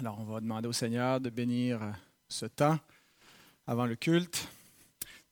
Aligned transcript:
Alors, 0.00 0.20
on 0.20 0.24
va 0.32 0.40
demander 0.40 0.68
au 0.68 0.72
Seigneur 0.72 1.20
de 1.20 1.28
bénir 1.28 1.80
ce 2.28 2.46
temps 2.46 2.78
avant 3.66 3.84
le 3.84 3.96
culte. 3.96 4.46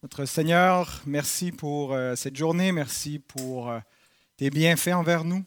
Notre 0.03 0.25
Seigneur, 0.25 1.03
merci 1.07 1.53
pour 1.53 1.93
euh, 1.93 2.17
cette 2.17 2.35
journée, 2.35 2.73
merci 2.73 3.21
pour 3.21 3.71
euh, 3.71 3.79
tes 4.37 4.51
bienfaits 4.51 4.89
envers 4.89 5.23
nous. 5.23 5.45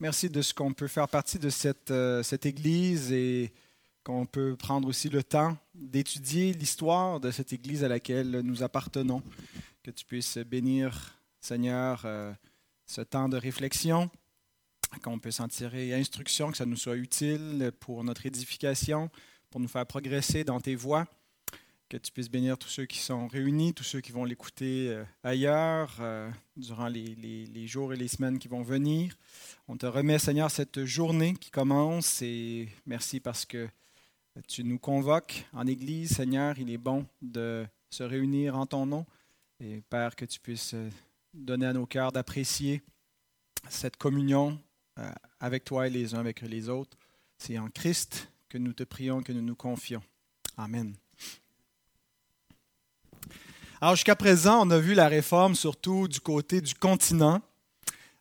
Merci 0.00 0.30
de 0.30 0.40
ce 0.40 0.54
qu'on 0.54 0.72
peut 0.72 0.88
faire 0.88 1.10
partie 1.10 1.38
de 1.38 1.50
cette, 1.50 1.90
euh, 1.90 2.22
cette 2.22 2.46
Église 2.46 3.12
et 3.12 3.52
qu'on 4.02 4.24
peut 4.24 4.56
prendre 4.56 4.88
aussi 4.88 5.10
le 5.10 5.22
temps 5.22 5.58
d'étudier 5.74 6.54
l'histoire 6.54 7.20
de 7.20 7.30
cette 7.30 7.52
Église 7.52 7.84
à 7.84 7.88
laquelle 7.88 8.30
nous 8.40 8.62
appartenons. 8.62 9.22
Que 9.82 9.90
tu 9.90 10.06
puisses 10.06 10.38
bénir, 10.38 11.18
Seigneur, 11.38 12.06
ce 12.86 13.02
temps 13.02 13.28
de 13.28 13.36
réflexion 13.36 14.10
qu'on 15.02 15.18
peut 15.18 15.30
s'en 15.30 15.48
tirer 15.48 15.94
instruction, 15.94 16.50
que 16.50 16.56
ça 16.56 16.66
nous 16.66 16.76
soit 16.76 16.96
utile 16.96 17.72
pour 17.80 18.04
notre 18.04 18.26
édification, 18.26 19.10
pour 19.50 19.60
nous 19.60 19.68
faire 19.68 19.86
progresser 19.86 20.44
dans 20.44 20.60
tes 20.60 20.74
voies. 20.74 21.06
Que 21.88 21.96
tu 21.98 22.10
puisses 22.10 22.30
bénir 22.30 22.58
tous 22.58 22.68
ceux 22.68 22.86
qui 22.86 22.98
sont 22.98 23.28
réunis, 23.28 23.74
tous 23.74 23.84
ceux 23.84 24.00
qui 24.00 24.10
vont 24.10 24.24
l'écouter 24.24 24.88
euh, 24.88 25.04
ailleurs 25.22 25.96
euh, 26.00 26.30
durant 26.56 26.88
les, 26.88 27.66
jours 27.66 27.92
et 27.92 27.96
les 27.96 28.08
semaines 28.08 28.38
qui 28.38 28.48
vont 28.48 28.62
venir. 28.62 29.16
On 29.68 29.76
te 29.76 29.86
remet, 29.86 30.18
Seigneur, 30.18 30.50
cette 30.50 30.84
journée 30.84 31.34
qui 31.34 31.50
commence 31.50 32.22
et 32.22 32.68
merci 32.86 33.20
parce 33.20 33.44
que 33.44 33.68
tu 34.48 34.64
nous 34.64 34.78
convoques 34.78 35.44
en 35.52 35.66
Église, 35.66 36.16
Seigneur. 36.16 36.58
Il 36.58 36.70
est 36.70 36.78
bon 36.78 37.06
de 37.22 37.66
se 37.90 38.02
réunir 38.02 38.56
en 38.56 38.66
ton 38.66 38.86
nom. 38.86 39.06
Et 39.60 39.82
Père, 39.88 40.16
que 40.16 40.24
tu 40.24 40.40
puisses 40.40 40.74
donner 41.32 41.66
à 41.66 41.72
nos 41.72 41.86
cœurs 41.86 42.12
d'apprécier 42.12 42.82
cette 43.68 43.96
communion 43.96 44.52
euh, 44.52 44.73
avec 45.40 45.64
toi 45.64 45.86
et 45.86 45.90
les 45.90 46.14
uns 46.14 46.20
avec 46.20 46.40
les 46.42 46.68
autres. 46.68 46.96
C'est 47.38 47.58
en 47.58 47.68
Christ 47.68 48.28
que 48.48 48.58
nous 48.58 48.72
te 48.72 48.84
prions, 48.84 49.22
que 49.22 49.32
nous 49.32 49.42
nous 49.42 49.56
confions. 49.56 50.02
Amen. 50.56 50.94
Alors 53.80 53.96
jusqu'à 53.96 54.16
présent, 54.16 54.66
on 54.66 54.70
a 54.70 54.78
vu 54.78 54.94
la 54.94 55.08
réforme 55.08 55.54
surtout 55.54 56.08
du 56.08 56.20
côté 56.20 56.60
du 56.60 56.74
continent. 56.74 57.42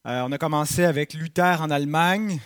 Euh, 0.05 0.21
on 0.27 0.31
a 0.31 0.37
commencé 0.37 0.83
avec 0.83 1.13
Luther 1.13 1.61
en 1.61 1.69
Allemagne. 1.69 2.41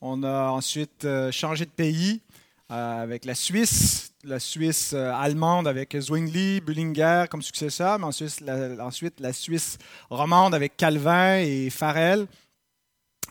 On 0.00 0.22
a 0.22 0.50
ensuite 0.50 1.04
euh, 1.04 1.30
changé 1.30 1.64
de 1.64 1.70
pays 1.70 2.20
avec 2.68 3.24
la 3.24 3.34
Suisse, 3.34 4.12
la 4.24 4.38
Suisse 4.38 4.94
allemande 4.94 5.68
avec 5.68 5.94
Zwingli, 5.98 6.60
Bullinger 6.60 7.26
comme 7.30 7.42
successeur, 7.42 7.98
mais 7.98 8.06
ensuite 8.06 8.42
ensuite 8.80 9.20
la 9.20 9.32
Suisse 9.32 9.76
romande 10.08 10.54
avec 10.54 10.76
Calvin 10.76 11.36
et 11.36 11.68
Farel. 11.68 12.26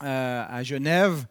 Euh, 0.03 0.43
à 0.49 0.63
Genève. 0.63 1.25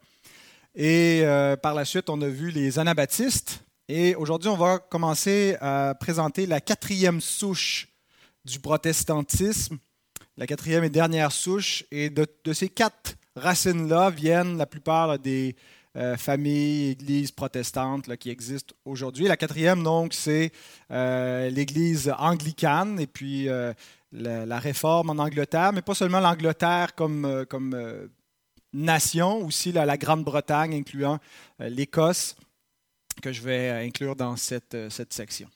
Et 0.76 1.22
euh, 1.24 1.56
par 1.56 1.74
la 1.74 1.84
suite, 1.84 2.08
on 2.08 2.20
a 2.22 2.28
vu 2.28 2.50
les 2.50 2.78
anabaptistes. 2.78 3.64
Et 3.88 4.14
aujourd'hui, 4.14 4.48
on 4.48 4.56
va 4.56 4.78
commencer 4.78 5.56
à 5.60 5.96
présenter 5.98 6.46
la 6.46 6.60
quatrième 6.60 7.20
souche 7.20 7.88
du 8.44 8.60
protestantisme, 8.60 9.78
la 10.36 10.46
quatrième 10.46 10.84
et 10.84 10.90
dernière 10.90 11.32
souche. 11.32 11.82
Et 11.90 12.10
de, 12.10 12.28
ces 12.52 12.68
quatre 12.68 13.16
racines-là 13.34 14.10
viennent 14.10 14.56
la 14.56 14.66
plupart 14.66 15.18
des 15.18 15.56
euh, 15.96 16.16
familles, 16.16 16.90
églises 16.90 17.32
protestantes 17.32 18.16
qui 18.18 18.30
existent 18.30 18.76
aujourd'hui. 18.84 19.26
La 19.26 19.36
quatrième, 19.36 19.82
donc, 19.82 20.14
c'est 20.14 20.52
l'Église 20.90 22.14
anglicane 22.18 23.00
et 23.00 23.08
puis 23.08 23.48
la, 24.12 24.58
réforme 24.60 25.10
en 25.10 25.20
Angleterre, 25.20 25.72
mais 25.72 25.82
pas 25.82 25.96
seulement 25.96 26.20
l'Angleterre 26.20 26.94
comme, 26.94 27.44
comme 27.48 27.74
nations, 28.72 29.44
aussi 29.44 29.72
la 29.72 29.96
Grande-Bretagne, 29.96 30.74
incluant 30.74 31.18
euh, 31.60 31.68
l'Écosse, 31.68 32.36
que 33.22 33.32
je 33.32 33.42
vais 33.42 33.70
euh, 33.70 33.86
inclure 33.86 34.16
dans 34.16 34.36
cette, 34.36 34.74
euh, 34.74 34.90
cette 34.90 35.12
section. 35.12 35.48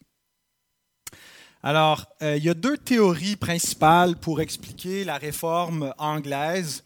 Alors, 1.63 2.05
il 2.21 2.45
y 2.45 2.51
a 2.51 2.55
deux 2.55 2.77
théories 2.77 3.37
principales 3.37 4.17
pour 4.17 4.43
expliquer 4.43 5.03
la 5.03 5.17
réforme 5.17 5.95
anglaise. 5.97 6.85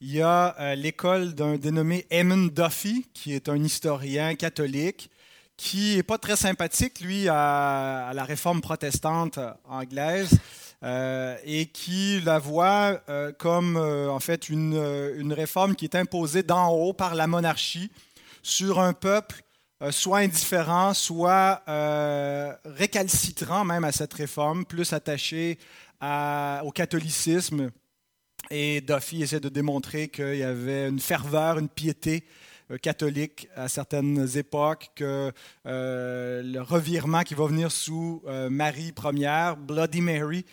Il 0.00 0.12
y 0.12 0.22
a 0.22 0.76
l'école 0.76 1.34
d'un 1.34 1.56
dénommé 1.56 2.06
Eamon 2.12 2.46
Duffy, 2.46 3.08
qui 3.12 3.32
est 3.32 3.48
un 3.48 3.56
historien 3.56 4.36
catholique, 4.36 5.10
qui 5.56 5.96
n'est 5.96 6.04
pas 6.04 6.18
très 6.18 6.36
sympathique, 6.36 7.00
lui, 7.00 7.26
à 7.28 8.12
la 8.14 8.22
réforme 8.22 8.60
protestante 8.60 9.40
anglaise. 9.68 10.38
Euh, 10.84 11.38
et 11.44 11.64
qui 11.64 12.20
la 12.20 12.38
voit 12.38 13.00
euh, 13.08 13.32
comme 13.32 13.78
euh, 13.78 14.10
en 14.10 14.20
fait 14.20 14.50
une, 14.50 15.32
réforme 15.32 15.76
qui 15.76 15.86
est 15.86 15.94
imposée 15.94 16.42
d'en 16.42 16.68
haut 16.72 16.92
par 16.92 17.14
la 17.14 17.26
monarchie 17.26 17.90
sur 18.42 18.80
un 18.80 18.92
peuple 18.92 19.40
soit 19.90 20.18
indifférent, 20.18 20.94
soit 20.94 21.62
récalcitrant 22.64 23.64
même 23.64 23.84
à 23.84 23.92
cette 23.92 24.14
réforme, 24.14 24.64
plus 24.64 24.94
attaché 24.94 25.58
au 26.00 26.70
catholicisme. 26.70 27.70
Et 28.50 28.80
Duffy 28.80 29.22
essaie 29.22 29.40
de 29.40 29.50
démontrer 29.50 30.08
qu'il 30.08 30.36
y 30.36 30.42
avait 30.42 30.88
une 30.88 31.00
ferveur, 31.00 31.58
une 31.58 31.68
piété 31.68 32.24
catholique 32.80 33.48
à 33.56 33.68
certaines 33.68 34.26
époques, 34.36 34.90
que 34.94 35.32
euh, 35.66 36.42
le 36.42 36.60
revirement 36.60 37.22
qui 37.22 37.34
va 37.34 37.46
venir 37.46 37.70
sous 37.70 38.22
euh, 38.26 38.50
Marie 38.50 38.92
Ière, 39.14 39.56
Bloody 39.56 40.00
Mary, 40.00 40.44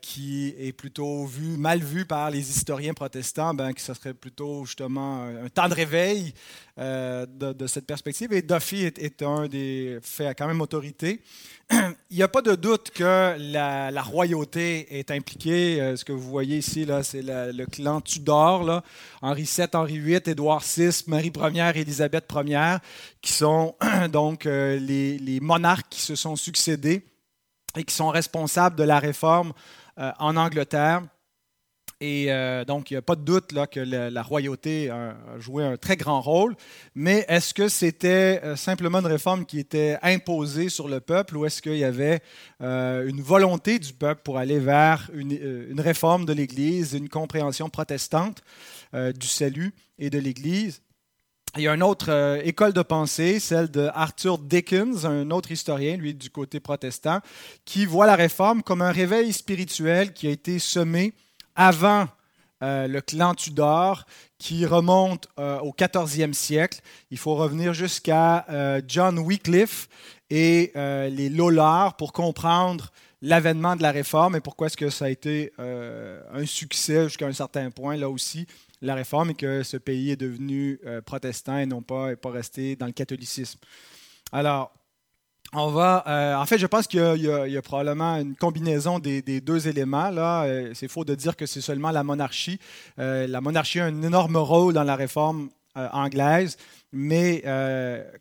qui 0.00 0.54
est 0.58 0.72
plutôt 0.72 1.26
vu, 1.26 1.56
mal 1.56 1.80
vu 1.80 2.06
par 2.06 2.30
les 2.30 2.50
historiens 2.50 2.94
protestants, 2.94 3.52
ben, 3.52 3.72
que 3.72 3.80
ce 3.80 3.92
serait 3.92 4.14
plutôt 4.14 4.64
justement 4.64 5.24
un 5.24 5.48
temps 5.48 5.68
de 5.68 5.74
réveil 5.74 6.32
de, 6.78 7.66
cette 7.66 7.86
perspective. 7.86 8.32
Et 8.32 8.42
Duffy 8.42 8.84
est, 8.84 8.98
est 8.98 9.22
un 9.22 9.48
des 9.48 9.98
faits 10.02 10.36
quand 10.38 10.46
même 10.46 10.60
autorité. 10.60 11.20
il 12.10 12.16
n'y 12.16 12.22
a 12.22 12.28
pas 12.28 12.42
de 12.42 12.54
doute 12.54 12.90
que 12.90 13.36
la, 13.38 14.02
royauté 14.02 14.98
est 14.98 15.10
impliquée. 15.10 15.80
Euh, 15.80 15.96
ce 15.96 16.04
que 16.04 16.12
vous 16.12 16.30
voyez 16.30 16.58
ici, 16.58 16.86
c'est 17.02 17.22
le 17.22 17.66
clan 17.66 18.00
Tudor, 18.00 18.62
là. 18.62 18.82
Henri 19.22 19.42
VII, 19.42 19.66
Henri 19.72 19.98
VIII, 19.98 20.20
Édouard 20.26 20.62
VI, 20.62 20.90
Marie 21.08 21.32
Ière, 21.52 21.76
Élisabeth 21.76 22.32
Ière, 22.44 22.80
qui 23.20 23.32
sont 23.32 23.74
donc 24.12 24.46
euh, 24.46 24.78
les, 24.78 25.40
monarques 25.40 25.88
qui 25.90 26.00
se 26.00 26.14
sont 26.14 26.36
succédés 26.36 27.04
et 27.76 27.84
qui 27.84 27.94
sont 27.94 28.08
responsables 28.08 28.76
de 28.76 28.84
la 28.84 29.00
réforme 29.00 29.52
euh, 29.98 30.12
en 30.18 30.36
Angleterre. 30.36 31.02
Et 32.00 32.26
euh, 32.28 32.66
donc, 32.66 32.90
il 32.90 32.94
n'y 32.94 32.98
a 32.98 33.02
pas 33.02 33.16
de 33.16 33.22
doute 33.22 33.52
là, 33.52 33.66
que 33.66 33.80
la, 33.80 34.22
royauté 34.22 34.90
a, 34.90 35.16
joué 35.38 35.64
un 35.64 35.78
très 35.78 35.96
grand 35.96 36.20
rôle. 36.20 36.54
Mais 36.94 37.24
est-ce 37.28 37.54
que 37.54 37.68
c'était 37.68 38.40
euh, 38.44 38.54
simplement 38.54 38.98
une 38.98 39.06
réforme 39.06 39.46
qui 39.46 39.58
était 39.58 39.96
imposée 40.02 40.68
sur 40.68 40.88
le 40.88 41.00
peuple 41.00 41.38
ou 41.38 41.46
est-ce 41.46 41.62
qu'il 41.62 41.78
y 41.78 41.84
avait 41.84 42.20
euh, 42.60 43.08
une 43.08 43.22
volonté 43.22 43.78
du 43.78 43.94
peuple 43.94 44.20
pour 44.24 44.36
aller 44.36 44.58
vers 44.58 45.10
une, 45.14 45.80
réforme 45.80 46.26
de 46.26 46.34
l'Église, 46.34 46.92
une 46.92 47.08
compréhension 47.08 47.68
protestante 47.68 48.42
du 48.92 49.26
salut 49.26 49.74
et 49.98 50.10
de 50.10 50.18
l'Église? 50.18 50.82
Il 51.56 51.62
y 51.62 51.68
a 51.68 51.74
une 51.74 51.82
autre 51.82 52.40
école 52.44 52.72
de 52.72 52.82
pensée, 52.82 53.40
celle 53.40 53.70
de 53.70 53.88
Arthur 53.94 54.38
Dickens, 54.38 55.06
un 55.06 55.30
autre 55.30 55.52
historien, 55.52 55.96
lui 55.96 56.12
du 56.12 56.28
côté 56.28 56.60
protestant, 56.60 57.20
qui 57.64 57.86
voit 57.86 58.06
la 58.06 58.16
réforme 58.16 58.62
comme 58.62 58.82
un 58.82 58.92
réveil 58.92 59.32
spirituel 59.32 60.12
qui 60.12 60.26
a 60.26 60.30
été 60.30 60.58
semé 60.58 61.14
avant 61.56 62.06
euh, 62.62 62.86
le 62.86 63.02
clan 63.02 63.34
Tudor, 63.34 64.06
qui 64.38 64.64
remonte 64.64 65.28
euh, 65.38 65.58
au 65.58 65.72
14e 65.72 66.32
siècle. 66.32 66.80
Il 67.10 67.18
faut 67.18 67.34
revenir 67.34 67.74
jusqu'à 67.74 68.46
euh, 68.48 68.80
John 68.88 69.18
Wycliffe 69.18 69.88
et 70.30 70.72
les 70.74 71.28
Lollards 71.28 71.96
pour 71.96 72.12
comprendre 72.12 72.90
l'avènement 73.22 73.76
de 73.76 73.82
la 73.82 73.92
réforme 73.92 74.36
et 74.36 74.40
pourquoi 74.40 74.66
est-ce 74.66 74.76
que 74.76 74.90
ça 74.90 75.04
a 75.04 75.08
été 75.08 75.52
un 75.58 76.44
succès 76.44 77.04
jusqu'à 77.04 77.28
un 77.28 77.32
certain 77.32 77.70
point, 77.70 77.96
là 77.96 78.10
aussi, 78.10 78.44
la 78.82 78.96
réforme, 78.96 79.30
et 79.30 79.34
que 79.34 79.62
ce 79.62 79.76
pays 79.76 80.10
est 80.10 80.16
devenu 80.16 80.80
protestant 81.04 81.58
et 81.58 81.66
non 81.66 81.80
pas, 81.80 82.16
pas 82.16 82.30
resté 82.32 82.74
dans 82.74 82.86
le 82.86 82.92
catholicisme. 82.92 83.60
Alors, 84.32 84.72
on 85.56 85.70
va, 85.70 86.04
euh, 86.06 86.34
en 86.34 86.44
fait, 86.44 86.58
je 86.58 86.66
pense 86.66 86.86
qu'il 86.86 87.00
y, 87.00 87.56
a 87.56 87.62
probablement 87.62 88.16
une 88.16 88.36
combinaison 88.36 88.98
des, 88.98 89.22
deux 89.40 89.68
éléments. 89.68 90.10
Euh, 90.12 90.72
c'est 90.74 90.88
faux 90.88 91.04
de 91.04 91.14
dire 91.14 91.34
que 91.34 91.46
c'est 91.46 91.62
seulement 91.62 91.90
la 91.90 92.04
monarchie. 92.04 92.60
Euh, 92.98 93.26
la 93.26 93.40
monarchie 93.40 93.80
a 93.80 93.86
un 93.86 94.02
énorme 94.02 94.36
rôle 94.36 94.74
dans 94.74 94.84
la 94.84 94.96
réforme 94.96 95.48
anglaise, 95.74 96.56
mais 96.90 97.44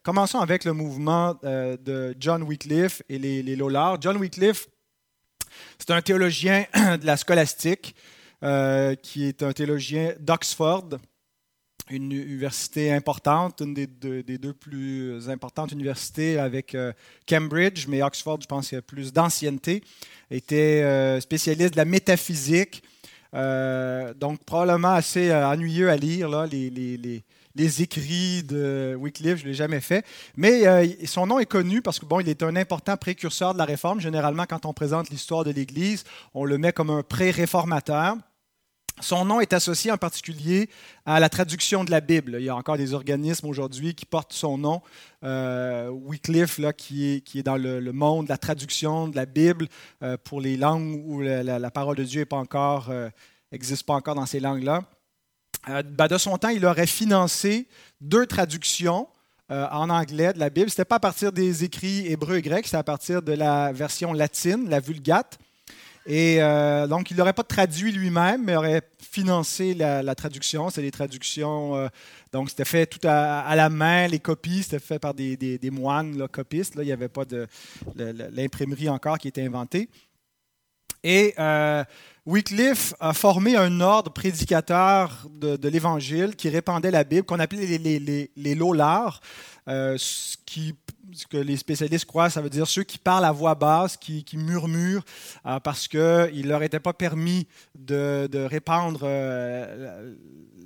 commençons 0.04 0.40
avec 0.40 0.66
le 0.66 0.74
mouvement 0.74 1.40
de 1.42 2.14
John 2.20 2.44
Wycliffe 2.44 3.02
et 3.08 3.18
les, 3.18 3.44
les 3.44 3.56
Lollards. 3.56 3.98
John 4.02 4.18
Wycliffe, 4.18 4.68
c'est 5.80 5.92
un 5.92 6.02
théologien 6.02 6.66
de 6.74 7.06
la 7.06 7.16
scolastique, 7.16 7.96
qui 8.42 9.26
est 9.26 9.42
un 9.42 9.54
théologien 9.54 10.16
d'Oxford 10.20 10.90
une 11.90 12.12
université 12.12 12.92
importante, 12.92 13.62
une 13.62 13.74
des 13.74 13.88
deux, 13.88 14.54
plus 14.54 15.30
importantes 15.30 15.72
universités 15.72 16.40
avec 16.40 16.74
euh, 16.74 16.94
Cambridge, 17.28 17.86
mais 17.88 18.02
Oxford, 18.02 18.40
je 18.42 18.48
pense 18.48 18.70
qu'il 18.70 18.76
y 18.76 18.80
a 18.80 18.82
plus 18.82 19.14
d'ancienneté, 19.14 19.84
était 20.32 20.82
euh, 20.84 21.20
spécialiste 21.20 21.74
de 21.74 21.78
la 21.78 21.86
métaphysique, 21.86 22.84
euh, 23.36 24.14
donc 24.14 24.44
probablement 24.46 24.94
assez 24.94 25.34
ennuyeux 25.34 25.90
à 25.90 25.98
lire, 25.98 26.30
là, 26.30 26.48
les, 26.48 27.82
écrits 27.82 28.44
de 28.44 28.96
Wycliffe, 28.98 29.40
je 29.40 29.44
ne 29.44 29.50
l'ai 29.50 29.54
jamais 29.54 29.82
fait. 29.82 30.06
Mais 30.36 30.68
euh, 30.68 30.88
son 31.06 31.28
nom 31.28 31.40
est 31.40 31.46
connu 31.46 31.82
parce 31.82 32.00
que 32.00 32.06
bon, 32.06 32.20
il 32.20 32.30
est 32.30 32.44
un 32.44 32.56
important 32.56 32.98
précurseur 32.98 33.54
de 33.54 33.58
la 33.58 33.66
réforme. 33.66 34.00
Généralement, 34.00 34.46
quand 34.46 34.66
on 34.66 34.74
présente 34.74 35.10
l'histoire 35.10 35.44
de 35.44 35.52
l'Église, 35.52 36.04
on 36.34 36.46
le 36.46 36.58
met 36.58 36.72
comme 36.72 36.90
un 36.90 37.04
pré-réformateur. 37.04 38.16
Son 39.02 39.26
nom 39.26 39.42
est 39.42 39.52
associé 39.52 39.92
en 39.92 39.98
particulier 39.98 40.70
à 41.06 41.20
la 41.20 41.28
traduction 41.28 41.84
de 41.84 41.92
la 41.92 42.00
Bible. 42.00 42.38
Il 42.40 42.46
y 42.46 42.50
a 42.50 42.56
encore 42.56 42.78
des 42.78 42.94
organismes 42.94 43.48
aujourd'hui 43.48 43.94
qui 43.94 44.06
portent 44.06 44.32
son 44.32 44.58
nom. 44.58 44.82
Euh, 45.24 45.90
Wycliffe, 45.90 46.60
là, 46.60 46.72
qui, 46.72 47.22
est, 47.36 47.44
dans 47.44 47.58
le, 47.58 47.82
monde 47.92 48.26
de 48.26 48.30
la 48.30 48.38
traduction 48.38 49.10
de 49.10 49.16
la 49.18 49.26
Bible 49.26 49.68
euh, 50.02 50.16
pour 50.24 50.40
les 50.40 50.56
langues 50.56 51.04
où 51.06 51.20
la, 51.22 51.72
parole 51.72 51.98
de 51.98 52.04
Dieu 52.06 52.22
n'existe 52.22 52.30
pas, 52.30 52.38
encore, 52.38 52.90
euh, 52.90 53.10
pas 53.86 53.94
encore 53.94 54.16
dans 54.16 54.26
ces 54.26 54.40
langues-là. 54.40 54.84
Ben, 55.68 56.08
de 56.08 56.18
son 56.18 56.38
temps, 56.38 56.50
il 56.50 56.66
aurait 56.66 56.88
financé 56.88 57.68
deux 58.00 58.28
traductions 58.28 59.08
en 59.50 59.90
anglais 59.90 60.32
de 60.34 60.40
la 60.40 60.50
Bible. 60.50 60.70
Ce 60.70 60.76
n'était 60.76 60.86
pas 60.86 60.96
à 60.96 61.00
partir 61.00 61.32
des 61.32 61.64
écrits 61.64 62.08
hébreux 62.08 62.38
et 62.38 62.42
grecs, 62.42 62.66
c'était 62.66 62.78
à 62.78 62.84
partir 62.84 63.22
de 63.22 63.34
la 63.34 63.72
version 63.74 64.14
latine, 64.14 64.70
la 64.70 64.80
Vulgate. 64.80 65.40
Et 66.06 66.38
euh, 66.40 66.86
donc, 66.86 67.10
il 67.10 67.18
n'aurait 67.18 67.34
pas 67.34 67.44
traduit 67.44 67.92
lui-même, 67.92 68.44
mais 68.44 68.56
aurait 68.56 68.84
financé 69.00 69.74
la, 69.74 70.16
traduction. 70.16 70.70
C'est 70.70 70.84
des 70.84 70.92
traductions, 70.92 71.76
euh, 71.76 71.88
donc 72.32 72.50
c'était 72.50 72.66
fait 72.66 72.86
tout 72.86 73.06
à, 73.08 73.56
la 73.56 73.70
main, 73.70 74.08
les 74.08 74.20
copies, 74.20 74.64
c'était 74.64 74.80
fait 74.80 75.00
par 75.00 75.16
des, 75.16 75.60
moines 75.72 76.28
copistes. 76.28 76.76
Là, 76.76 76.84
il 76.84 76.88
n'y 76.88 76.92
avait 76.92 77.10
pas 77.10 77.26
de 77.26 77.48
l'imprimerie 77.96 78.90
encore 78.90 79.18
qui 79.18 79.28
était 79.28 79.44
inventée. 79.44 79.90
Et 81.04 81.34
euh, 81.40 81.84
Wycliffe 82.26 82.94
a 83.00 83.14
formé 83.14 83.56
un 83.56 83.80
ordre 83.80 84.12
prédicateur 84.12 85.28
de, 85.30 85.68
l'Évangile 85.68 86.36
qui 86.36 86.50
répandait 86.50 86.92
la 86.92 87.04
Bible, 87.04 87.26
qu'on 87.26 87.40
appelait 87.40 87.66
les, 87.66 88.00
les, 88.00 88.32
les 88.36 88.56
ce 89.98 90.38
qui 90.46 90.76
ce 91.14 91.28
que 91.28 91.38
les 91.38 91.58
spécialistes 91.58 92.06
croient, 92.06 92.30
ça 92.30 92.42
veut 92.42 92.50
dire 92.50 92.68
ceux 92.68 92.84
qui 92.84 92.98
parlent 92.98 93.26
à 93.26 93.32
voix 93.32 93.56
basse, 93.56 93.98
qui, 93.98 94.26
murmurent, 94.34 95.04
euh, 95.46 95.60
parce 95.60 95.88
qu'il 95.88 96.00
ne 96.00 96.48
leur 96.48 96.64
était 96.64 96.80
pas 96.80 96.94
permis 96.94 97.48
de, 97.78 98.30
répandre 98.50 99.02
euh, 99.04 100.16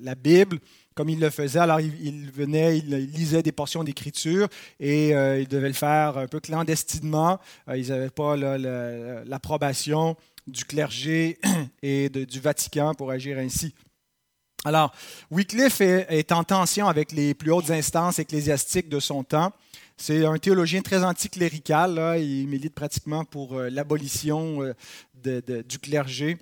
la, 0.02 0.16
Bible 0.16 0.60
comme 0.96 1.10
ils 1.10 1.20
le 1.20 1.30
faisaient. 1.30 1.60
Alors, 1.60 1.80
ils, 1.80 2.32
venaient, 2.32 2.78
ils 2.78 3.12
lisaient 3.12 3.44
des 3.44 3.52
portions 3.52 3.84
d'écriture 3.84 4.50
et 4.80 5.16
euh, 5.16 5.40
ils 5.40 5.48
devaient 5.48 5.70
le 5.70 5.74
faire 5.74 6.18
un 6.18 6.28
peu 6.28 6.40
clandestinement. 6.40 7.40
ils 7.74 7.88
n'avaient 7.90 8.10
pas 8.10 8.36
l'approbation 8.36 10.18
du 10.46 10.66
clergé 10.66 11.40
et 11.82 12.10
du 12.10 12.40
Vatican 12.40 12.94
pour 12.96 13.12
agir 13.12 13.38
ainsi. 13.38 13.74
Alors, 14.66 14.94
Wycliffe 15.32 15.80
est 15.80 16.34
en 16.34 16.44
tension 16.44 16.90
avec 16.90 17.14
les 17.14 17.34
plus 17.34 17.52
hautes 17.52 17.70
instances 17.70 18.20
ecclésiastiques 18.20 18.90
de 18.90 19.00
son 19.00 19.24
temps. 19.24 19.54
C'est 20.02 20.26
un 20.26 20.38
théologien 20.38 20.82
très 20.82 21.04
anticlérical. 21.04 22.18
Il 22.20 22.48
milite 22.48 22.74
pratiquement 22.74 23.26
pour 23.26 23.58
euh, 23.58 23.70
l'abolition 23.70 24.64
euh, 24.64 25.42
du 25.62 25.78
clergé. 25.78 26.38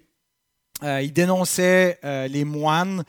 Euh, 0.84 1.02
il 1.02 1.12
dénonçait 1.12 2.00
les 2.04 2.46
moines 2.46 3.04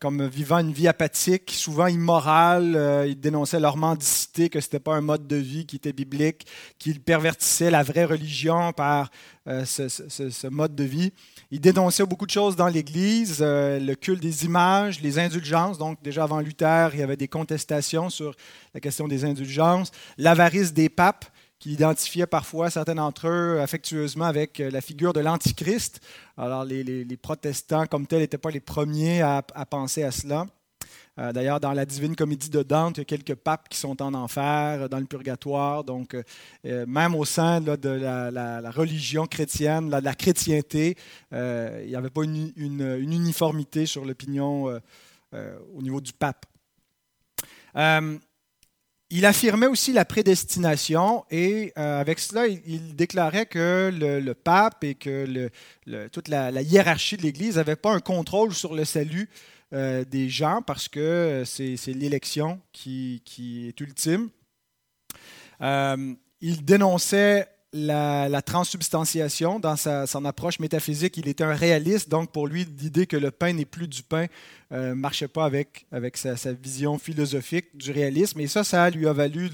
comme 0.00 0.26
vivant 0.26 0.58
une 0.58 0.72
vie 0.72 0.88
apathique, 0.88 1.52
souvent 1.52 1.86
immorale. 1.86 3.06
il 3.06 3.20
dénonçait 3.20 3.60
leur 3.60 3.76
mendicité, 3.76 4.48
que 4.48 4.60
ce 4.60 4.66
n'était 4.66 4.80
pas 4.80 4.96
un 4.96 5.00
mode 5.00 5.28
de 5.28 5.36
vie 5.36 5.64
qui 5.64 5.76
était 5.76 5.92
biblique, 5.92 6.44
qu'il 6.80 7.00
pervertissait 7.00 7.70
la 7.70 7.84
vraie 7.84 8.04
religion 8.04 8.72
par 8.72 9.10
ce, 9.46 10.48
mode 10.48 10.74
de 10.74 10.82
vie. 10.82 11.12
Il 11.50 11.60
dénonçait 11.60 12.04
beaucoup 12.04 12.26
de 12.26 12.30
choses 12.30 12.56
dans 12.56 12.68
l'Église, 12.68 13.38
euh, 13.40 13.80
le 13.80 13.94
culte 13.94 14.20
des 14.20 14.44
images, 14.44 15.00
les 15.00 15.18
indulgences. 15.18 15.78
Donc, 15.78 16.02
déjà 16.02 16.24
avant 16.24 16.40
Luther, 16.40 16.90
il 16.92 17.00
y 17.00 17.02
avait 17.02 17.16
des 17.16 17.28
contestations 17.28 18.10
sur 18.10 18.34
la 18.74 18.80
question 18.80 19.08
des 19.08 19.24
indulgences. 19.24 19.90
L'avarice 20.18 20.74
des 20.74 20.90
papes, 20.90 21.24
qui 21.58 21.72
identifiait 21.72 22.26
parfois 22.26 22.70
certains 22.70 22.94
d'entre 22.94 23.28
eux 23.28 23.60
affectueusement 23.60 24.26
avec 24.26 24.60
euh, 24.60 24.70
la 24.70 24.80
figure 24.80 25.12
de 25.12 25.20
l'Antichrist. 25.20 26.00
Alors, 26.36 26.64
les, 26.64 27.04
protestants, 27.20 27.86
comme 27.86 28.06
tels, 28.06 28.20
n'étaient 28.20 28.38
pas 28.38 28.50
les 28.50 28.60
premiers 28.60 29.22
à 29.22 29.42
penser 29.68 30.04
à 30.04 30.12
cela. 30.12 30.46
Euh, 31.18 31.32
d'ailleurs, 31.32 31.58
dans 31.58 31.72
la 31.72 31.84
Divine 31.84 32.14
Comédie 32.14 32.48
de 32.48 32.62
Dante, 32.62 32.98
il 32.98 33.00
y 33.00 33.02
a 33.02 33.04
quelques 33.04 33.34
papes 33.34 33.68
qui 33.68 33.76
sont 33.76 34.00
en 34.00 34.14
enfer, 34.14 34.82
euh, 34.82 34.88
dans 34.88 35.00
le 35.00 35.06
purgatoire. 35.06 35.82
Donc, 35.82 36.16
même 36.64 37.14
au 37.14 37.24
sein 37.24 37.60
de 37.60 37.88
la, 37.88 38.70
religion 38.70 39.26
chrétienne, 39.26 39.90
de 39.90 39.96
la 39.96 40.14
chrétienté, 40.14 40.96
il 41.32 41.86
n'y 41.86 41.96
avait 41.96 42.10
pas 42.10 42.22
une, 42.22 42.52
uniformité 42.56 43.86
sur 43.86 44.04
l'opinion 44.04 44.80
au 45.32 45.82
niveau 45.82 46.00
du 46.00 46.12
pape. 46.12 46.46
Il 49.10 49.24
affirmait 49.24 49.66
aussi 49.66 49.92
la 49.92 50.04
prédestination 50.04 51.24
et 51.30 51.72
avec 51.76 52.18
cela, 52.18 52.46
il, 52.46 52.94
déclarait 52.94 53.46
que 53.46 53.90
le, 53.92 54.34
pape 54.34 54.84
et 54.84 54.94
que 54.94 55.50
toute 56.08 56.28
la, 56.28 56.50
hiérarchie 56.60 57.16
de 57.16 57.22
l'Église 57.22 57.56
n'avaient 57.56 57.76
pas 57.76 57.92
un 57.92 58.00
contrôle 58.00 58.54
sur 58.54 58.74
le 58.74 58.84
salut 58.84 59.28
euh, 59.74 60.02
des 60.02 60.30
gens 60.30 60.62
parce 60.62 60.88
que 60.88 60.98
euh, 60.98 61.44
c'est 61.44 61.92
l'élection 61.92 62.58
qui, 62.72 63.22
est 63.68 63.78
ultime. 63.78 64.30
Euh, 65.60 66.14
il 66.40 66.64
dénonçait 66.64 67.46
la, 67.72 68.42
transsubstantiation 68.42 69.58
dans 69.60 69.76
son 69.76 70.24
approche 70.24 70.58
métaphysique. 70.58 71.16
Il 71.16 71.28
était 71.28 71.44
un 71.44 71.54
réaliste, 71.54 72.08
donc 72.08 72.32
pour 72.32 72.46
lui, 72.46 72.66
l'idée 72.80 73.06
que 73.06 73.16
le 73.16 73.30
pain 73.30 73.52
n'est 73.52 73.64
plus 73.64 73.88
du 73.88 74.02
pain 74.02 74.26
ne 74.70 74.92
marchait 74.92 75.28
pas 75.28 75.44
avec, 75.44 75.86
avec 75.92 76.16
sa, 76.16 76.34
vision 76.52 76.98
philosophique 76.98 77.76
du 77.76 77.90
réalisme. 77.90 78.40
Et 78.40 78.46
ça, 78.46 78.64
ça 78.64 78.88
lui 78.90 79.06
a 79.06 79.12
valu 79.12 79.50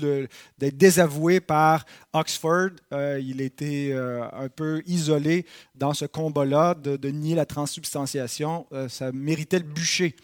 d'être 0.58 0.76
désavoué 0.76 1.40
par 1.40 1.84
Oxford. 2.12 2.70
il 2.92 3.40
était 3.40 3.92
un 3.94 4.48
peu 4.48 4.82
isolé 4.86 5.46
dans 5.74 5.94
ce 5.94 6.04
combat-là 6.04 6.74
de, 6.74 7.08
nier 7.08 7.34
la 7.34 7.46
transsubstantiation. 7.46 8.66
ça 8.88 9.12
méritait 9.12 9.58
le 9.58 9.64
bûcher. 9.64 10.14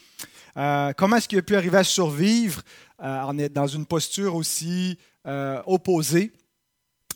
comment 0.54 1.16
est-ce 1.16 1.28
qu'il 1.28 1.38
a 1.38 1.43
pu 1.43 1.56
arriver 1.56 1.78
à 1.78 1.84
survivre 1.84 2.62
en 2.98 3.36
est 3.38 3.48
dans 3.48 3.66
une 3.66 3.86
posture 3.86 4.34
aussi 4.34 4.98
opposée? 5.66 6.32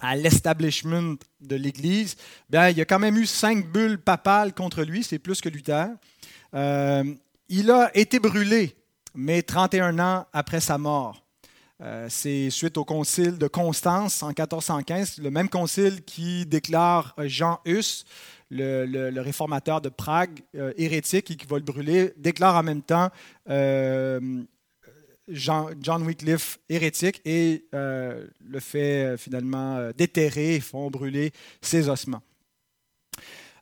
À 0.05 0.17
l'establishment 0.17 1.17
de 1.41 1.57
l'Église, 1.57 2.17
bien, 2.51 2.69
il 2.69 2.77
y 2.77 2.81
a 2.81 2.85
quand 2.85 2.99
même 2.99 3.17
eu 3.17 3.27
cinq 3.27 3.67
bulles 3.67 3.99
papales 3.99 4.53
contre 4.53 4.83
lui, 4.83 5.03
c'est 5.03 5.19
plus 5.19 5.41
que 5.41 5.49
Luther. 5.49 5.89
Euh, 6.55 7.05
il 7.49 7.71
a 7.71 7.91
été 7.97 8.19
brûlé, 8.19 8.77
mais 9.15 9.43
31 9.43 9.99
ans 9.99 10.27
après 10.33 10.61
sa 10.61 10.77
mort. 10.77 11.25
Euh, 11.83 12.07
c'est 12.09 12.51
suite 12.51 12.77
au 12.77 12.85
concile 12.85 13.39
de 13.39 13.49
Constance 13.49 14.23
en 14.23 14.29
1415, 14.29 15.19
le 15.19 15.31
même 15.31 15.49
concile 15.49 16.03
qui 16.05 16.47
déclare 16.47 17.15
Jean 17.25 17.61
Hus, 17.65 18.05
le, 18.51 19.21
réformateur 19.21 19.81
de 19.81 19.89
Prague, 19.89 20.41
euh, 20.55 20.73
hérétique 20.77 21.31
et 21.31 21.37
qui 21.37 21.47
va 21.47 21.57
le 21.57 21.65
brûler, 21.65 22.13
déclare 22.19 22.57
en 22.57 22.63
même 22.63 22.83
temps 22.83 23.11
John 25.29 26.03
Wycliffe 26.03 26.59
hérétique 26.69 27.23
et 27.25 27.65
euh, 27.75 28.27
le 28.45 28.61
fait 28.61 29.05
euh, 29.05 29.17
finalement 29.17 29.77
euh, 29.77 29.93
déterrer 29.97 30.57
et 30.57 30.61
font 30.61 30.91
brûler 30.91 31.33
ses 31.63 31.89
ossements. 31.89 32.23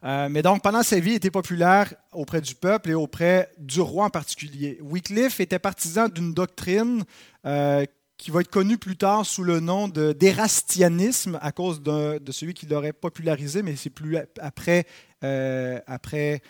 mais 0.02 0.42
donc, 0.42 0.62
pendant 0.62 0.82
sa 0.82 0.98
vie, 0.98 1.12
il 1.12 1.16
était 1.16 1.30
populaire 1.30 1.94
auprès 2.10 2.40
du 2.40 2.56
peuple 2.56 2.90
et 2.90 2.94
auprès 2.94 3.52
du 3.58 3.80
roi 3.80 4.06
en 4.06 4.10
particulier. 4.10 4.78
Wycliffe 4.82 5.38
était 5.38 5.60
partisan 5.60 6.08
d'une 6.08 6.34
doctrine 6.34 7.04
qui 8.16 8.30
va 8.30 8.40
être 8.40 8.50
connue 8.50 8.78
plus 8.78 8.96
tard 8.96 9.24
sous 9.24 9.44
le 9.44 9.60
nom 9.60 9.86
d'Érastianisme 9.86 11.38
à 11.40 11.52
cause 11.52 11.82
de, 11.82 12.20
celui 12.32 12.54
qui 12.54 12.66
l'aurait 12.66 12.92
popularisé, 12.92 13.62
mais 13.62 13.76
c'est 13.76 13.90
plus 13.90 14.18
après, 14.40 14.86
après 15.86 16.42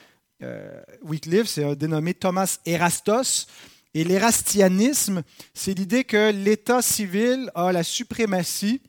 Wycliffe, 1.03 1.49
c'est 1.49 1.65
un 1.65 1.75
dénommé 1.75 2.15
Thomas 2.15 2.59
Erastos. 2.65 3.47
Et 3.95 4.05
l'érastianisme, 4.05 5.23
c'est 5.53 5.75
l'idée 5.79 6.05
que 6.05 6.33
l'État 6.33 6.81
civil 6.81 7.51
a 7.55 7.73
la 7.73 7.83
suprématie 7.83 8.81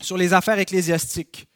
sur 0.00 0.16
les 0.16 0.32
affaires 0.32 0.58
ecclésiastiques, 0.58 1.46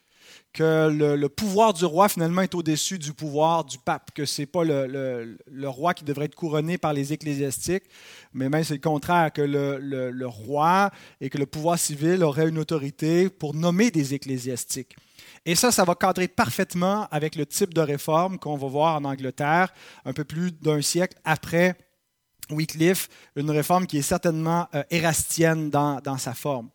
que 0.53 0.89
le, 0.89 1.27
pouvoir 1.27 1.73
du 1.73 1.85
roi 1.85 2.07
finalement 2.07 2.41
est 2.41 2.53
au-dessus 2.53 2.99
du 2.99 3.13
pouvoir 3.13 3.65
du 3.65 3.79
pape, 3.79 4.11
que 4.13 4.25
ce 4.25 4.41
n'est 4.41 4.45
pas 4.45 4.63
le, 4.63 5.37
roi 5.65 5.95
qui 5.95 6.03
devrait 6.03 6.25
être 6.25 6.35
couronné 6.35 6.77
par 6.77 6.93
les 6.93 7.13
ecclésiastiques, 7.13 7.85
mais 8.33 8.47
même 8.47 8.63
c'est 8.63 8.75
le 8.75 8.79
contraire, 8.79 9.33
que 9.33 9.41
le, 9.41 10.27
roi 10.27 10.91
et 11.19 11.29
que 11.29 11.37
le 11.39 11.47
pouvoir 11.47 11.79
civil 11.79 12.23
aurait 12.23 12.47
une 12.47 12.59
autorité 12.59 13.29
pour 13.29 13.55
nommer 13.55 13.89
des 13.89 14.13
ecclésiastiques. 14.13 14.95
Et 15.45 15.55
ça, 15.55 15.71
ça 15.71 15.83
va 15.83 15.95
cadrer 15.95 16.27
parfaitement 16.27 17.07
avec 17.09 17.35
le 17.35 17.45
type 17.45 17.73
de 17.73 17.81
réforme 17.81 18.37
qu'on 18.37 18.57
va 18.57 18.67
voir 18.67 18.95
en 18.95 19.05
Angleterre 19.05 19.73
un 20.05 20.13
peu 20.13 20.23
plus 20.23 20.51
d'un 20.51 20.81
siècle 20.81 21.17
après 21.23 21.75
Wycliffe, 22.51 23.09
une 23.35 23.51
réforme 23.51 23.87
qui 23.87 23.97
est 23.97 24.03
certainement 24.03 24.67
euh, 24.73 24.83
érastienne 24.89 25.69
dans, 25.69 26.17
sa 26.17 26.33
forme. 26.33 26.69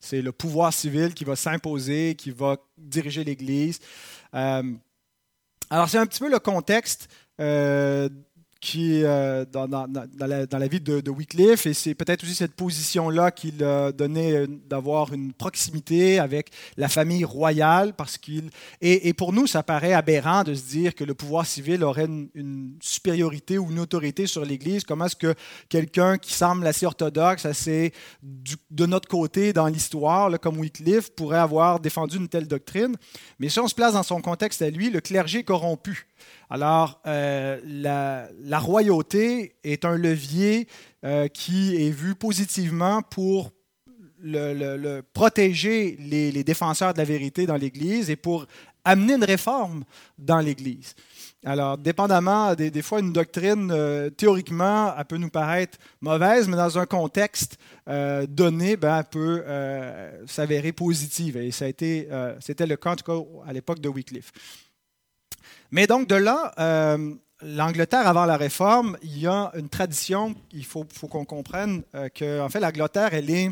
C'est 0.00 0.22
le 0.22 0.32
pouvoir 0.32 0.72
civil 0.72 1.14
qui 1.14 1.24
va 1.24 1.36
s'imposer, 1.36 2.14
qui 2.14 2.30
va 2.30 2.56
diriger 2.78 3.24
l'Église. 3.24 3.80
Euh, 4.34 4.62
alors, 5.70 5.88
c'est 5.88 5.98
un 5.98 6.06
petit 6.06 6.20
peu 6.20 6.30
le 6.30 6.38
contexte 6.38 7.08
euh, 7.40 8.08
qui, 8.64 9.04
euh, 9.04 9.44
dans, 9.44 9.66
la, 9.68 10.68
vie 10.68 10.80
de, 10.80 11.10
Wycliffe, 11.10 11.66
et 11.66 11.74
c'est 11.74 11.94
peut-être 11.94 12.24
aussi 12.24 12.34
cette 12.34 12.54
position-là 12.54 13.30
qui 13.30 13.50
l'a 13.50 13.92
donné 13.92 14.32
euh, 14.32 14.46
d'avoir 14.46 15.12
une 15.12 15.34
proximité 15.34 16.18
avec 16.18 16.48
la 16.78 16.88
famille 16.88 17.26
royale, 17.26 17.92
parce 17.92 18.16
qu'il 18.16 18.48
et, 18.80 19.12
pour 19.12 19.34
nous, 19.34 19.46
ça 19.46 19.62
paraît 19.62 19.92
aberrant 19.92 20.44
de 20.44 20.54
se 20.54 20.62
dire 20.62 20.94
que 20.94 21.04
le 21.04 21.12
pouvoir 21.12 21.44
civil 21.44 21.84
aurait 21.84 22.06
une, 22.06 22.78
supériorité 22.80 23.58
ou 23.58 23.70
une 23.70 23.80
autorité 23.80 24.26
sur 24.26 24.46
l'Église. 24.46 24.84
Comment 24.84 25.06
est-ce 25.06 25.16
que 25.16 25.34
quelqu'un 25.68 26.16
qui 26.16 26.32
semble 26.32 26.66
assez 26.66 26.86
orthodoxe, 26.86 27.44
assez 27.44 27.92
de 28.22 28.86
notre 28.86 29.08
côté 29.08 29.52
dans 29.52 29.66
l'histoire, 29.66 30.40
comme 30.40 30.58
Wycliffe, 30.58 31.10
pourrait 31.10 31.38
avoir 31.38 31.80
défendu 31.80 32.16
une 32.16 32.28
telle 32.28 32.48
doctrine? 32.48 32.96
Mais 33.38 33.50
si 33.50 33.60
on 33.60 33.68
se 33.68 33.74
place 33.74 33.92
dans 33.92 34.02
son 34.02 34.22
contexte 34.22 34.62
à 34.62 34.70
lui, 34.70 34.88
le 34.88 35.02
clergé 35.02 35.44
corrompu. 35.44 36.06
Alors, 36.50 37.00
euh, 37.06 37.60
la, 37.64 38.58
royauté 38.58 39.56
est 39.64 39.84
un 39.84 39.96
levier 39.96 40.68
euh, 41.04 41.28
qui 41.28 41.76
est 41.76 41.90
vu 41.90 42.14
positivement 42.14 43.02
pour 43.02 43.52
protéger 45.12 45.96
les, 46.00 46.44
défenseurs 46.44 46.94
de 46.94 46.98
la 46.98 47.04
vérité 47.04 47.46
dans 47.46 47.56
l'Église 47.56 48.08
et 48.08 48.16
pour 48.16 48.46
amener 48.84 49.14
une 49.14 49.24
réforme 49.24 49.84
dans 50.18 50.38
l'Église. 50.38 50.94
Alors, 51.46 51.76
dépendamment, 51.76 52.54
des, 52.54 52.70
des, 52.70 52.80
fois, 52.80 53.00
une 53.00 53.12
doctrine, 53.12 53.70
euh, 53.70 54.08
théoriquement, 54.08 54.94
elle 54.96 55.04
peut 55.04 55.18
nous 55.18 55.28
paraître 55.28 55.76
mauvaise, 56.00 56.48
mais 56.48 56.56
dans 56.56 56.78
un 56.78 56.86
contexte 56.86 57.58
euh, 57.86 58.26
donné, 58.26 58.76
ben, 58.78 58.98
elle 58.98 59.04
peut 59.04 59.42
euh, 59.46 60.26
s'avérer 60.26 60.72
positive. 60.72 61.36
Et 61.36 61.50
ça 61.50 61.66
a 61.66 61.68
été, 61.68 62.08
c'était 62.40 62.66
le 62.66 62.76
cas, 62.76 62.92
en 62.92 62.96
tout 62.96 63.04
cas, 63.04 63.48
à 63.48 63.52
l'époque 63.52 63.80
de 63.80 63.88
Wycliffe. 63.88 64.32
Mais 65.74 65.88
donc, 65.88 66.06
de 66.06 66.14
là, 66.14 66.52
euh, 66.60 67.16
l'Angleterre, 67.42 68.06
avant 68.06 68.26
la 68.26 68.36
Réforme, 68.36 68.96
il 69.02 69.18
y 69.18 69.26
a 69.26 69.50
une 69.56 69.68
tradition, 69.68 70.36
il 70.52 70.64
faut, 70.64 70.84
qu'on 70.84 71.24
comprenne 71.24 71.82
euh, 71.96 72.08
que, 72.10 72.40
en 72.40 72.48
fait, 72.48 72.60
l'Angleterre, 72.60 73.12
elle 73.12 73.28
est, 73.28 73.50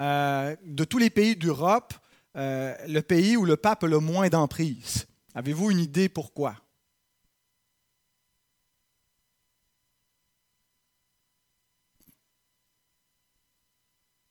euh, 0.00 0.56
de 0.64 0.84
tous 0.84 0.96
les 0.96 1.10
pays 1.10 1.36
d'Europe, 1.36 1.92
euh, 2.36 2.74
le 2.86 3.02
pays 3.02 3.36
où 3.36 3.44
le 3.44 3.58
pape 3.58 3.84
a 3.84 3.86
le 3.86 3.98
moins 3.98 4.30
d'emprise. 4.30 5.06
Avez-vous 5.34 5.72
une 5.72 5.80
idée 5.80 6.08
pourquoi? 6.08 6.56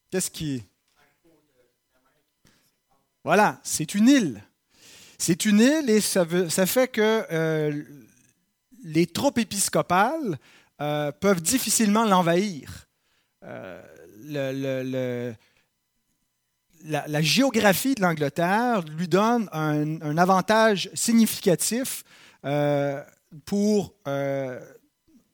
Qu'est-ce 0.09 0.31
qui... 0.31 0.63
Voilà, 3.23 3.59
c'est 3.63 3.93
une 3.93 4.07
île. 4.07 4.46
C'est 5.17 5.45
une 5.45 5.59
île 5.59 5.89
et 5.89 5.99
ça, 5.99 6.25
fait 6.25 6.87
que 6.87 7.25
euh, 7.31 7.83
les 8.83 9.07
troupes 9.07 9.39
épiscopales 9.39 10.37
euh, 10.79 11.11
peuvent 11.11 11.41
difficilement 11.41 12.05
l'envahir. 12.05 12.87
Euh, 13.43 13.81
la, 16.85 17.21
géographie 17.21 17.95
de 17.95 18.01
l'Angleterre 18.01 18.81
lui 18.95 19.07
donne 19.07 19.49
un, 19.51 20.01
un 20.01 20.17
avantage 20.17 20.89
significatif 20.93 22.03
pour 23.45 23.95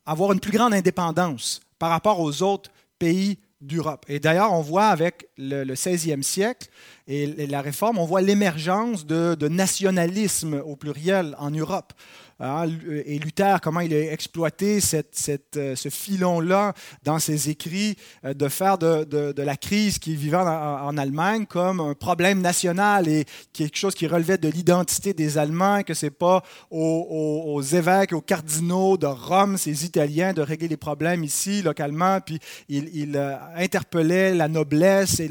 avoir 0.05 0.31
une 0.31 0.39
plus 0.39 0.51
grande 0.51 0.73
indépendance 0.73 1.59
par 1.77 1.89
rapport 1.89 2.19
aux 2.19 2.41
autres 2.41 2.71
pays 2.97 3.37
d'Europe. 3.63 4.05
Et 4.07 4.19
d'ailleurs, 4.19 4.53
on 4.53 4.61
voit 4.61 4.87
avec 4.87 5.29
le, 5.37 5.63
le 5.63 5.73
16e 5.73 6.21
siècle 6.21 6.69
et, 7.07 7.47
la 7.47 7.61
réforme, 7.61 7.97
on 7.97 8.05
voit 8.05 8.21
l'émergence 8.21 9.05
de, 9.05 9.47
nationalisme 9.47 10.61
au 10.65 10.75
pluriel 10.75 11.35
en 11.37 11.51
Europe. 11.51 11.93
Hein, 12.39 12.65
et 13.05 13.19
Luther, 13.19 13.61
comment 13.61 13.79
il 13.79 13.93
a 13.93 14.11
exploité 14.11 14.79
euh, 14.79 15.75
ce 15.75 15.89
filon-là 15.89 16.73
dans 17.03 17.19
ses 17.19 17.49
écrits, 17.49 17.95
euh, 18.25 18.33
de 18.33 18.47
faire 18.47 18.77
de, 18.77 19.33
la 19.41 19.55
crise 19.55 19.99
qui 19.99 20.15
vivait 20.15 20.37
en, 20.37 20.47
en, 20.47 20.97
Allemagne 20.97 21.45
comme 21.45 21.79
un 21.79 21.93
problème 21.93 22.41
national 22.41 23.07
et 23.07 23.25
quelque 23.51 23.77
chose 23.77 23.95
qui 23.95 24.07
relevait 24.07 24.37
de 24.37 24.47
l'identité 24.47 25.13
des 25.13 25.37
Allemands, 25.37 25.83
que 25.83 25.93
c'est 25.93 26.11
pas 26.11 26.43
aux, 26.71 27.61
évêques, 27.61 28.13
aux 28.13 28.21
cardinaux 28.21 28.97
de 28.97 29.07
Rome, 29.07 29.57
ces 29.57 29.85
Italiens, 29.85 30.33
de 30.33 30.41
régler 30.41 30.67
les 30.67 30.77
problèmes 30.77 31.23
ici, 31.23 31.61
localement, 31.61 32.19
puis 32.21 32.39
il, 32.69 33.15
euh, 33.15 33.35
interpellait 33.55 34.33
la 34.33 34.47
noblesse 34.47 35.19
et 35.19 35.29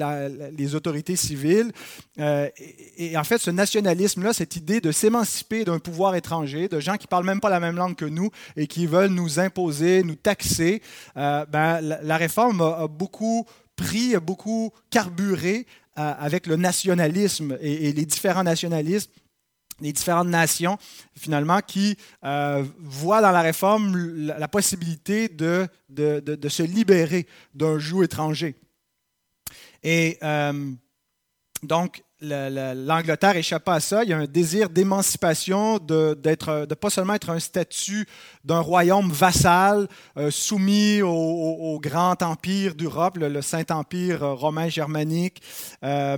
les 0.57 0.75
autorités 0.75 1.17
civiles. 1.17 1.73
Et, 2.19 3.13
et 3.13 3.17
en 3.17 3.25
fait, 3.25 3.39
ce 3.39 3.51
nationalisme-là, 3.51 4.33
cette 4.33 4.57
idée 4.57 4.81
de 4.81 4.93
s'émanciper 4.93 5.65
d'un 5.65 5.79
pouvoir 5.79 6.15
étranger, 6.15 6.69
de 6.69 6.81
gens 6.81 6.92
qui 6.97 7.07
parlent 7.07 7.25
même 7.25 7.41
pas 7.41 7.51
la 7.51 7.61
même 7.61 7.77
langue 7.77 7.97
que 7.97 8.05
nous 8.05 8.31
et 8.57 8.67
qui 8.67 8.87
veulent 8.87 9.11
nous 9.11 9.39
imposer, 9.39 10.03
nous 10.03 10.15
taxer, 10.15 10.83
euh, 11.17 11.45
ben, 11.47 11.81
la, 11.81 12.17
réforme 12.17 12.61
a, 12.61 12.89
beaucoup 12.89 13.47
pris, 13.77 14.15
a 14.15 14.21
beaucoup 14.21 14.71
carburé 14.91 15.67
euh, 15.99 16.15
avec 16.19 16.47
le 16.47 16.57
nationalisme 16.57 17.57
et, 17.61 17.93
les 17.93 18.07
différents 18.07 18.45
nationalismes 18.45 19.11
les 19.81 19.93
différentes 19.93 20.29
nations, 20.29 20.79
finalement, 21.17 21.59
qui 21.59 21.97
euh, 22.23 22.65
voient 22.79 23.21
dans 23.21 23.33
la 23.33 23.41
réforme 23.41 23.97
la, 23.97 24.47
possibilité 24.47 25.29
de, 25.29 25.67
de, 25.89 26.21
de, 26.21 26.49
se 26.49 26.63
libérer 26.63 27.27
d'un 27.53 27.81
joug 27.81 28.05
étranger. 28.05 28.55
Et 29.83 30.21
donc, 31.63 32.05
l'Angleterre 32.23 33.37
échappe 33.37 33.69
à 33.69 33.81
ça. 33.81 34.05
Il 34.05 34.11
y 34.11 34.13
a 34.13 34.19
un 34.19 34.27
désir 34.27 34.71
d'émancipation, 34.71 35.79
de, 35.79 36.15
de 36.15 36.75
pas 36.75 36.91
seulement 36.91 37.15
être 37.15 37.31
un 37.31 37.41
statut 37.41 38.07
d'un 38.45 38.61
royaume 38.61 39.11
vassal 39.11 39.89
euh, 40.17 40.31
soumis 40.31 41.03
au, 41.03 41.79
grand 41.83 42.23
empire 42.23 42.75
d'Europe, 42.75 43.19
le, 43.19 43.43
Saint-Empire 43.43 44.23
euh, 44.23 44.35
romain 44.35 44.69
germanique. 44.69 45.43
Euh, 45.85 46.17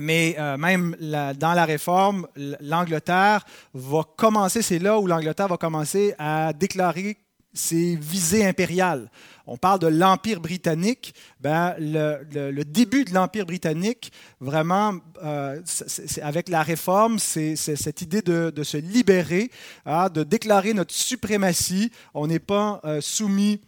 mais 0.00 0.36
même 0.58 0.94
dans 1.00 1.54
la 1.54 1.64
réforme, 1.64 2.28
l'Angleterre 2.60 3.44
va 3.74 4.02
commencer, 4.16 4.62
c'est 4.62 4.78
là 4.78 5.00
où 5.00 5.08
l'Angleterre 5.08 5.48
va 5.48 5.56
commencer 5.56 6.14
à 6.20 6.52
déclarer 6.52 7.16
ses 7.52 7.96
visées 7.96 8.46
impériales. 8.46 9.10
On 9.50 9.56
parle 9.56 9.78
de 9.78 9.86
l'Empire 9.86 10.40
britannique. 10.40 11.14
Ben, 11.40 11.74
le, 11.78 12.62
début 12.64 13.04
de 13.04 13.14
l'Empire 13.14 13.46
britannique, 13.46 14.12
vraiment, 14.40 14.94
euh, 15.24 15.58
c'est, 15.64 16.20
avec 16.20 16.50
la 16.50 16.62
réforme, 16.62 17.18
c'est, 17.18 17.56
cette 17.56 18.02
idée 18.02 18.20
de, 18.20 18.52
de 18.54 18.62
se 18.62 18.76
libérer, 18.76 19.50
hein, 19.86 20.10
de 20.10 20.22
déclarer 20.22 20.74
notre 20.74 20.94
suprématie. 20.94 21.90
On 22.12 22.26
n'est 22.26 22.38
pas 22.38 22.82
euh, 22.84 23.00
soumis 23.00 23.62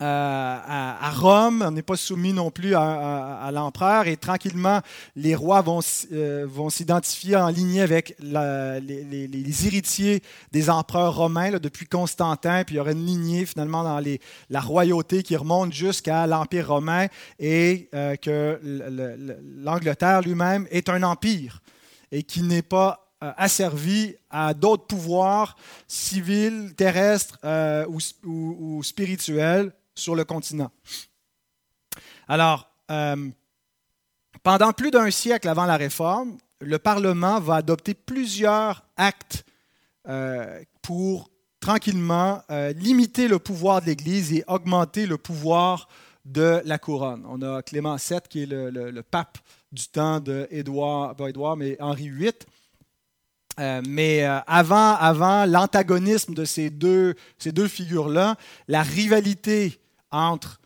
à, 0.00 1.06
à, 1.06 1.10
Rome, 1.10 1.62
on 1.66 1.72
n'est 1.72 1.82
pas 1.82 1.96
soumis 1.96 2.32
non 2.32 2.50
plus 2.50 2.74
à, 2.74 3.50
l'empereur 3.52 4.06
et 4.06 4.16
tranquillement 4.16 4.80
les 5.16 5.34
rois 5.34 5.60
vont, 5.60 5.80
euh, 6.12 6.46
vont 6.48 6.70
s'identifier 6.70 7.36
en 7.36 7.48
ligne 7.48 7.80
avec 7.80 8.16
les, 8.20 9.66
héritiers 9.66 10.22
des 10.52 10.70
empereurs 10.70 11.16
romains 11.16 11.58
depuis 11.58 11.86
Constantin, 11.86 12.64
puis 12.64 12.76
il 12.76 12.78
y 12.78 12.80
aura 12.80 12.92
une 12.92 13.04
lignée 13.04 13.44
finalement 13.44 13.82
dans 13.82 14.02
la 14.48 14.60
royauté 14.60 15.22
qui 15.22 15.36
remonte 15.36 15.72
jusqu'à 15.72 16.26
l'Empire 16.26 16.68
romain 16.68 17.06
et 17.38 17.88
euh, 17.94 18.16
que 18.16 18.58
l'Angleterre 19.58 20.22
lui-même 20.22 20.66
est 20.70 20.88
un 20.88 21.02
empire 21.02 21.60
et 22.10 22.22
qui 22.22 22.42
n'est 22.42 22.62
pas 22.62 23.06
euh, 23.22 23.32
asservi 23.36 24.14
à 24.30 24.54
d'autres 24.54 24.86
pouvoirs 24.86 25.56
civils, 25.86 26.72
terrestres 26.74 27.38
euh, 27.44 27.84
ou 28.24 28.82
spirituels 28.82 29.72
sur 30.00 30.14
le 30.14 30.24
continent. 30.24 30.70
Alors, 32.26 32.70
euh, 32.90 33.28
pendant 34.42 34.72
plus 34.72 34.90
d'un 34.90 35.10
siècle 35.10 35.48
avant 35.48 35.66
la 35.66 35.76
Réforme, 35.76 36.38
le 36.60 36.78
Parlement 36.78 37.40
va 37.40 37.56
adopter 37.56 37.94
plusieurs 37.94 38.84
actes 38.96 39.44
euh, 40.08 40.62
pour 40.82 41.30
tranquillement 41.60 42.42
euh, 42.50 42.72
limiter 42.72 43.28
le 43.28 43.38
pouvoir 43.38 43.80
de 43.80 43.86
l'Église 43.86 44.32
et 44.32 44.44
augmenter 44.46 45.06
le 45.06 45.18
pouvoir 45.18 45.88
de 46.24 46.62
la 46.64 46.78
couronne. 46.78 47.24
On 47.28 47.42
a 47.42 47.62
Clément 47.62 47.96
VII 47.96 48.20
qui 48.28 48.42
est 48.42 48.46
le, 48.46 49.02
pape 49.02 49.38
du 49.72 49.88
temps 49.88 50.20
d'Édouard, 50.20 51.16
pas 51.16 51.28
Édouard, 51.28 51.56
mais 51.56 51.76
Henri 51.80 52.08
VIII. 52.10 52.32
Mais 53.86 54.22
avant, 54.22 54.94
avant 54.94 55.44
l'antagonisme 55.46 56.32
de 56.32 56.44
ces 56.44 56.70
deux, 56.70 57.14
ces 57.38 57.52
deux 57.52 57.68
figures-là, 57.68 58.36
la 58.68 58.82
rivalité 58.82 59.79
entre 60.10 60.60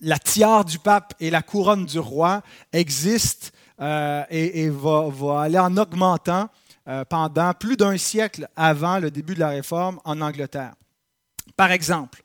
la 0.00 0.18
tiare 0.18 0.64
du 0.64 0.78
pape 0.78 1.14
et 1.20 1.30
la 1.30 1.42
couronne 1.42 1.86
du 1.86 1.98
roi 1.98 2.42
existe 2.72 3.52
euh, 3.80 4.24
et, 4.30 4.70
va, 4.70 5.42
aller 5.42 5.58
en 5.58 5.76
augmentant 5.76 6.48
euh, 6.88 7.04
pendant 7.04 7.52
plus 7.52 7.76
d'un 7.76 7.96
siècle 7.96 8.48
avant 8.56 8.98
le 8.98 9.10
début 9.10 9.34
de 9.34 9.40
la 9.40 9.48
réforme 9.48 10.00
en 10.04 10.20
Angleterre. 10.20 10.74
Par 11.56 11.70
exemple, 11.72 12.22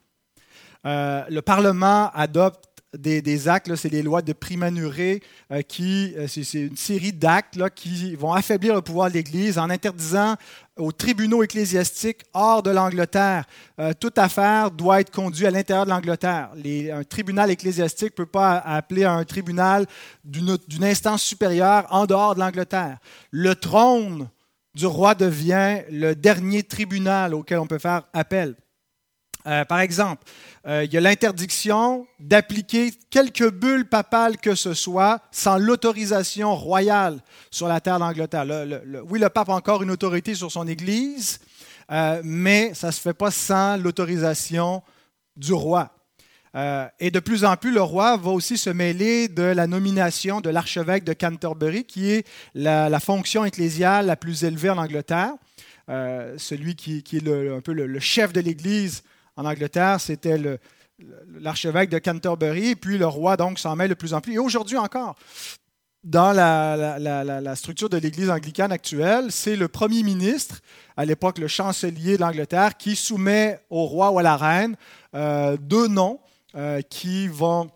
euh, 0.85 1.23
le 1.29 1.41
Parlement 1.41 2.09
adopte 2.13 2.70
des, 2.97 3.47
actes, 3.47 3.73
c'est 3.75 3.89
les 3.89 4.01
lois 4.01 4.21
de 4.21 4.33
Primanuré, 4.33 5.21
euh, 5.51 5.61
qui, 5.61 6.13
euh, 6.17 6.27
c'est, 6.27 6.53
une 6.53 6.75
série 6.75 7.13
d'actes 7.13 7.57
qui 7.73 8.15
vont 8.15 8.33
affaiblir 8.33 8.75
le 8.75 8.81
pouvoir 8.81 9.09
de 9.09 9.13
l'Église 9.13 9.57
en 9.57 9.69
interdisant 9.69 10.35
aux 10.77 10.91
tribunaux 10.91 11.43
ecclésiastiques 11.43 12.23
hors 12.33 12.63
de 12.63 12.71
l'Angleterre. 12.71 13.45
Euh, 13.79 13.93
toute 13.97 14.17
affaire 14.17 14.71
doit 14.71 14.99
être 14.99 15.11
conduite 15.11 15.47
à 15.47 15.51
l'intérieur 15.51 15.85
de 15.85 15.91
l'Angleterre. 15.91 16.49
un 16.93 17.03
tribunal 17.03 17.49
ecclésiastique 17.51 18.11
ne 18.11 18.23
peut 18.23 18.25
pas 18.25 18.57
appeler 18.57 19.05
un 19.05 19.23
tribunal 19.23 19.85
d'une 20.23 20.83
instance 20.83 21.23
supérieure 21.23 21.85
en 21.91 22.05
dehors 22.05 22.35
de 22.35 22.41
l'Angleterre. 22.41 22.97
Le 23.31 23.55
trône 23.55 24.27
du 24.73 24.85
roi 24.85 25.15
devient 25.15 25.81
le 25.91 26.13
dernier 26.13 26.63
tribunal 26.63 27.33
auquel 27.33 27.59
on 27.59 27.67
peut 27.67 27.79
faire 27.79 28.03
appel. 28.13 28.55
Euh, 29.47 29.65
par 29.65 29.79
exemple, 29.79 30.23
euh, 30.67 30.83
il 30.85 30.93
y 30.93 30.97
a 30.97 31.01
l'interdiction 31.01 32.05
d'appliquer 32.19 32.91
quelque 33.09 33.49
bulle 33.49 33.85
papale 33.85 34.37
que 34.37 34.55
ce 34.55 34.73
soit 34.73 35.21
sans 35.31 35.57
l'autorisation 35.57 36.55
royale 36.55 37.19
sur 37.49 37.67
la 37.67 37.81
terre 37.81 37.99
d'Angleterre. 37.99 38.45
oui, 39.09 39.19
le 39.19 39.29
pape 39.29 39.49
a 39.49 39.53
encore 39.53 39.81
une 39.81 39.91
autorité 39.91 40.35
sur 40.35 40.51
son 40.51 40.67
Église, 40.67 41.39
euh, 41.91 42.21
mais 42.23 42.73
ça 42.73 42.87
ne 42.87 42.91
se 42.91 43.01
fait 43.01 43.13
pas 43.13 43.31
sans 43.31 43.77
l'autorisation 43.77 44.83
du 45.35 45.53
roi. 45.53 45.89
et 46.99 47.11
de 47.11 47.19
plus 47.19 47.45
en 47.45 47.55
plus, 47.55 47.71
le 47.71 47.81
roi 47.81 48.17
va 48.17 48.31
aussi 48.31 48.57
se 48.57 48.69
mêler 48.69 49.29
de 49.29 49.43
la 49.43 49.67
nomination 49.67 50.41
de 50.41 50.49
l'archevêque 50.49 51.05
de 51.05 51.13
Canterbury, 51.13 51.85
qui 51.85 52.11
est 52.11 52.27
la, 52.53 52.99
fonction 52.99 53.45
ecclésiale 53.45 54.05
la 54.05 54.17
plus 54.17 54.43
élevée 54.43 54.69
en 54.69 54.77
Angleterre. 54.77 55.33
celui 55.87 56.75
qui, 56.75 57.03
est 57.13 57.27
un 57.27 57.61
peu 57.61 57.71
le 57.71 57.99
chef 57.99 58.33
de 58.33 58.41
l'Église 58.41 59.03
en 59.35 59.45
Angleterre, 59.45 59.99
c'était 59.99 60.39
l'archevêque 61.39 61.89
de 61.89 61.99
Canterbury, 61.99 62.75
puis 62.75 62.97
le 62.97 63.07
roi 63.07 63.37
donc 63.37 63.59
s'en 63.59 63.75
mêle 63.75 63.89
de 63.89 63.95
plus 63.95 64.13
en 64.13 64.21
plus. 64.21 64.33
Et 64.33 64.39
aujourd'hui 64.39 64.77
encore, 64.77 65.15
dans 66.03 66.31
la, 66.31 67.55
structure 67.55 67.89
de 67.89 67.97
l'Église 67.97 68.29
anglicane 68.29 68.71
actuelle, 68.71 69.31
c'est 69.31 69.55
le 69.55 69.67
premier 69.67 70.03
ministre, 70.03 70.61
à 70.97 71.05
l'époque 71.05 71.37
le 71.37 71.47
chancelier 71.47 72.15
de 72.17 72.21
l'Angleterre, 72.21 72.77
qui 72.77 72.95
soumet 72.95 73.59
au 73.69 73.85
roi 73.85 74.11
ou 74.11 74.19
à 74.19 74.23
la 74.23 74.35
reine 74.35 74.75
euh, 75.15 75.57
deux 75.57 75.87
noms 75.87 76.19
euh, 76.55 76.81
qui 76.81 77.27
vont, 77.27 77.69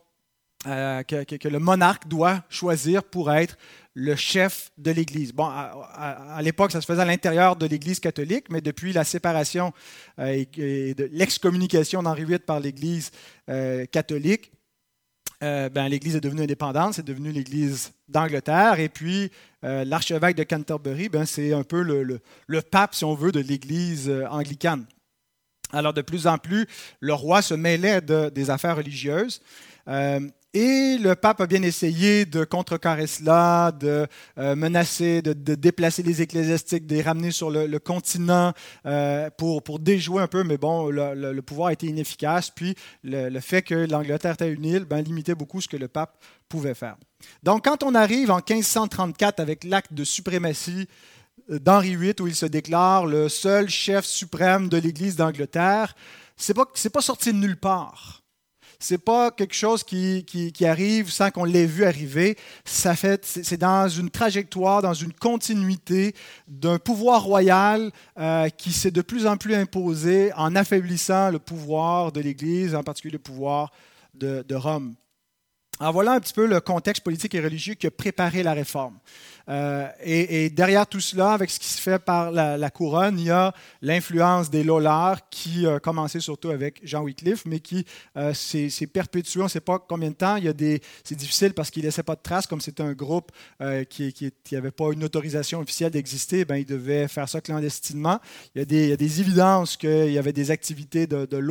euh, 0.68 1.04
que, 1.04 1.48
le 1.48 1.60
monarque 1.60 2.08
doit 2.08 2.44
choisir 2.50 3.04
pour 3.04 3.32
être 3.32 3.58
le 3.96 4.16
chef 4.18 4.72
de 4.78 4.92
l'Église. 4.92 5.32
Bon, 5.34 5.46
à, 5.46 6.40
l'époque, 6.44 6.72
ça 6.72 6.82
se 6.82 6.86
faisait 6.86 7.02
à 7.02 7.06
l'intérieur 7.06 7.56
de 7.56 7.66
l'Église 7.66 8.02
catholique, 8.02 8.48
mais 8.50 8.60
depuis 8.60 8.92
la 8.92 9.06
séparation 9.06 9.74
euh, 10.20 10.44
et, 10.58 10.94
l'excommunication 11.12 12.04
d'Henri 12.04 12.26
VIII 12.26 12.40
par 12.40 12.60
l'Église 12.60 13.12
euh, 13.50 13.86
catholique, 13.86 14.52
euh, 15.44 15.70
ben, 15.70 15.88
l'Église 15.88 16.18
est 16.18 16.22
devenue 16.22 16.44
indépendante, 16.44 16.96
c'est 16.96 17.06
devenu 17.06 17.32
l'Église 17.32 17.94
d'Angleterre, 18.10 18.80
et 18.80 18.90
puis 18.90 19.32
l'archevêque 19.64 20.36
de 20.36 20.44
Canterbury, 20.44 21.10
ben, 21.10 21.26
c'est 21.26 21.52
un 21.52 21.64
peu 21.64 21.82
le, 21.82 22.62
pape, 22.62 22.94
si 22.94 23.04
on 23.04 23.16
veut, 23.16 23.32
de 23.32 23.40
l'Église 23.40 24.12
anglicane. 24.30 24.86
Alors, 25.74 25.92
de 25.92 26.04
plus 26.04 26.28
en 26.28 26.38
plus, 26.38 26.68
le 27.00 27.14
roi 27.14 27.42
se 27.42 27.56
mêlait 27.56 28.00
de, 28.00 28.30
des 28.30 28.52
affaires 28.52 28.76
religieuses. 28.78 29.42
Et 30.56 30.98
le 30.98 31.16
pape 31.16 31.42
a 31.42 31.48
bien 31.48 31.62
essayé 31.64 32.26
de 32.26 32.46
contrecarrer 32.46 33.08
cela, 33.08 33.74
de 33.78 34.08
euh, 34.38 34.56
menacer, 34.56 35.22
de, 35.22 35.34
déplacer 35.34 36.02
les 36.02 36.22
ecclésiastiques, 36.22 36.88
de 36.88 36.96
les 36.96 37.02
ramener 37.02 37.32
sur 37.32 37.50
le, 37.50 37.78
continent 37.78 38.54
euh, 38.86 39.30
pour, 39.38 39.80
déjouer 39.80 40.22
un 40.22 40.28
peu, 40.28 40.46
mais 40.46 40.58
bon, 40.58 40.88
le, 40.90 41.42
pouvoir 41.42 41.72
été 41.72 41.88
inefficace. 41.88 42.52
Puis 42.52 42.74
le, 43.04 43.38
fait 43.42 43.64
que 43.64 43.76
l'Angleterre 43.76 44.36
était 44.36 44.50
une 44.50 44.64
île 44.64 44.86
ben, 44.86 45.02
limitait 45.02 45.36
beaucoup 45.36 45.60
ce 45.60 45.68
que 45.68 45.76
le 45.76 45.90
pape 45.90 46.24
pouvait 46.48 46.74
faire. 46.74 46.96
Donc 47.44 47.66
quand 47.66 47.84
on 47.84 47.94
arrive 47.94 48.32
en 48.32 48.38
1534 48.38 49.42
avec 49.42 49.66
l'acte 49.66 49.92
de 49.92 50.06
suprématie 50.06 50.88
euh, 51.52 51.60
d'Henri 51.60 51.98
VIII, 51.98 52.16
où 52.22 52.28
il 52.28 52.36
se 52.36 52.46
déclare 52.46 53.06
le 53.06 53.28
seul 53.28 53.68
chef 53.68 54.06
suprême 54.06 54.70
de 54.70 54.78
l'Église 54.78 55.18
d'Angleterre, 55.18 55.98
ce 56.38 56.54
n'est 56.54 56.56
pas, 56.56 56.66
pas 56.94 57.02
sorti 57.02 57.34
de 57.34 57.40
nulle 57.40 57.58
part 57.58 58.22
n'est 58.92 58.98
pas 58.98 59.32
quelque 59.32 59.56
chose 59.56 59.84
qui, 59.84 60.54
arrive 60.62 61.12
sans 61.12 61.32
qu'on 61.32 61.44
l'ait 61.44 61.66
vu 61.66 61.86
arriver. 61.86 62.38
Ça 62.64 62.96
fait, 62.96 63.26
c'est 63.26 63.58
dans 63.58 63.88
une 63.88 64.10
trajectoire, 64.10 64.82
dans 64.82 64.94
une 64.94 65.14
continuité 65.14 66.16
d'un 66.48 66.80
pouvoir 66.80 67.24
royal 67.24 67.92
euh, 68.20 68.50
qui 68.50 68.72
s'est 68.72 68.92
de 68.92 69.02
plus 69.02 69.28
en 69.28 69.38
plus 69.38 69.56
imposé 69.56 70.32
en 70.34 70.56
affaiblissant 70.56 71.32
le 71.32 71.40
pouvoir 71.40 72.12
de 72.12 72.22
l'Église, 72.22 72.76
en 72.76 72.84
particulier 72.84 73.14
le 73.14 73.20
pouvoir 73.20 73.72
de, 74.14 74.44
de 74.48 74.56
Rome. 74.56 74.96
Alors 75.80 75.92
voilà 75.92 76.14
un 76.14 76.20
petit 76.22 76.34
peu 76.34 76.46
le 76.46 76.62
contexte 76.62 77.04
politique 77.04 77.36
et 77.36 77.42
religieux 77.42 77.74
qui 77.74 77.88
a 77.88 77.92
préparé 77.92 78.44
la 78.44 78.54
réforme. 78.54 78.98
Euh, 79.48 79.88
et, 80.04 80.50
derrière 80.50 80.88
tout 80.88 81.00
cela, 81.00 81.32
avec 81.32 81.50
ce 81.50 81.60
qui 81.60 81.68
se 81.68 81.82
fait 81.82 82.00
par 82.00 82.32
la, 82.32 82.70
couronne, 82.70 83.20
il 83.20 83.26
y 83.26 83.32
a 83.32 83.54
l'influence 83.82 84.50
des 84.50 84.64
Lollards 84.64 85.30
qui 85.30 85.68
a 85.68 85.80
commencé 85.80 86.20
surtout 86.20 86.50
avec 86.50 86.80
Jean 86.84 87.04
Wycliffe, 87.04 87.46
mais 87.46 87.60
qui 87.60 87.86
euh, 88.18 88.34
s'est 88.34 88.88
perpétué. 88.88 89.42
On 89.42 89.46
ne 89.46 89.50
sait 89.50 89.60
pas 89.60 89.80
combien 89.80 90.10
de 90.10 90.16
temps. 90.16 90.38
C'est 91.04 91.16
difficile 91.16 91.54
parce 91.54 91.70
qu'il 91.70 91.84
ne 91.84 91.88
laissait 91.88 92.04
pas 92.04 92.16
de 92.16 92.22
traces, 92.22 92.48
comme 92.48 92.62
c'était 92.62 92.84
un 92.84 92.94
groupe 92.94 93.32
euh, 93.62 93.84
qui 93.84 94.32
n'avait 94.52 94.72
pas 94.72 94.92
une 94.92 95.04
autorisation 95.04 95.60
officielle 95.60 95.92
d'exister, 95.92 96.46
ben, 96.46 96.56
il 96.56 96.66
devait 96.66 97.08
faire 97.08 97.30
ça 97.30 97.42
clandestinement. 97.42 98.20
Il 98.56 98.60
y 98.60 98.92
a 98.92 98.98
des, 98.98 99.22
évidences 99.22 99.78
qu'il 99.78 100.12
y 100.12 100.18
avait 100.18 100.34
des 100.34 100.52
activités 100.52 101.08
de, 101.08 101.26
de 101.26 101.46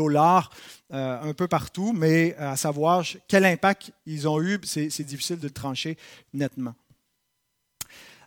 un 0.90 1.32
peu 1.32 1.48
partout, 1.48 1.92
mais 1.92 2.34
à 2.36 2.56
savoir 2.56 3.04
quel 3.26 3.44
impact 3.44 3.92
ils 4.06 4.28
ont 4.28 4.40
eu, 4.40 4.60
c'est 4.64 5.02
difficile 5.02 5.38
de 5.38 5.44
le 5.44 5.50
trancher 5.50 5.96
nettement. 6.32 6.74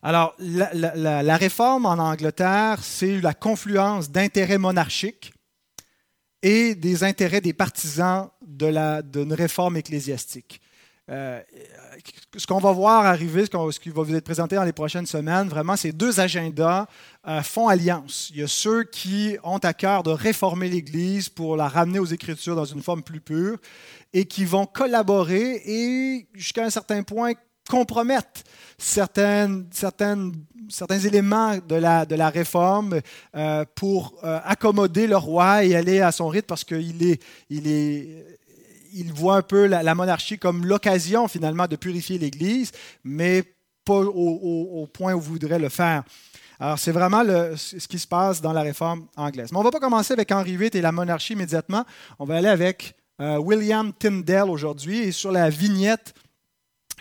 Alors, 0.03 0.35
la, 0.39 1.37
réforme 1.37 1.85
en 1.85 1.93
Angleterre, 1.93 2.79
c'est 2.81 3.19
la 3.19 3.33
confluence 3.33 4.11
d'intérêts 4.11 4.57
monarchiques 4.57 5.33
et 6.43 6.75
des 6.75 7.03
intérêts 7.03 7.41
des 7.41 7.53
partisans 7.53 8.29
d'une 8.41 9.33
réforme 9.33 9.77
ecclésiastique. 9.77 10.61
Euh, 11.09 11.41
ce 12.35 12.45
qu'on 12.45 12.59
va 12.59 12.73
voir 12.73 13.05
arriver, 13.05 13.45
ce, 13.45 13.79
qui 13.79 13.89
va 13.89 14.03
vous 14.03 14.13
être 14.13 14.25
présenté 14.25 14.57
dans 14.57 14.65
les 14.65 14.73
prochaines 14.73 15.05
semaines, 15.05 15.47
vraiment, 15.47 15.77
ces 15.77 15.93
deux 15.93 16.19
agendas 16.19 16.85
euh, 17.27 17.41
font 17.41 17.69
alliance. 17.69 18.29
Il 18.33 18.41
y 18.41 18.43
a 18.43 18.47
ceux 18.47 18.83
qui 18.83 19.37
ont 19.43 19.57
à 19.59 19.73
cœur 19.73 20.03
de 20.03 20.11
réformer 20.11 20.67
l'Église 20.67 21.29
pour 21.29 21.55
la 21.55 21.69
ramener 21.69 21.99
aux 21.99 22.05
Écritures 22.05 22.57
dans 22.57 22.65
une 22.65 22.81
forme 22.81 23.03
plus 23.03 23.21
pure 23.21 23.57
et 24.11 24.25
qui 24.25 24.43
vont 24.43 24.65
collaborer 24.65 25.61
et, 25.65 26.27
jusqu'à 26.33 26.65
un 26.65 26.69
certain 26.69 27.03
point, 27.03 27.33
compromettent 27.69 28.43
certaines, 28.77 29.67
certaines, 29.71 30.33
certains 30.69 30.99
éléments 30.99 31.57
de 31.57 31.75
la, 31.75 32.05
de 32.05 32.15
la 32.15 32.29
réforme 32.29 32.99
euh, 33.35 33.65
pour 33.75 34.13
euh, 34.23 34.39
accommoder 34.43 35.07
le 35.07 35.17
roi 35.17 35.63
et 35.63 35.75
aller 35.75 36.01
à 36.01 36.11
son 36.11 36.27
rythme 36.27 36.47
parce 36.47 36.63
qu'il 36.63 37.03
est, 37.03 37.21
il 37.49 37.67
est, 37.67 38.25
il 38.93 39.11
voit 39.13 39.37
un 39.37 39.41
peu 39.41 39.65
la, 39.65 39.95
monarchie 39.95 40.37
comme 40.37 40.65
l'occasion 40.65 41.27
finalement 41.27 41.67
de 41.67 41.75
purifier 41.75 42.17
l'Église, 42.17 42.71
mais 43.03 43.43
pas 43.83 44.01
au, 44.01 44.87
point 44.91 45.13
où 45.13 45.19
voudrait 45.19 45.59
le 45.59 45.69
faire. 45.69 46.03
Alors, 46.59 46.79
c'est 46.79 46.91
vraiment 46.91 47.23
ce 47.55 47.87
qui 47.87 47.99
se 47.99 48.07
passe 48.07 48.41
dans 48.41 48.51
la 48.51 48.61
réforme 48.61 49.07
anglaise. 49.15 49.51
Mais 49.51 49.57
on 49.57 49.61
ne 49.61 49.65
va 49.65 49.71
pas 49.71 49.79
commencer 49.79 50.13
avec 50.13 50.31
Henri 50.31 50.57
VIII 50.57 50.71
et 50.73 50.81
la 50.81 50.91
monarchie 50.91 51.33
immédiatement. 51.33 51.85
On 52.17 52.25
va 52.25 52.37
aller 52.37 52.49
avec 52.49 52.95
euh, 53.21 53.37
William 53.37 53.93
Tyndale 53.93 54.49
aujourd'hui 54.49 54.99
et 54.99 55.11
sur 55.11 55.31
la 55.31 55.49
vignette 55.49 56.13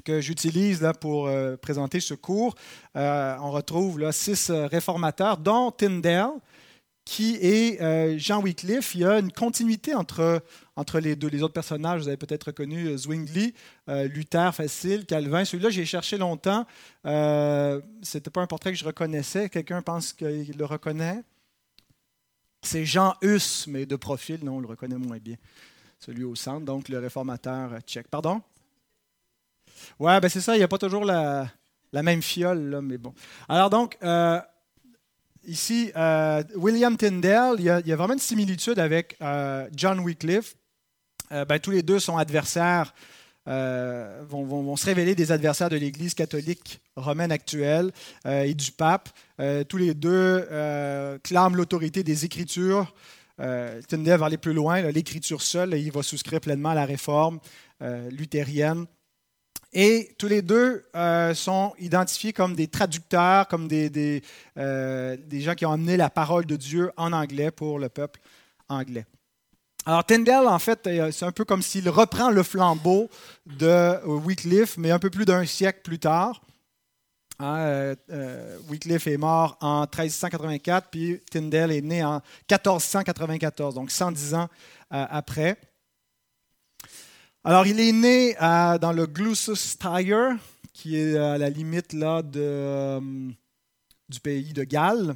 que 0.06 0.20
j'utilise 0.20 0.88
pour 1.00 1.26
euh, 1.26 1.56
présenter 1.56 1.98
ce 1.98 2.14
cours, 2.14 2.54
euh, 2.94 3.36
on 3.40 3.50
retrouve 3.50 3.98
là, 3.98 4.12
six 4.12 4.50
euh, 4.50 4.68
réformateurs, 4.68 5.36
dont 5.36 5.72
Tyndale, 5.72 6.30
qui 7.04 7.38
est 7.40 8.18
Jean 8.18 8.42
Wycliffe. 8.42 8.96
Il 8.96 9.02
y 9.02 9.04
a 9.04 9.20
une 9.20 9.30
continuité 9.30 9.94
entre, 9.94 10.42
entre 10.74 10.98
les 10.98 11.14
deux. 11.14 11.28
Les 11.28 11.40
autres 11.40 11.54
personnages, 11.54 12.00
vous 12.00 12.08
avez 12.08 12.16
peut-être 12.16 12.48
reconnu 12.48 12.98
Zwingli, 12.98 13.54
Luther, 13.86 14.52
Facile, 14.52 15.06
Calvin. 15.06 15.44
Celui-là, 15.44 15.70
j'ai 15.70 15.84
cherché 15.84 16.18
longtemps. 16.18 16.66
Ce 17.04 17.80
n'était 18.12 18.30
pas 18.30 18.40
un 18.40 18.48
portrait 18.48 18.72
que 18.72 18.78
je 18.78 18.84
reconnaissais. 18.84 19.48
Quelqu'un 19.48 19.82
pense 19.82 20.12
qu'il 20.12 20.56
le 20.58 20.64
reconnaît? 20.64 21.22
C'est 22.62 22.84
Jean 22.84 23.14
Hus, 23.22 23.68
mais 23.68 23.86
de 23.86 23.94
profil, 23.94 24.40
non, 24.42 24.56
on 24.56 24.60
le 24.60 24.66
reconnaît 24.66 24.96
moins 24.96 25.18
bien. 25.18 25.36
Celui 26.00 26.24
au 26.24 26.34
centre, 26.34 26.64
donc 26.64 26.88
le 26.88 26.98
réformateur 26.98 27.78
tchèque. 27.82 28.08
Pardon? 28.08 28.42
Ouais, 29.98 30.20
ben 30.20 30.28
c'est 30.28 30.40
ça, 30.40 30.54
il 30.54 30.58
n'y 30.58 30.64
a 30.64 30.68
pas 30.68 30.78
toujours 30.78 31.04
la, 31.04 31.50
même 31.92 32.22
fiole, 32.22 32.70
là, 32.70 32.82
mais 32.82 32.98
bon. 32.98 33.14
Alors 33.48 33.70
donc, 33.70 33.96
euh, 34.02 34.40
ici, 35.46 35.90
euh, 35.96 36.42
William 36.54 36.96
Tyndale, 36.96 37.56
il 37.58 37.64
y, 37.64 37.70
a, 37.70 37.96
vraiment 37.96 38.14
une 38.14 38.18
similitude 38.18 38.78
avec 38.78 39.16
euh, 39.22 39.68
John 39.74 40.00
Wycliffe. 40.00 40.56
Ben, 41.30 41.58
tous 41.58 41.72
les 41.72 41.82
deux 41.82 41.98
sont 41.98 42.16
adversaires, 42.18 42.94
vont, 43.46 44.44
vont, 44.44 44.76
se 44.76 44.86
révéler 44.86 45.16
des 45.16 45.32
adversaires 45.32 45.68
de 45.68 45.76
l'Église 45.76 46.14
catholique 46.14 46.80
romaine 46.94 47.32
actuelle 47.32 47.90
et 48.24 48.54
du 48.54 48.70
pape. 48.70 49.08
tous 49.68 49.76
les 49.76 49.92
deux 49.94 50.46
clament 51.24 51.56
l'autorité 51.56 52.04
des 52.04 52.24
Écritures 52.24 52.94
Tyndale 53.88 54.20
va 54.20 54.26
aller 54.26 54.38
plus 54.38 54.52
loin, 54.52 54.80
l'écriture 54.92 55.42
seule, 55.42 55.74
il 55.74 55.90
va 55.90 56.04
souscrire 56.04 56.40
pleinement 56.40 56.70
à 56.70 56.74
la 56.76 56.84
réforme 56.84 57.40
luthérienne. 58.12 58.86
Et 59.72 60.14
tous 60.18 60.28
les 60.28 60.42
deux 60.42 60.86
sont 61.34 61.74
identifiés 61.78 62.32
comme 62.32 62.54
des 62.54 62.68
traducteurs, 62.68 63.46
comme 63.48 63.68
des, 63.68 63.90
des, 63.90 64.22
des, 64.56 65.40
gens 65.40 65.54
qui 65.54 65.66
ont 65.66 65.72
amené 65.72 65.96
la 65.96 66.08
parole 66.08 66.46
de 66.46 66.56
Dieu 66.56 66.90
en 66.96 67.12
anglais 67.12 67.50
pour 67.50 67.78
le 67.78 67.88
peuple 67.90 68.20
anglais. 68.68 69.04
Alors 69.88 70.04
Tyndale, 70.04 70.48
en 70.48 70.58
fait, 70.58 70.84
euh, 70.88 71.12
c'est 71.12 71.24
un 71.24 71.30
peu 71.30 71.44
comme 71.44 71.62
s'il 71.62 71.88
reprend 71.88 72.30
le 72.30 72.42
flambeau 72.42 73.08
de 73.46 73.66
euh, 73.66 74.00
Wycliffe, 74.04 74.76
mais 74.78 74.90
un 74.90 74.98
peu 74.98 75.10
plus 75.10 75.24
d'un 75.24 75.46
siècle 75.46 75.78
plus 75.84 76.00
tard. 76.00 76.42
Hein, 77.38 77.94
euh, 78.10 78.58
Wycliffe 78.68 79.06
est 79.06 79.16
mort 79.16 79.56
en 79.60 79.82
1384, 79.82 80.88
puis 80.90 81.20
Tyndale 81.30 81.70
est 81.70 81.82
né 81.82 82.02
en 82.02 82.20
1494, 82.50 83.76
donc 83.76 83.92
110 83.92 84.34
ans 84.34 84.48
après. 84.90 85.56
Alors, 87.48 87.64
il 87.64 87.78
est 87.78 87.92
né 87.92 88.34
dans 88.40 88.92
le 88.92 89.06
Gloucestershire, 89.06 90.36
qui 90.72 90.96
est 90.96 91.16
à 91.16 91.38
la 91.38 91.48
limite 91.48 91.92
là, 91.92 92.20
de, 92.20 92.98
du 94.08 94.18
pays 94.18 94.52
de 94.52 94.64
Galles. 94.64 95.14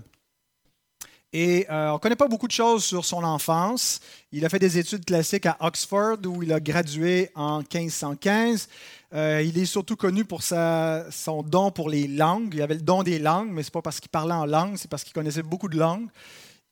Et 1.32 1.66
euh, 1.68 1.90
on 1.90 1.94
ne 1.94 1.98
connaît 1.98 2.14
pas 2.14 2.28
beaucoup 2.28 2.46
de 2.46 2.52
choses 2.52 2.84
sur 2.84 3.04
son 3.04 3.24
enfance. 3.24 4.00
Il 4.30 4.46
a 4.46 4.48
fait 4.48 4.60
des 4.60 4.78
études 4.78 5.04
classiques 5.04 5.46
à 5.46 5.56
Oxford 5.58 6.18
où 6.24 6.44
il 6.44 6.52
a 6.52 6.60
gradué 6.60 7.30
en 7.34 7.58
1515. 7.62 8.68
Euh, 9.12 9.42
il 9.44 9.58
est 9.58 9.64
surtout 9.64 9.96
connu 9.96 10.24
pour 10.24 10.44
son 10.44 11.42
don 11.44 11.72
pour 11.72 11.90
les 11.90 12.06
langues. 12.06 12.54
Il 12.54 12.62
avait 12.62 12.74
le 12.74 12.82
don 12.82 13.02
des 13.02 13.18
langues, 13.18 13.50
mais 13.50 13.64
ce 13.64 13.70
n'est 13.70 13.72
pas 13.72 13.82
parce 13.82 13.98
qu'il 13.98 14.08
parlait 14.08 14.34
en 14.34 14.46
langue, 14.46 14.76
c'est 14.76 14.88
parce 14.88 15.02
qu'il 15.02 15.14
connaissait 15.14 15.42
beaucoup 15.42 15.68
de 15.68 15.76
langues. 15.76 16.06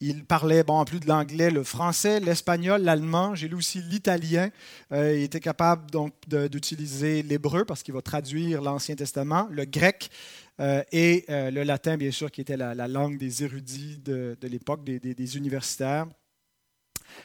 Il 0.01 0.25
parlait, 0.25 0.63
bon, 0.63 0.75
en 0.75 0.85
plus 0.85 1.01
de 1.01 1.09
l'anglais, 1.09 1.51
le 1.51 1.65
français, 1.65 2.21
l'espagnol, 2.21 2.83
l'allemand. 2.83 3.35
J'ai 3.35 3.49
lu 3.49 3.57
aussi 3.57 3.83
l'italien. 3.83 4.51
Euh, 4.93 5.17
il 5.17 5.25
était 5.25 5.41
capable 5.41 5.91
donc 5.91 6.15
d'utiliser 6.29 7.25
l'hébreu 7.25 7.65
parce 7.65 7.83
qu'il 7.83 7.95
va 7.95 8.03
traduire 8.03 8.63
l'Ancien 8.63 8.95
Testament, 8.95 9.49
le 9.51 9.65
grec, 9.65 10.11
euh, 10.61 10.85
et 10.93 11.25
euh, 11.31 11.51
le 11.51 11.65
latin, 11.65 11.97
bien 11.97 12.13
sûr, 12.13 12.31
qui 12.31 12.41
était 12.41 12.57
la, 12.57 12.75
langue 12.87 13.19
des 13.19 13.43
érudits 13.43 13.99
de, 13.99 14.37
l'époque, 14.43 14.85
des, 14.85 15.37
universitaires 15.37 16.07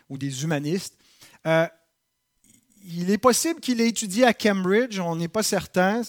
ou 0.10 0.18
des 0.18 0.44
humanistes. 0.44 0.98
Euh, 2.84 2.90
il 2.96 3.12
est 3.12 3.18
possible 3.18 3.60
qu'il 3.60 3.82
ait 3.82 3.88
étudié 3.88 4.26
à 4.26 4.34
Cambridge, 4.34 5.00
on 5.00 5.16
n'est 5.16 5.28
pas 5.28 5.44
certain. 5.44 6.02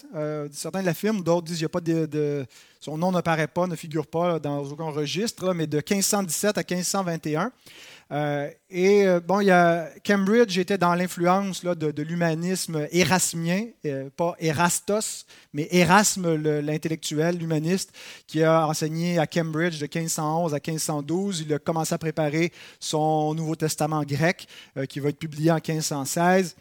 certains 0.52 0.82
l'affirment, 0.82 1.22
d'autres 1.22 1.46
disent 1.46 1.58
qu'il 1.58 1.64
n'y 1.64 1.66
a 1.66 1.68
pas 1.68 1.80
de, 1.80 2.46
son 2.80 2.98
nom 2.98 3.12
n'apparaît 3.12 3.48
pas, 3.48 3.66
ne 3.66 3.76
figure 3.76 4.06
pas 4.06 4.38
dans 4.38 4.62
aucun 4.64 4.90
registre, 4.90 5.54
mais 5.54 5.66
de 5.66 5.76
1517 5.76 6.58
à 6.58 6.62
1521. 6.68 7.52
Euh, 8.12 8.50
et 8.70 9.06
euh, 9.06 9.20
bon, 9.20 9.40
Cambridge 10.04 10.58
était 10.58 10.78
dans 10.78 10.94
l'influence 10.94 11.64
de, 11.64 12.02
l'humanisme 12.02 12.86
érasmien, 12.90 13.66
euh, 13.86 14.10
pas 14.14 14.34
Erastos, 14.38 15.26
mais 15.52 15.68
Erasme, 15.70 16.34
l'intellectuel, 16.60 17.38
l'humaniste, 17.38 17.92
qui 18.26 18.42
a 18.42 18.66
enseigné 18.66 19.18
à 19.18 19.26
Cambridge 19.26 19.78
de 19.80 19.86
1511 19.86 20.54
à 20.54 20.58
1512. 20.58 21.44
Il 21.46 21.54
a 21.54 21.58
commencé 21.58 21.94
à 21.94 21.98
préparer 21.98 22.52
son 22.78 23.34
Nouveau 23.34 23.56
Testament 23.56 24.02
grec, 24.02 24.46
qui 24.88 25.00
va 25.00 25.08
être 25.08 25.18
publié 25.18 25.50
en 25.50 25.56
1516. 25.56 26.56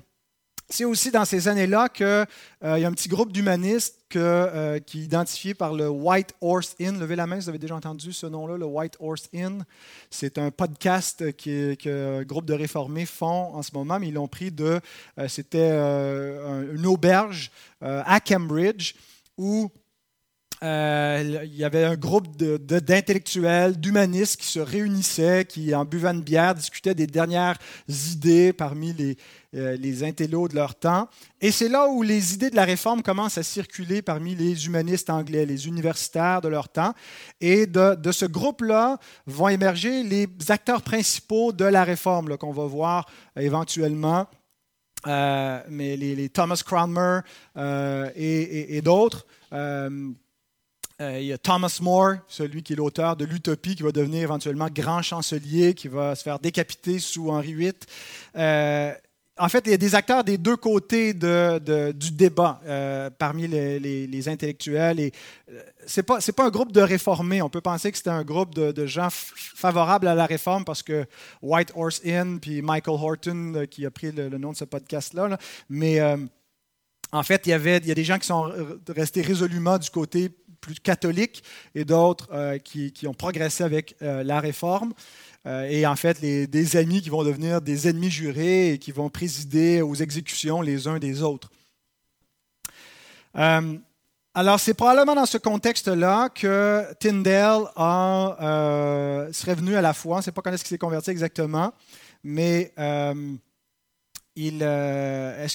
C'est 0.76 0.86
aussi 0.86 1.12
dans 1.12 1.24
ces 1.24 1.48
années-là 1.48 1.88
qu'il 1.88 2.04
euh, 2.08 2.26
y 2.64 2.84
a 2.84 2.88
un 2.88 2.94
petit 2.94 3.08
groupe 3.08 3.32
d'humanistes 3.32 4.00
euh, 4.16 4.80
qui 4.80 5.02
est 5.02 5.04
identifié 5.04 5.54
par 5.54 5.72
le 5.72 5.88
White 5.88 6.34
Horse 6.42 6.74
Inn. 6.82 7.00
Levez 7.00 7.16
la 7.16 7.28
main, 7.28 7.36
vous 7.36 7.48
avez 7.48 7.60
déjà 7.60 7.76
entendu 7.76 8.12
ce 8.12 8.26
nom-là, 8.26 8.58
le 8.58 8.66
White 8.66 8.98
Horse 9.00 9.30
Inn. 9.36 9.66
C'est 10.10 10.40
un 10.40 10.50
podcast 10.50 11.32
qu'un 11.36 12.24
groupe 12.24 12.46
de 12.46 12.56
réformés 12.56 13.06
font 13.06 13.54
en 13.54 13.62
ce 13.62 13.70
moment, 13.76 14.00
mais 14.00 14.08
ils 14.08 14.16
l'ont 14.16 14.28
pris 14.28 14.50
de. 14.50 14.80
Euh, 15.20 15.28
c'était 15.28 15.70
une 15.70 16.88
auberge 16.88 17.52
à 17.80 18.20
Cambridge 18.20 18.96
où 19.38 19.70
il 20.66 21.56
y 21.56 21.66
avait 21.66 21.84
un 21.84 21.96
groupe 21.96 22.38
d'intellectuels, 22.38 23.78
d'humanistes 23.78 24.38
qui 24.38 24.48
se 24.48 24.60
réunissaient, 24.60 25.46
qui, 25.46 25.76
en 25.76 25.84
buvant 25.84 26.12
une 26.12 26.22
bière, 26.22 26.56
discutaient 26.56 26.96
des 26.96 27.08
dernières 27.08 27.58
idées 27.90 28.54
parmi 28.54 28.94
les, 28.94 29.18
euh, 29.56 30.04
intellos 30.04 30.48
de 30.48 30.56
leur 30.56 30.76
temps. 30.76 31.10
Et 31.42 31.52
c'est 31.52 31.68
là 31.68 31.90
où 31.90 32.02
les 32.02 32.34
idées 32.34 32.50
de 32.50 32.56
la 32.56 32.64
réforme 32.64 33.04
commencent 33.04 33.38
à 33.38 33.44
circuler 33.44 34.02
parmi 34.02 34.36
les 34.36 34.66
humanistes 34.66 35.10
anglais, 35.10 35.46
les 35.46 35.68
universitaires 35.68 36.40
de 36.40 36.48
leur 36.48 36.70
temps. 36.70 36.94
Et 37.42 37.66
de, 37.66 38.12
ce 38.12 38.26
groupe-là 38.26 39.00
vont 39.28 39.50
émerger 39.50 40.04
les 40.04 40.28
acteurs 40.48 40.82
principaux 40.82 41.52
de 41.52 41.66
la 41.66 41.84
réforme 41.84 42.38
qu'on 42.38 42.54
va 42.54 42.66
voir 42.66 43.06
euh, 43.38 43.42
éventuellement. 43.42 44.28
Euh, 45.08 45.62
mais 45.68 45.98
les, 45.98 46.30
Thomas 46.30 46.62
Cranmer 46.66 47.20
et, 48.16 48.82
d'autres. 48.82 49.26
Il 51.00 51.26
y 51.26 51.34
a 51.34 51.38
Thomas 51.38 51.80
More, 51.82 52.16
celui 52.28 52.64
qui 52.64 52.74
est 52.74 52.76
l'auteur 52.76 53.16
de 53.16 53.26
l'Utopie, 53.26 53.76
qui 53.76 53.84
va 53.84 53.92
devenir 53.92 54.24
éventuellement 54.24 54.68
grand 54.74 55.02
chancelier, 55.02 55.74
qui 55.74 55.88
va 55.88 56.16
se 56.16 56.24
faire 56.24 56.40
décapiter 56.40 57.00
sous 57.00 57.30
Henri 57.30 57.54
VIII 57.54 57.74
en 59.38 59.50
fait, 59.50 59.64
il 59.66 59.72
y 59.72 59.74
a 59.74 59.78
des 59.78 59.96
acteurs 59.96 60.24
des 60.24 60.38
deux 60.38 60.56
côtés 60.56 61.14
du 61.14 62.12
débat 62.12 62.62
euh, 62.66 63.10
parmi 63.10 63.48
les, 63.48 64.30
intellectuels. 64.30 65.00
Et 65.00 65.12
euh, 65.52 65.62
ce 65.88 66.02
n'est 66.02 66.04
pas, 66.04 66.46
un 66.46 66.50
groupe 66.50 66.72
de 66.72 66.82
réformés. 66.82 67.42
On 67.42 67.50
peut 67.50 67.62
penser 67.62 67.92
que 67.92 67.98
c'était 67.98 68.12
un 68.12 68.24
groupe 68.24 68.54
de, 68.54 68.86
gens 68.86 69.08
favorables 69.12 70.08
à 70.08 70.14
la 70.14 70.26
réforme 70.26 70.66
parce 70.66 70.84
que 70.84 71.06
White 71.42 71.72
Horse 71.76 72.02
Inn, 72.06 72.40
puis 72.40 72.62
Michael 72.62 72.96
Horton, 73.02 73.54
euh, 73.56 73.66
qui 73.66 73.86
a 73.86 73.92
pris 73.92 74.12
le, 74.12 74.30
nom 74.38 74.52
de 74.52 74.58
ce 74.58 74.66
podcast-là. 74.66 75.38
Mais 75.70 76.00
en 77.12 77.24
fait, 77.24 77.46
il 77.46 77.50
y, 77.50 77.54
avait, 77.54 77.78
il 77.78 77.88
y 77.88 77.92
a 77.92 77.96
des 77.96 78.04
gens 78.04 78.20
qui 78.20 78.28
sont 78.28 78.52
restés 78.90 79.22
résolument 79.22 79.78
du 79.78 79.90
côté 79.90 80.30
plus 80.64 80.80
catholique 80.80 81.44
et 81.76 81.86
d'autres 81.86 82.58
qui, 82.60 82.92
qui, 82.92 83.08
ont 83.08 83.14
progressé 83.14 83.64
avec 83.64 83.96
la 84.02 84.40
réforme. 84.40 84.94
Euh, 85.46 85.68
et 85.70 85.86
en 85.86 85.96
fait, 85.96 86.22
des 86.22 86.78
amis 86.78 87.02
qui 87.02 87.10
vont 87.10 87.24
devenir 87.24 87.62
des 87.62 87.90
ennemis 87.90 88.10
jurés 88.10 88.74
et 88.74 88.78
qui 88.78 88.92
vont 88.92 89.10
présider 89.10 89.82
aux 89.82 89.96
exécutions 89.96 90.62
les 90.62 90.88
uns 90.88 91.00
des 91.00 91.22
autres. 91.22 91.50
Euh, 93.36 93.78
alors, 94.34 94.60
c'est 94.60 94.74
probablement 94.74 95.16
dans 95.16 95.26
ce 95.26 95.38
contexte-là 95.38 96.30
que 96.30 96.86
Tyndale 97.00 97.64
euh, 97.78 99.32
serait 99.34 99.56
venu 99.56 99.76
à 99.76 99.82
la 99.82 99.94
foi. 99.94 100.16
On 100.16 100.20
ne 100.20 100.24
sait 100.24 100.32
pas 100.32 100.42
quand 100.42 100.52
est-ce 100.52 100.64
qu'il 100.64 100.76
s'est 100.76 100.80
converti 100.80 101.12
exactement, 101.12 101.74
mais 102.24 102.72
est-ce 102.78 103.38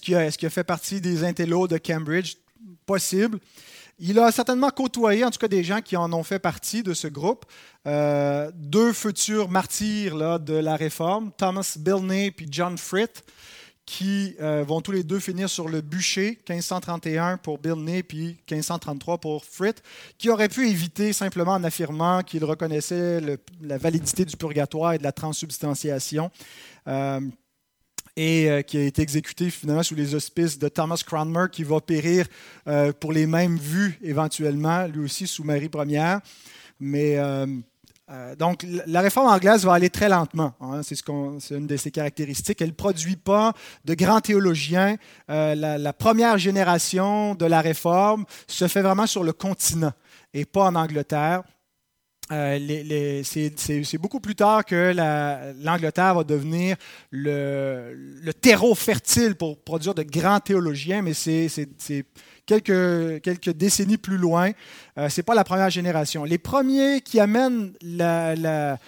qu'il 0.00 0.16
a, 0.16 0.20
a, 0.20 0.50
fait 0.50 0.64
partie 0.64 1.00
des 1.00 1.24
intellos 1.24 1.66
de 1.66 1.78
Cambridge? 1.78 2.36
Possible. 2.84 3.38
Il 4.00 4.18
a 4.20 4.30
certainement 4.30 4.70
côtoyé, 4.70 5.24
en 5.24 5.30
tout 5.30 5.40
cas, 5.40 5.48
des 5.48 5.64
gens 5.64 5.80
qui 5.80 5.96
en 5.96 6.12
ont 6.12 6.22
fait 6.22 6.38
partie 6.38 6.84
de 6.84 6.94
ce 6.94 7.08
groupe. 7.08 7.44
Euh, 7.86 8.50
deux 8.54 8.92
futurs 8.92 9.48
martyrs 9.48 10.38
de 10.38 10.54
la 10.54 10.76
Réforme, 10.76 11.32
Thomas 11.36 11.76
Bilney 11.78 12.28
et 12.28 12.34
John 12.48 12.78
Fritt, 12.78 13.24
qui 13.86 14.36
euh, 14.40 14.64
vont 14.68 14.82
tous 14.82 14.92
les 14.92 15.02
deux 15.02 15.18
finir 15.18 15.48
sur 15.48 15.66
le 15.68 15.80
bûcher, 15.80 16.38
1531 16.48 17.38
pour 17.38 17.58
Bilney 17.58 18.02
puis 18.02 18.36
1533 18.48 19.18
pour 19.18 19.44
Fritt, 19.44 19.82
qui 20.18 20.28
auraient 20.28 20.50
pu 20.50 20.68
éviter 20.68 21.12
simplement 21.12 21.52
en 21.52 21.64
affirmant 21.64 22.22
qu'ils 22.22 22.44
reconnaissaient 22.44 23.20
la 23.62 23.78
validité 23.78 24.24
du 24.24 24.36
purgatoire 24.36 24.92
et 24.92 24.98
de 24.98 25.02
la 25.04 25.12
transsubstantiation. 25.12 26.30
Euh, 26.86 27.20
et 28.18 28.50
euh, 28.50 28.62
qui 28.62 28.76
a 28.76 28.82
été 28.82 29.00
exécuté 29.00 29.48
finalement 29.48 29.84
sous 29.84 29.94
les 29.94 30.16
auspices 30.16 30.58
de 30.58 30.68
Thomas 30.68 31.00
Cranmer, 31.06 31.46
qui 31.52 31.62
va 31.62 31.80
périr 31.80 32.26
euh, 32.66 32.92
pour 32.92 33.12
les 33.12 33.28
mêmes 33.28 33.56
vues 33.56 33.96
éventuellement, 34.02 34.88
lui 34.88 35.04
aussi 35.04 35.28
sous 35.28 35.44
Marie 35.44 35.70
Ier. 35.72 36.16
Mais 36.80 37.16
euh, 37.16 37.46
donc, 38.36 38.66
la 38.86 39.02
réforme 39.02 39.28
anglaise 39.28 39.64
va 39.64 39.74
aller 39.74 39.90
très 39.90 40.08
lentement. 40.08 40.52
Hein, 40.60 40.82
c'est, 40.82 40.96
ce 40.96 41.54
une 41.54 41.68
de 41.68 41.76
ses 41.76 41.92
caractéristiques. 41.92 42.60
Elle 42.60 42.70
ne 42.70 42.74
produit 42.74 43.16
pas 43.16 43.52
de 43.84 43.94
grands 43.94 44.20
théologiens. 44.20 44.96
la, 45.28 45.54
la, 45.54 45.92
première 45.92 46.38
génération 46.38 47.36
de 47.36 47.46
la 47.46 47.60
réforme 47.60 48.24
se 48.48 48.66
fait 48.66 48.82
vraiment 48.82 49.06
sur 49.06 49.22
le 49.22 49.32
continent 49.32 49.92
et 50.34 50.44
pas 50.44 50.64
en 50.64 50.74
Angleterre. 50.74 51.42
Euh, 52.30 53.22
c'est 53.24 53.98
beaucoup 53.98 54.20
plus 54.20 54.34
tard 54.34 54.64
que 54.64 54.92
l'Angleterre 55.62 56.14
va 56.14 56.24
devenir 56.24 56.76
le, 57.10 58.30
terreau 58.40 58.74
fertile 58.74 59.34
pour 59.34 59.58
produire 59.58 59.94
de 59.94 60.02
grands 60.02 60.40
théologiens, 60.40 61.02
mais 61.02 61.14
c'est 61.14 61.48
quelques, 62.44 63.22
quelques, 63.22 63.50
décennies 63.50 63.96
plus 63.96 64.18
loin. 64.18 64.50
Euh, 64.98 65.08
ce 65.08 65.20
n'est 65.20 65.24
pas 65.24 65.34
la 65.34 65.44
première 65.44 65.70
génération. 65.70 66.24
Les 66.24 66.38
premiers 66.38 67.00
qui 67.00 67.18
amènent 67.18 67.72
la, 67.80 68.78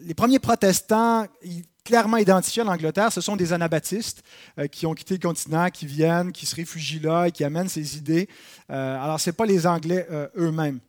les 0.00 0.14
premiers 0.14 0.40
protestants 0.40 1.26
clairement 1.84 2.16
identifiés 2.16 2.62
en 2.62 2.68
Angleterre, 2.68 3.12
ce 3.12 3.20
sont 3.20 3.34
des 3.34 3.52
anabaptistes 3.52 4.22
euh, 4.58 4.68
qui 4.68 4.86
ont 4.86 4.94
quitté 4.94 5.14
le 5.14 5.20
continent, 5.20 5.68
qui 5.68 5.86
viennent, 5.86 6.30
qui 6.30 6.46
se 6.46 6.54
réfugient 6.54 7.00
là 7.00 7.26
et 7.26 7.32
qui 7.32 7.42
amènent 7.42 7.68
ces 7.68 7.96
idées. 7.96 8.28
alors, 8.68 9.20
ce 9.20 9.30
n'est 9.30 9.34
pas 9.34 9.46
les 9.46 9.66
Anglais 9.66 10.06
eux-mêmes. 10.36 10.80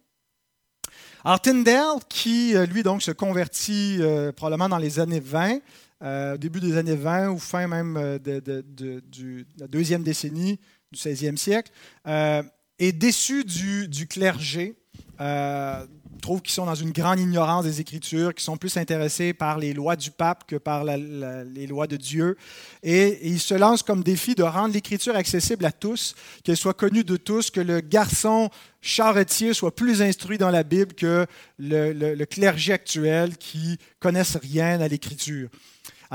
Alors 1.26 1.40
Tyndale, 1.40 2.00
qui 2.10 2.54
lui 2.70 2.84
donc 2.84 3.02
se 3.02 3.12
convertit 3.12 4.02
probablement 4.36 4.68
dans 4.68 4.78
les 4.78 5.00
années 5.00 5.22
20, 5.22 6.38
début 6.38 6.60
des 6.60 6.76
années 6.76 6.98
20 6.98 7.30
ou 7.30 7.40
fin 7.40 7.66
même 7.66 8.20
de, 8.22 9.46
la 9.58 9.68
deuxième 9.68 10.04
décennie 10.04 10.60
du 10.92 11.00
16e 11.00 11.38
siècle, 11.38 11.72
est 12.06 12.92
déçu 12.92 13.46
du 13.46 14.08
clergé 14.08 14.76
euh, 15.20 15.86
trouvent 16.22 16.42
qu'ils 16.42 16.54
sont 16.54 16.66
dans 16.66 16.76
une 16.76 16.92
grande 16.92 17.20
ignorance 17.20 17.66
des 17.66 17.82
Écritures, 17.82 18.34
qui 18.34 18.44
sont 18.44 18.58
plus 18.58 18.78
intéressés 18.78 19.34
par 19.34 19.58
les 19.58 19.74
lois 19.74 19.96
du 19.96 20.10
pape 20.10 20.46
que 20.48 20.56
par 20.56 20.86
les 20.86 21.68
lois 21.68 21.86
de 21.86 21.98
Dieu. 21.98 22.38
Et, 22.82 23.28
ils 23.28 23.40
se 23.40 23.54
lancent 23.54 23.84
comme 23.84 24.04
défi 24.04 24.34
de 24.34 24.44
rendre 24.44 24.74
l'Écriture 24.74 25.16
accessible 25.16 25.66
à 25.66 25.72
tous, 25.72 26.16
qu'elle 26.44 26.58
soit 26.58 26.74
connue 26.74 27.04
de 27.04 27.18
tous, 27.18 27.52
que 27.52 27.60
le 27.60 27.82
garçon 27.82 28.50
charretier 28.82 29.54
soit 29.54 29.76
plus 29.76 30.02
instruit 30.02 30.38
dans 30.38 30.50
la 30.50 30.64
Bible 30.64 30.94
que 30.94 31.26
le, 31.60 31.92
le 31.92 32.26
clergé 32.26 32.74
actuel 32.74 33.38
qui 33.38 33.78
connaissent 34.00 34.38
rien 34.38 34.80
à 34.82 34.88
l'Écriture. 34.88 35.50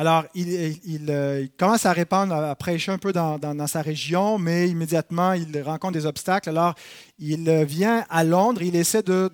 Alors, 0.01 0.27
euh, 0.37 0.73
il, 0.85 1.51
commence 1.59 1.85
à 1.85 1.93
répandre, 1.93 2.33
à 2.33 2.55
prêcher 2.55 2.93
un 2.93 2.99
peu 2.99 3.13
dans, 3.13 3.67
sa 3.67 3.83
région, 3.83 4.39
mais 4.39 4.69
immédiatement, 4.69 5.33
il 5.33 5.61
rencontre 5.61 5.95
des 5.95 6.07
obstacles. 6.07 6.51
Alors, 6.51 6.77
il 7.19 7.51
vient 7.65 8.07
à 8.09 8.23
Londres, 8.23 8.63
il 8.63 8.77
essaie 8.77 9.03
de, 9.03 9.29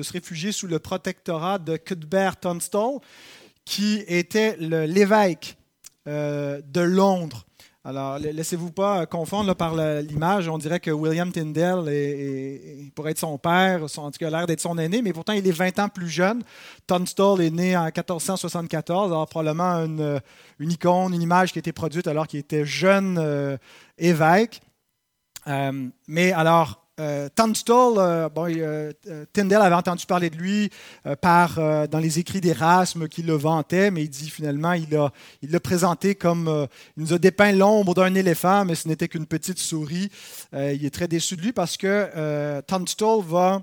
se 0.00 0.12
réfugier 0.12 0.52
sous 0.52 0.68
le 0.68 0.78
protectorat 0.78 1.58
de 1.58 1.76
Cuthbert 1.76 2.40
Tunstall, 2.40 3.00
qui 3.66 4.02
était 4.08 4.56
l'évêque 4.58 5.58
euh, 6.08 6.62
de 6.66 6.80
Londres. 6.80 7.44
Alors, 7.86 8.18
laissez-vous 8.18 8.70
pas 8.70 9.04
confondre 9.04 9.54
par 9.54 9.76
l'image. 9.76 10.48
On 10.48 10.56
dirait 10.56 10.80
que 10.80 10.90
William 10.90 11.30
Tyndale 11.30 11.84
pourrait 12.94 13.10
être 13.10 13.18
son 13.18 13.36
père, 13.36 13.82
en 13.82 14.10
tout 14.10 14.18
cas 14.18 14.30
l'air 14.30 14.46
d'être 14.46 14.62
son 14.62 14.78
aîné, 14.78 15.02
mais 15.02 15.12
pourtant 15.12 15.34
il 15.34 15.46
est 15.46 15.52
20 15.52 15.78
ans 15.80 15.88
plus 15.90 16.08
jeune. 16.08 16.42
Tunstall 16.86 17.42
est 17.42 17.50
né 17.50 17.76
en 17.76 17.84
1474, 17.84 19.12
alors 19.12 19.28
probablement 19.28 19.84
une, 19.84 20.18
une 20.60 20.72
icône, 20.72 21.12
une 21.12 21.20
image 21.20 21.52
qui 21.52 21.58
a 21.58 21.60
été 21.60 21.72
produite 21.72 22.06
alors 22.06 22.26
qu'il 22.26 22.40
était 22.40 22.64
jeune 22.64 23.18
euh, 23.18 23.58
évêque. 23.98 24.62
Euh, 25.46 25.88
mais 26.08 26.32
alors, 26.32 26.83
euh, 27.00 27.28
Tunstall, 27.34 27.94
euh, 27.98 28.28
euh, 28.38 29.24
Tyndale 29.32 29.62
avait 29.62 29.74
entendu 29.74 30.06
parler 30.06 30.30
de 30.30 30.36
lui 30.36 30.70
par, 31.20 31.56
dans 31.88 31.98
les 31.98 32.18
écrits 32.18 32.40
d'Erasme 32.40 33.08
qui 33.08 33.22
le 33.22 33.34
vantait, 33.34 33.90
mais 33.90 34.04
il 34.04 34.08
dit 34.08 34.30
finalement, 34.30 34.72
il 34.72 34.88
l'a 34.90 35.10
il 35.42 35.58
présenté 35.60 36.14
comme, 36.14 36.68
il 36.96 37.02
nous 37.02 37.12
a 37.12 37.18
dépeint 37.18 37.52
l'ombre 37.52 37.94
d'un 37.94 38.14
éléphant, 38.14 38.64
mais 38.64 38.74
ce 38.74 38.86
n'était 38.86 39.08
qu'une 39.08 39.26
petite 39.26 39.58
souris. 39.58 40.10
il 40.52 40.84
est 40.84 40.94
très 40.94 41.08
déçu 41.08 41.36
de 41.36 41.42
lui 41.42 41.52
parce 41.52 41.76
que 41.76 42.60
Tunstall 42.62 43.22
va 43.24 43.60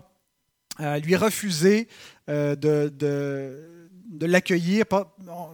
lui 0.99 1.15
refuser 1.15 1.87
de 2.27 3.80
l'accueillir. 4.19 4.85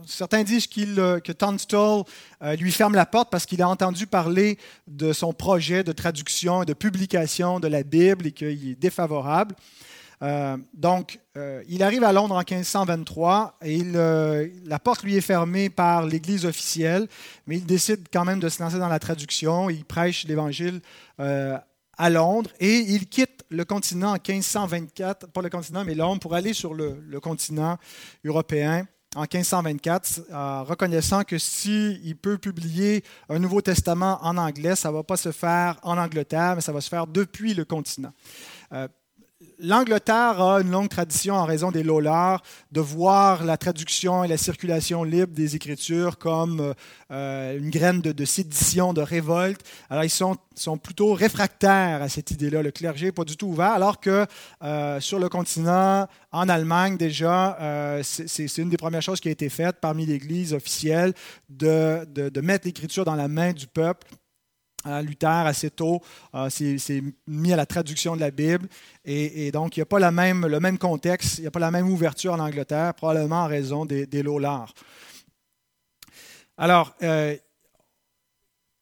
Certains 0.06 0.44
disent 0.44 0.68
euh, 0.78 1.20
que 1.20 1.32
Tunstall 1.32 2.04
euh, 2.42 2.56
lui 2.56 2.72
ferme 2.72 2.96
la 2.96 3.06
porte 3.06 3.30
parce 3.30 3.46
qu'il 3.46 3.62
a 3.62 3.70
entendu 3.70 4.08
parler 4.08 4.58
de 4.88 5.14
son 5.14 5.34
projet 5.34 5.84
de 5.84 5.92
traduction 5.92 6.64
et 6.64 6.66
de 6.66 6.74
publication 6.74 7.60
de 7.60 7.68
la 7.68 7.84
Bible 7.84 8.28
et 8.28 8.32
qu'il 8.32 8.72
est 8.72 8.80
défavorable. 8.80 9.56
Euh, 10.24 10.58
donc, 10.74 11.20
il 11.70 11.84
arrive 11.84 12.04
à 12.04 12.12
Londres 12.12 12.34
en 12.34 12.40
1523 12.40 13.60
et 13.62 13.84
la 13.84 14.80
porte 14.80 15.04
lui 15.04 15.16
est 15.16 15.22
fermée 15.22 15.70
par 15.70 16.08
l'Église 16.08 16.48
officielle, 16.48 17.08
mais 17.46 17.58
il 17.58 17.66
décide 17.68 18.08
quand 18.12 18.26
même 18.26 18.40
de 18.40 18.50
se 18.50 18.64
lancer 18.64 18.80
dans 18.80 18.88
la 18.88 18.98
traduction. 18.98 19.70
Il 19.70 19.86
prêche 19.86 20.26
l'Évangile 20.26 20.82
à 21.98 22.10
Londres 22.10 22.50
et 22.60 22.78
il 22.78 23.08
quitte 23.08 23.46
le 23.50 23.66
continent 23.66 24.10
en 24.10 24.18
1524, 24.18 25.28
pas 25.32 25.42
le 25.42 25.50
continent, 25.50 25.84
mais 25.86 25.96
Londres, 25.96 26.20
pour 26.20 26.34
aller 26.36 26.54
sur 26.54 26.74
le, 26.74 27.20
continent 27.22 27.78
européen 28.24 28.88
en 29.16 29.22
1524, 29.22 30.64
reconnaissant 30.68 31.24
que 31.24 31.38
s'il 31.38 32.18
peut 32.18 32.38
publier 32.38 33.04
un 33.30 33.40
Nouveau 33.40 33.62
Testament 33.62 34.20
en 34.22 34.38
anglais, 34.38 34.76
ça 34.76 34.90
ne 34.90 34.96
va 34.96 35.04
pas 35.04 35.18
se 35.18 35.32
faire 35.32 35.80
en 35.82 35.98
Angleterre, 35.98 36.56
mais 36.56 36.62
ça 36.62 36.72
va 36.72 36.82
se 36.82 36.90
faire 36.90 37.08
depuis 37.08 37.54
le 37.54 37.66
continent. 37.66 38.14
Euh, 38.74 38.88
l'Angleterre 39.60 40.42
a 40.42 40.62
une 40.62 40.72
longue 40.72 40.90
tradition 40.90 41.36
en 41.36 41.46
raison 41.46 41.72
des 41.72 41.84
Lollards 41.84 42.44
de 42.72 42.82
voir 42.82 43.44
la 43.44 43.58
traduction 43.58 44.24
et 44.24 44.28
la 44.28 44.38
circulation 44.38 45.04
libre 45.04 45.34
des 45.34 45.56
Écritures 45.56 46.18
comme 46.18 46.74
euh, 47.12 47.58
une 47.58 47.70
graine 47.70 48.02
de, 48.02 48.26
sédition, 48.26 48.94
de 48.94 49.02
révolte. 49.02 49.62
Alors 49.90 50.04
ils 50.04 50.10
sont, 50.10 50.38
sont 50.56 50.78
plutôt 50.78 51.14
réfractaires 51.14 52.02
à 52.02 52.10
cette 52.10 52.32
idée-là. 52.32 52.62
Le 52.62 52.72
clergé 52.72 53.08
n'est 53.08 53.12
pas 53.12 53.24
du 53.24 53.38
tout 53.38 53.48
ouvert, 53.48 53.72
alors 53.72 54.00
que 54.00 54.26
euh, 54.64 55.00
sur 55.00 55.20
le 55.20 55.30
continent, 55.30 56.08
en 56.32 56.50
Allemagne 56.50 56.98
déjà, 56.98 57.58
euh, 57.60 58.02
c'est 58.04 58.58
une 58.58 58.70
des 58.70 58.78
premières 58.78 59.02
choses 59.02 59.20
qui 59.20 59.30
a 59.30 59.32
été 59.32 59.50
faite 59.50 59.78
parmi 59.82 60.06
l'Église 60.06 60.54
officielle 60.54 61.14
de, 61.50 62.06
de, 62.14 62.30
de 62.30 62.42
mettre 62.42 62.66
l'Écriture 62.66 63.06
dans 63.06 63.16
la 63.16 63.28
main 63.28 63.54
du 63.54 63.68
peuple 63.68 64.08
Luther, 65.02 65.46
assez 65.46 65.70
tôt, 65.70 66.02
euh, 66.34 66.50
s'est 66.50 67.04
mis 67.28 67.54
à 67.54 67.56
la 67.56 67.66
traduction 67.66 68.16
de 68.16 68.22
la 68.22 68.32
Bible. 68.32 68.68
Et, 69.06 69.52
donc, 69.52 69.78
il 69.78 69.80
n'y 69.80 69.84
a 69.84 69.86
pas 69.86 70.00
le 70.00 70.60
même 70.60 70.78
contexte, 70.78 71.38
il 71.38 71.42
n'y 71.42 71.48
a 71.48 71.52
pas 71.52 71.60
la 71.60 71.72
même 71.72 71.90
ouverture 71.90 72.34
en 72.34 72.40
Angleterre, 72.40 72.94
probablement 72.94 73.44
en 73.44 73.48
raison 73.48 73.86
des, 73.86 74.06
des 74.06 74.24
Alors, 76.58 76.94
euh, 77.04 77.36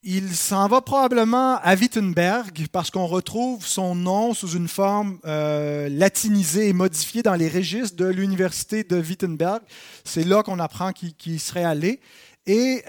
il 0.07 0.35
s'en 0.35 0.67
va 0.67 0.81
probablement 0.81 1.57
à 1.57 1.75
Wittenberg 1.75 2.67
parce 2.71 2.91
qu'on 2.91 3.07
retrouve 3.07 3.65
son 3.65 3.95
nom 3.95 4.33
sous 4.35 4.49
une 4.49 4.67
forme 4.67 5.19
euh, 5.25 5.89
latinisée 5.89 6.69
et 6.69 6.73
modifiée 6.73 7.23
dans 7.23 7.33
les 7.33 7.49
registres 7.49 7.95
de 7.95 8.05
l'université 8.05 8.83
de 8.83 8.97
Wittenberg. 8.97 9.61
C'est 10.03 10.23
là 10.23 10.43
qu'on 10.43 10.59
apprend 10.59 10.91
qu'il 10.93 11.39
serait 11.39 11.63
allé. 11.63 11.99
Et 12.45 12.83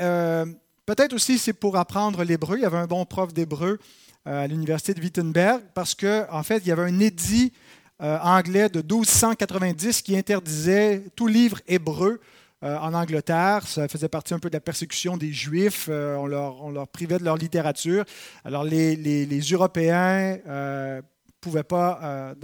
Peut-être 0.87 1.15
aussi 1.15 1.37
c'est 1.39 1.53
pour 1.53 1.77
apprendre 1.77 2.23
l'hébreu. 2.23 2.59
Il 2.59 2.63
y 2.63 2.65
avait 2.65 2.79
un 2.79 2.87
bon 2.87 3.05
prof 3.05 3.35
d'hébreu 3.35 3.81
euh, 4.29 4.45
à 4.45 4.47
l'université 4.47 4.95
de 4.95 5.01
Wittenberg 5.01 5.61
parce 5.75 5.97
qu'en 5.97 6.27
en 6.31 6.45
fait, 6.45 6.59
il 6.59 6.69
y 6.69 6.71
avait 6.71 6.85
un 6.85 7.01
édit 7.01 7.53
euh, 8.01 8.19
anglais 8.21 8.69
de 8.69 8.83
1290 8.83 10.03
qui 10.03 10.17
interdisait 10.17 11.03
tout 11.17 11.27
livre 11.27 11.61
hébreu 11.67 12.21
euh, 12.63 12.79
en 12.79 12.95
Angleterre. 12.95 13.67
Ça 13.67 13.89
faisait 13.89 14.09
partie 14.09 14.33
un 14.33 14.39
peu 14.39 14.49
de 14.49 14.55
la 14.55 14.61
persécution 14.61 15.17
des 15.17 15.33
Juifs. 15.33 15.89
on, 15.89 16.27
leur, 16.27 16.63
on, 16.63 16.71
leur, 16.71 16.87
privait 16.87 17.19
de 17.19 17.25
leur 17.25 17.37
littérature. 17.37 18.05
Alors 18.45 18.63
les, 18.63 18.95
les, 18.95 19.41
Européens 19.41 20.39
ne 20.47 21.01
pouvaient 21.41 21.65
pas, 21.65 22.35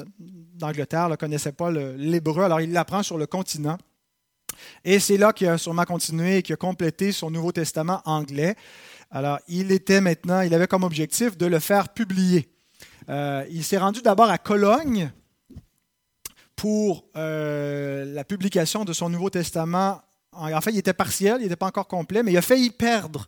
d'Angleterre, 0.55 1.11
ne 1.11 1.15
connaissaient 1.17 1.53
pas 1.53 1.71
l'hébreu. 1.71 2.43
Alors 2.43 2.61
il 2.61 2.73
l'apprend 2.73 3.05
sur 3.05 3.19
le 3.19 3.27
continent. 3.27 3.79
Et 4.85 4.99
c'est 4.99 5.17
là 5.17 5.33
qu'il 5.33 5.49
a 5.49 5.59
sûrement 5.59 5.85
continué 5.85 6.39
et 6.39 6.43
qu'il 6.43 6.55
a 6.55 6.57
complété 6.57 7.13
son 7.13 7.31
Nouveau 7.31 7.53
Testament 7.53 8.03
anglais. 8.05 8.57
Alors, 9.11 9.39
il 9.47 9.71
était 9.73 10.01
maintenant, 10.01 10.41
il 10.41 10.55
avait 10.55 10.67
comme 10.67 10.85
objectif 10.85 11.37
de 11.37 11.45
le 11.45 11.59
faire 11.59 11.91
publier. 11.91 12.49
Euh, 13.09 13.45
il 13.51 13.63
s'est 13.63 13.79
rendu 13.79 14.01
d'abord 14.01 14.31
à 14.31 14.39
Cologne 14.39 15.11
pour 16.57 17.05
euh, 17.17 18.07
la 18.15 18.25
publication 18.25 18.85
de 18.85 18.93
son 18.95 19.11
Nouveau 19.11 19.29
Testament. 19.29 20.01
En 20.33 20.61
fait, 20.63 20.71
il 20.71 20.79
était 20.79 20.95
partiel, 20.95 21.37
il 21.41 21.43
n'était 21.43 21.57
pas 21.57 21.67
encore 21.67 21.89
complet, 21.89 22.23
mais 22.23 22.33
il 22.33 22.39
a 22.39 22.43
failli 22.43 22.71
perdre 22.71 23.27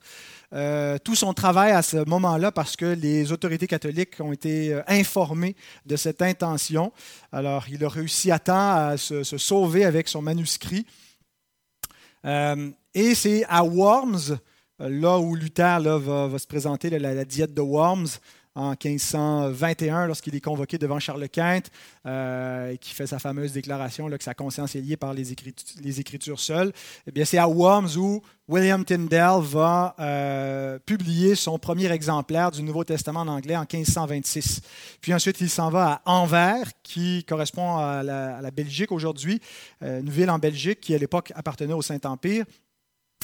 euh, 0.55 0.97
tout 1.05 1.15
son 1.15 1.35
travail 1.35 1.73
à 1.73 1.83
ce 1.83 2.09
moment-là 2.09 2.51
parce 2.51 2.77
que 2.77 2.87
les 2.87 3.31
autorités 3.31 3.67
catholiques 3.67 4.21
ont 4.21 4.33
été 4.33 4.81
informées 4.87 5.55
de 5.85 5.97
cette 5.97 6.23
intention. 6.23 6.93
Alors, 7.31 7.67
il 7.71 7.85
a 7.85 7.89
réussi 7.91 8.31
à 8.31 8.39
temps 8.39 8.71
à 8.71 8.97
se 8.97 9.23
sauver 9.23 9.85
avec 9.85 10.09
son 10.09 10.23
manuscrit. 10.23 10.87
Euh, 12.25 12.71
et 12.95 13.15
c'est 13.15 13.45
à 13.49 13.65
Worms, 13.65 14.39
euh, 14.81 14.89
là 14.89 15.19
où 15.19 15.35
Luther 15.35 15.81
va, 15.81 16.39
se 16.39 16.47
présenter, 16.47 16.91
la, 16.91 17.25
diète 17.25 17.55
de 17.55 17.61
Worms, 17.61 18.09
en 18.57 18.71
1521, 18.71 20.07
lorsqu'il 20.07 20.35
est 20.37 20.41
convoqué 20.41 20.79
devant 20.79 21.01
Charles 21.01 21.29
Quint 21.29 21.63
euh, 22.07 22.71
et 22.71 22.79
qui 22.79 22.95
fait 22.95 23.07
sa 23.07 23.19
fameuse 23.19 23.53
déclaration 23.53 24.09
que 24.09 24.23
sa 24.23 24.35
conscience 24.35 24.77
est 24.77 24.81
liée 24.81 24.97
par 24.97 25.13
les 25.13 25.33
Écritures, 25.33 25.77
les 25.83 25.99
écritures 25.99 26.39
seules. 26.39 26.73
Eh 27.09 27.11
bien, 27.11 27.25
c'est 27.25 27.39
à 27.39 27.49
Worms 27.49 27.97
où 27.97 28.23
William 28.47 28.85
Tyndale 28.85 29.43
va 29.43 30.81
publier 30.87 31.35
son 31.35 31.59
premier 31.59 31.91
exemplaire 31.91 32.53
du 32.53 32.63
Nouveau 32.63 32.85
Testament 32.85 33.21
en 33.21 33.29
anglais 33.29 33.57
en 33.57 33.67
1526. 33.71 34.61
Puis 35.01 35.13
ensuite, 35.13 35.41
il 35.41 35.51
s'en 35.51 35.71
va 35.71 36.03
à 36.05 36.13
Anvers, 36.13 36.67
qui 36.83 37.25
correspond 37.25 37.79
à 37.79 38.03
la, 38.03 38.51
Belgique 38.53 38.93
aujourd'hui, 38.93 39.41
une 39.81 40.11
ville 40.11 40.31
en 40.31 40.39
Belgique 40.39 40.81
qui 40.81 40.95
à 40.95 40.99
l'époque 40.99 41.33
appartenait 41.35 41.73
au 41.73 41.83
Saint-Empire. 41.83 42.45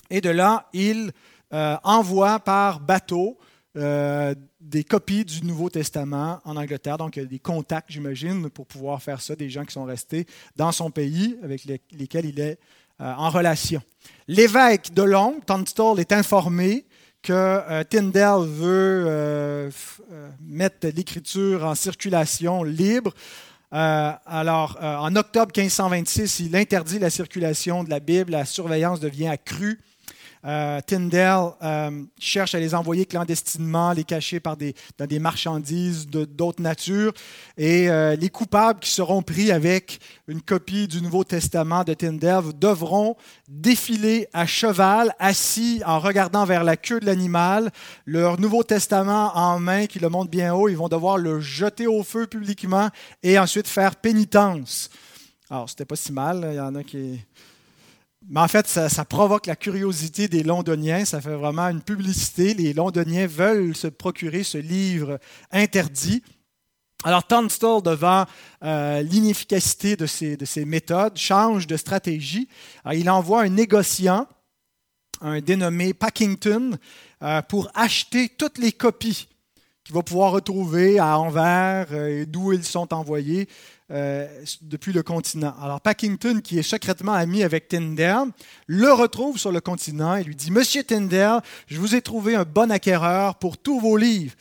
Et 0.09 0.21
de 0.21 0.31
là, 0.31 0.69
il 0.73 1.12
envoie 1.53 2.40
par 2.40 2.81
bateau 2.81 3.38
euh, 3.77 4.35
des 4.61 4.85
copies 4.85 5.25
du 5.25 5.45
Nouveau 5.45 5.71
Testament 5.71 6.41
en 6.45 6.57
Angleterre. 6.57 6.99
Donc, 6.99 7.17
il 7.17 7.23
y 7.23 7.23
a 7.23 7.29
des 7.29 7.39
contacts, 7.39 7.91
j'imagine, 7.91 8.51
pour 8.51 8.67
pouvoir 8.67 9.03
faire 9.03 9.21
ça, 9.21 9.37
des 9.37 9.49
gens 9.49 9.65
qui 9.65 9.73
sont 9.73 9.85
restés 9.85 10.27
dans 10.57 10.73
son 10.73 10.91
pays 10.91 11.39
avec 11.43 11.65
lesquels 11.93 12.27
il 12.27 12.41
est 12.41 12.59
euh, 13.01 13.13
en 13.15 13.31
relation. 13.31 13.83
L'évêque 14.29 14.93
de 14.93 15.03
Londres, 15.03 15.41
Tunstall, 15.47 16.01
est 16.01 16.13
informé 16.13 16.85
que 17.23 17.33
euh, 17.33 17.85
Tyndale 17.85 18.45
veut 18.47 19.71
mettre 20.41 20.89
l'écriture 20.89 21.65
en 21.65 21.75
circulation 21.75 22.63
libre. 22.63 23.15
Euh, 23.73 24.13
alors, 24.27 24.79
euh, 24.83 24.97
en 24.97 25.15
octobre 25.15 25.53
1526, 25.57 26.41
il 26.41 26.57
interdit 26.57 26.99
la 26.99 27.11
circulation 27.11 27.85
de 27.85 27.91
la 27.91 28.01
Bible, 28.01 28.33
la 28.33 28.45
surveillance 28.45 28.99
devient 28.99 29.29
accrue. 29.29 29.79
Euh, 30.46 30.81
Tyndale 30.81 31.53
euh, 31.62 32.03
cherche 32.18 32.55
à 32.55 32.61
les 32.61 32.74
envoyer 32.74 33.05
clandestinement, 33.05 33.92
les 33.92 34.05
cacher 34.05 34.40
dans 34.40 35.07
des 35.07 35.18
marchandises 35.18 36.07
d'autres 36.07 36.62
natures. 36.62 37.12
Et 37.59 37.90
euh, 37.90 38.16
les 38.16 38.31
coupables 38.31 38.81
qui 38.81 38.90
seront 38.90 39.22
pris 39.22 39.53
avec 39.53 40.00
une 40.29 40.40
copie 40.40 40.88
du 40.88 41.03
Nouveau 41.03 41.24
Testament 41.24 41.85
de 41.85 41.92
Tyndale 41.92 42.44
devront 42.59 43.16
défiler 43.48 44.29
à 44.33 44.46
cheval, 44.46 45.14
assis 45.18 45.83
en 45.85 45.98
regardant 45.98 46.46
vers 46.46 46.64
la 46.64 46.79
queue 46.79 47.00
de 47.00 47.07
l'animal, 47.07 47.70
leur 48.07 48.40
Nouveau 48.40 48.62
Testament 48.62 49.37
en 49.37 49.61
main 49.61 49.87
qui 49.87 49.98
le 49.98 50.09
montre 50.09 50.31
bien 50.31 50.55
haut. 50.55 50.68
Ils 50.68 50.76
vont 50.76 50.88
devoir 50.88 51.18
le 51.18 51.40
jeter 51.40 51.87
au 51.87 52.03
feu 52.03 52.26
publiquement 52.26 52.88
et 53.22 53.38
ensuite 53.38 53.68
faire 53.68 53.96
pénitence. 53.96 54.88
Alors, 55.50 55.68
c'était 55.68 55.85
pas 55.85 55.96
si 55.96 56.12
mal. 56.12 56.46
Il 56.50 56.57
y 56.57 56.61
en 56.61 56.76
a 56.76 56.85
qui 56.85 57.20
mais 58.29 58.41
en 58.41 58.49
fait, 58.49 58.67
ça, 58.67 59.05
provoque 59.05 59.47
la 59.47 59.57
curiosité 59.57 60.29
des 60.29 60.43
Londoniens. 60.43 61.05
Ça 61.05 61.21
fait 61.21 61.35
vraiment 61.35 61.69
une 61.69 61.81
publicité. 61.81 62.55
Les 62.55 62.73
Londoniens 62.73 63.27
veulent 63.27 63.75
se 63.75 63.87
procurer 63.87 64.43
ce 64.43 64.59
livre 64.59 65.19
interdit. 65.51 66.23
Alors, 67.03 67.27
Tunstall, 67.27 67.83
devant 67.83 68.27
euh, 68.63 69.01
l'inefficacité 69.03 69.97
de 69.97 70.07
ces, 70.07 70.37
de 70.37 70.65
méthodes, 70.65 71.17
change 71.17 71.67
de 71.67 71.79
stratégie. 71.79 72.47
il 72.93 73.09
envoie 73.09 73.43
un 73.43 73.49
négociant, 73.49 74.27
un 75.23 75.41
dénommé 75.41 75.95
Packington, 75.95 76.77
euh, 77.23 77.41
pour 77.43 77.71
acheter 77.75 78.29
toutes 78.29 78.59
les 78.59 78.73
copies 78.73 79.29
qu'il 79.83 79.95
va 79.95 80.03
pouvoir 80.03 80.33
retrouver 80.33 80.99
à 80.99 81.19
Anvers 81.19 81.87
euh, 81.93 82.21
et 82.21 82.27
d'où 82.27 82.53
ils 82.53 82.65
sont 82.65 82.93
envoyés 82.93 83.49
euh, 83.90 84.26
depuis 84.62 84.92
le 84.92 85.03
continent. 85.03 85.55
Alors 85.61 85.81
Packington, 85.81 86.40
qui 86.42 86.59
est 86.59 86.62
secrètement 86.62 87.12
ami 87.12 87.42
avec 87.42 87.68
Tyndale, 87.68 88.29
le 88.66 88.92
retrouve 88.92 89.38
sur 89.38 89.53
le 89.53 89.61
continent 89.61 90.16
et 90.16 90.24
lui 90.24 90.37
dit 90.37 90.50
Monsieur 90.50 90.85
Tyndale, 90.85 91.42
je 91.66 91.79
vous 91.79 91.94
ai 91.94 92.03
trouvé 92.03 92.35
un 92.35 92.44
bon 92.44 92.70
acquéreur 92.70 93.37
pour 93.37 93.59
tous 93.59 93.81
vos 93.81 93.96
livres. 93.96 94.35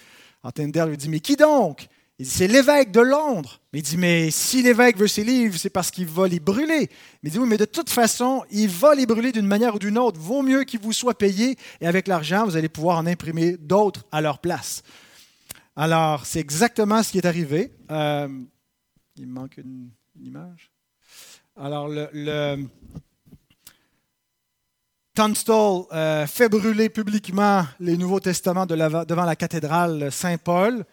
Alors 0.44 0.54
Tyndale 0.54 0.90
lui 0.90 0.98
dit 0.98 1.10
Mais 1.10 1.20
qui 1.20 1.36
donc? 1.36 1.88
Il 2.20 2.26
dit, 2.26 2.32
c'est 2.32 2.48
l'évêque 2.48 2.92
de 2.92 3.00
Londres. 3.00 3.62
Mais 3.72 3.80
il 3.80 3.82
dit, 3.82 3.96
mais 3.96 4.30
si 4.30 4.62
l'évêque 4.62 4.98
veut 4.98 5.08
ses 5.08 5.24
livres, 5.24 5.58
c'est 5.58 5.70
parce 5.70 5.90
qu'il 5.90 6.06
va 6.06 6.28
les 6.28 6.42
brûler. 6.42 6.90
Mais 7.24 7.30
il 7.30 7.32
dit, 7.32 7.40
oui, 7.40 7.48
mais 7.48 7.58
de 7.58 7.64
toute 7.64 7.90
façon, 7.90 8.44
il 8.52 8.68
va 8.68 8.94
les 8.94 9.06
brûler 9.06 9.32
d'une 9.32 9.48
manière 9.48 9.76
ou 9.76 9.80
d'une 9.80 9.98
autre. 9.98 10.20
Vaut 10.20 10.42
mieux 10.42 10.66
qu'il 10.66 10.82
vous 10.82 10.92
soit 10.92 11.18
payé 11.18 11.58
et 11.80 11.88
avec 11.88 12.10
l'argent, 12.10 12.44
vous 12.44 12.58
allez 12.58 12.68
pouvoir 12.68 12.98
en 12.98 13.06
imprimer 13.06 13.56
d'autres 13.58 14.06
à 14.12 14.20
leur 14.20 14.40
place. 14.40 14.84
Alors, 15.78 16.26
c'est 16.26 16.42
exactement 16.42 17.02
ce 17.04 17.12
qui 17.14 17.20
est 17.20 17.26
arrivé. 17.26 17.72
Euh, 17.90 18.28
il 19.20 19.28
me 19.28 19.34
manque 19.34 19.58
une, 19.58 19.90
image. 20.22 20.72
Alors, 21.58 21.90
le, 21.90 22.66
Tunstall 25.14 25.84
euh, 25.92 26.26
fait 26.26 26.48
brûler 26.48 26.90
publiquement 26.90 27.66
les 27.80 27.98
Nouveaux 27.98 28.22
Testaments 28.22 28.66
devant 28.66 29.26
la 29.26 29.36
cathédrale 29.36 30.12
Saint-Paul. 30.12 30.86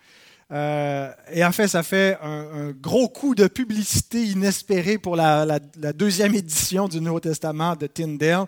Euh, 0.53 1.13
et 1.33 1.45
en 1.45 1.51
fait, 1.51 1.67
ça 1.67 1.83
fait 1.83 2.17
un, 2.23 2.71
gros 2.71 3.09
coup 3.09 3.35
de 3.35 3.49
publicité 3.49 4.25
inespéré 4.25 4.97
pour 4.97 5.17
la, 5.17 5.59
deuxième 5.95 6.35
édition 6.35 6.87
du 6.89 7.01
Nouveau 7.01 7.21
Testament 7.21 7.75
de 7.75 7.87
Tyndale, 7.87 8.47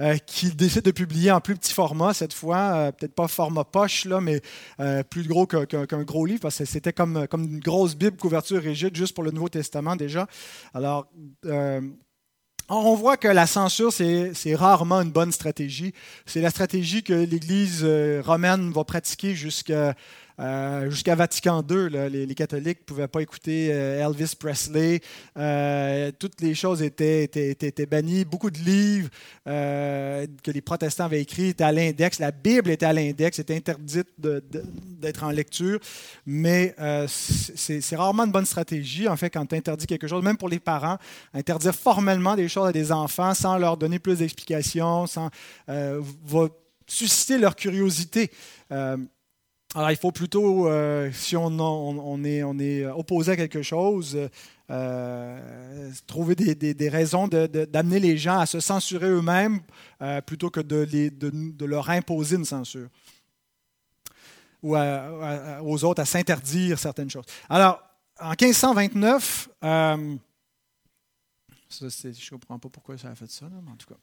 euh, 0.00 0.16
qui 0.26 0.50
décide 0.50 0.82
de 0.82 0.92
publier 0.92 1.32
en 1.32 1.40
plus 1.40 1.56
petit 1.56 1.74
format 1.74 2.14
cette 2.14 2.34
fois, 2.34 2.58
euh, 2.58 2.92
peut-être 2.92 3.14
pas 3.14 3.26
format 3.26 3.64
poche, 3.64 4.04
là, 4.04 4.20
mais 4.20 4.40
plus 5.10 5.26
gros 5.26 5.46
qu'un 5.46 6.02
gros 6.02 6.26
livre, 6.26 6.40
parce 6.40 6.58
que 6.58 6.64
c'était 6.64 6.92
comme 6.92 7.26
une 7.32 7.60
grosse 7.60 7.96
Bible 7.96 8.16
couverture 8.16 8.62
rigide 8.62 8.94
juste 8.94 9.14
pour 9.14 9.24
le 9.24 9.30
Nouveau 9.30 9.48
Testament 9.48 9.96
déjà. 9.96 10.26
Alors, 10.72 11.08
on 12.68 12.94
voit 12.94 13.16
que 13.16 13.26
la 13.26 13.46
censure, 13.46 13.92
c'est 13.92 14.54
rarement 14.54 15.00
une 15.00 15.10
bonne 15.10 15.32
stratégie. 15.32 15.92
C'est 16.26 16.40
la 16.40 16.50
stratégie 16.50 17.02
que 17.02 17.12
l'Église 17.12 17.84
romaine 18.24 18.70
va 18.70 18.84
pratiquer 18.84 19.34
jusqu'à 19.34 19.94
euh, 20.40 20.90
jusqu'à 20.90 21.14
Vatican 21.14 21.64
II, 21.68 21.90
les, 21.90 22.34
catholiques 22.34 22.80
ne 22.80 22.84
pouvaient 22.84 23.08
pas 23.08 23.20
écouter 23.20 23.68
euh, 23.72 24.06
Elvis 24.06 24.34
Presley. 24.38 25.00
Euh, 25.36 26.10
toutes 26.18 26.40
les 26.40 26.54
choses 26.54 26.82
étaient, 26.82 27.24
étaient, 27.24 27.86
bannies. 27.86 28.24
Beaucoup 28.24 28.50
de 28.50 28.58
livres 28.58 29.10
que 29.44 30.50
les 30.50 30.60
protestants 30.60 31.04
avaient 31.04 31.20
écrits 31.20 31.48
étaient 31.48 31.64
à 31.64 31.72
l'index. 31.72 32.18
La 32.18 32.30
Bible 32.30 32.70
était 32.70 32.86
à 32.86 32.92
l'index, 32.92 33.38
était 33.38 33.56
interdite 33.56 34.08
d'être 34.18 35.24
en 35.24 35.30
lecture. 35.30 35.78
Mais 36.24 36.74
c'est 37.06 37.96
rarement 37.96 38.24
une 38.24 38.32
bonne 38.32 38.46
stratégie, 38.46 39.08
en 39.08 39.16
fait, 39.16 39.30
quand 39.30 39.44
tu 39.46 39.56
interdis 39.56 39.86
quelque 39.86 40.06
chose, 40.06 40.22
même 40.22 40.36
pour 40.36 40.48
les 40.48 40.60
parents, 40.60 40.96
interdire 41.34 41.74
formellement 41.74 42.34
des 42.34 42.48
choses 42.48 42.68
à 42.68 42.72
des 42.72 42.92
enfants 42.92 43.34
sans 43.34 43.58
leur 43.58 43.76
donner 43.76 43.98
plus 43.98 44.18
d'explications, 44.18 45.06
sans 45.06 45.30
va 45.66 46.48
susciter 46.86 47.38
leur 47.38 47.56
curiosité. 47.56 48.30
Alors, 49.76 49.92
il 49.92 49.96
faut 49.96 50.10
plutôt, 50.10 50.66
euh, 50.66 51.12
si 51.12 51.36
on, 51.36 52.24
est, 52.24 52.84
opposé 52.86 53.32
à 53.32 53.36
quelque 53.36 53.62
chose, 53.62 54.18
euh, 54.68 55.90
trouver 56.08 56.34
des, 56.34 56.88
raisons 56.88 57.28
d'amener 57.28 58.00
les 58.00 58.16
gens 58.16 58.40
à 58.40 58.46
se 58.46 58.58
censurer 58.58 59.08
eux-mêmes 59.08 59.60
euh, 60.02 60.20
plutôt 60.22 60.50
que 60.50 60.60
de, 60.60 61.64
leur 61.64 61.88
imposer 61.88 62.36
une 62.36 62.44
censure 62.44 62.88
ou 64.62 64.76
aux 64.76 65.84
autres 65.84 66.02
à 66.02 66.04
s'interdire 66.04 66.78
certaines 66.78 67.08
choses. 67.08 67.24
Alors, 67.48 67.80
en 68.20 68.30
1529, 68.30 69.48
je 71.70 71.86
ne 71.86 72.30
comprends 72.30 72.58
pas 72.58 72.68
pourquoi 72.68 72.98
ça 72.98 73.08
a 73.08 73.14
fait 73.14 73.30
ça, 73.30 73.46
mais 73.64 73.70
en 73.70 73.76
tout 73.76 73.86
cas. 73.86 73.98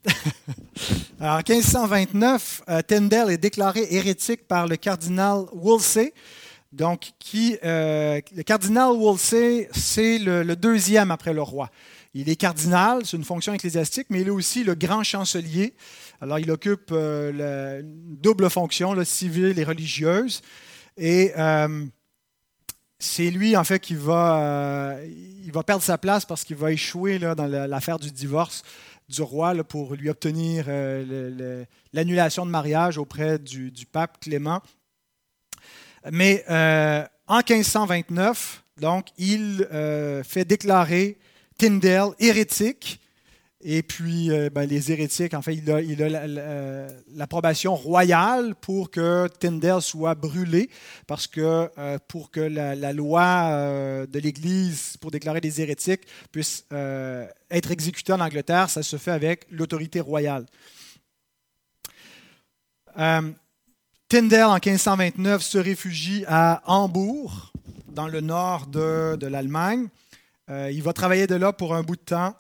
en 1.36 1.38
1529, 1.38 2.64
euh, 2.70 2.82
Tyndale 2.82 3.32
est 3.32 3.38
déclaré 3.38 3.86
hérétique 3.90 4.48
par 4.48 4.68
le 4.68 4.78
cardinal 4.78 5.46
Wolsey. 5.54 6.14
Donc, 6.72 7.12
qui, 7.20 7.58
euh, 7.64 8.22
le 8.36 8.44
cardinal 8.44 8.92
Wolsey, 8.92 9.70
c'est 9.74 10.18
le, 10.18 10.56
deuxième 10.56 11.12
après 11.12 11.34
le 11.34 11.42
roi. 11.42 11.70
Il 12.14 12.30
est 12.30 12.36
cardinal, 12.36 13.06
c'est 13.06 13.18
une 13.18 13.24
fonction 13.24 13.54
ecclésiastique, 13.54 14.08
mais 14.10 14.22
il 14.22 14.28
est 14.28 14.32
aussi 14.32 14.64
le 14.64 14.76
grand 14.76 15.04
chancelier. 15.04 15.74
Alors, 16.22 16.40
il 16.40 16.50
occupe 16.52 16.90
euh, 16.92 17.82
une 17.82 18.18
double 18.18 18.50
fonction, 18.50 18.94
le 18.94 19.04
civile 19.04 19.60
et 19.60 19.64
religieuse. 19.64 20.42
Et 20.98 21.34
c'est 23.00 23.30
lui, 23.30 23.56
en 23.56 23.64
fait, 23.64 23.80
qui 23.80 23.96
va, 23.96 24.42
euh, 24.42 25.08
il 25.46 25.52
va 25.52 25.64
perdre 25.64 25.84
sa 25.84 25.98
place 25.98 26.26
parce 26.26 26.44
qu'il 26.44 26.56
va 26.56 26.72
échouer 26.72 27.20
là, 27.20 27.36
dans 27.36 27.46
l'affaire 27.46 28.00
du 28.00 28.12
divorce 28.12 28.64
du 29.08 29.22
roi 29.22 29.54
pour 29.64 29.94
lui 29.94 30.10
obtenir 30.10 30.66
euh, 30.68 31.64
l'annulation 31.94 32.46
de 32.46 32.52
mariage 32.52 32.98
auprès 32.98 33.40
du, 33.40 33.72
pape 33.92 34.20
Clément. 34.20 34.62
Mais 36.12 36.44
euh, 36.50 37.06
en 37.28 37.38
1529, 37.38 38.64
donc, 38.82 39.08
il 39.18 39.68
fait 40.24 40.46
déclarer 40.46 41.18
Tyndale 41.58 42.12
hérétique 42.20 43.00
et 43.62 43.82
puis, 43.82 44.32
euh, 44.32 44.52
ben, 44.52 44.70
les 44.70 44.92
hérétiques, 44.92 45.34
en 45.34 45.42
fait, 45.42 45.56
il 45.56 45.72
a, 45.72 45.78
euh, 45.78 46.88
l'approbation 47.16 47.76
royale 47.76 48.54
pour 48.54 48.92
que 48.92 49.28
Tyndale 49.40 49.82
soit 49.82 50.14
brûlé, 50.14 50.70
parce 51.08 51.26
que 51.26 51.68
euh, 51.80 51.98
pour 52.08 52.30
que 52.30 52.40
la, 52.40 52.94
loi 52.94 54.06
de 54.08 54.20
l'Église 54.20 54.98
pour 54.98 55.10
déclarer 55.10 55.42
des 55.42 55.60
hérétiques 55.62 56.04
puisse 56.32 56.66
être 56.72 57.72
exécutée 57.72 58.14
en 58.14 58.20
Angleterre, 58.20 58.70
ça 58.70 58.84
se 58.84 58.98
fait 58.98 59.12
avec 59.12 59.48
l'autorité 59.50 60.00
royale. 60.00 60.46
Tyndale, 64.10 64.46
en 64.46 64.54
1529, 64.54 65.42
se 65.42 65.58
réfugie 65.58 66.24
à 66.28 66.62
Hambourg, 66.66 67.52
dans 67.90 68.08
le 68.08 68.22
nord 68.22 68.68
de 68.68 69.28
l'Allemagne. 69.28 69.88
il 70.50 70.82
va 70.82 70.94
travailler 70.94 71.28
de 71.28 71.36
là 71.36 71.54
pour 71.54 71.76
un 71.76 71.84
bout 71.84 71.96
de 71.96 72.02
temps 72.02 72.36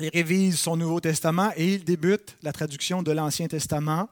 il 0.00 0.08
révise 0.08 0.58
son 0.58 0.76
Nouveau 0.76 1.00
Testament 1.00 1.50
et 1.56 1.74
il 1.74 1.84
débute 1.84 2.36
la 2.42 2.52
traduction 2.52 3.02
de 3.02 3.12
l'Ancien 3.12 3.46
Testament. 3.46 4.08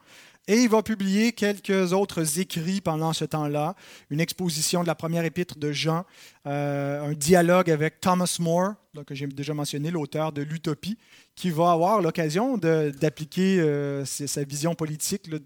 Et 0.48 0.56
il 0.56 0.68
va 0.68 0.82
publier 0.82 1.32
quelques 1.32 1.92
autres 1.92 2.40
écrits 2.40 2.80
pendant 2.80 3.12
ce 3.12 3.24
temps-là, 3.24 3.76
une 4.10 4.18
exposition 4.18 4.82
de 4.82 4.88
la 4.88 4.96
première 4.96 5.24
épître 5.24 5.56
de 5.56 5.70
Jean, 5.70 6.04
euh, 6.48 7.00
un 7.00 7.12
dialogue 7.12 7.70
avec 7.70 8.00
Thomas 8.00 8.36
More, 8.40 8.74
que 9.06 9.14
j'ai 9.14 9.28
déjà 9.28 9.54
mentionné, 9.54 9.92
l'auteur 9.92 10.33
de 10.33 10.42
l'Utopie, 10.42 10.98
qui 11.37 11.50
va 11.50 11.70
avoir 11.70 12.00
l'occasion 12.02 12.58
d'appliquer 12.58 13.60
euh, 13.60 14.04
sa 14.04 14.42
vision 14.42 14.74
politique, 14.74 15.30
de 15.30 15.40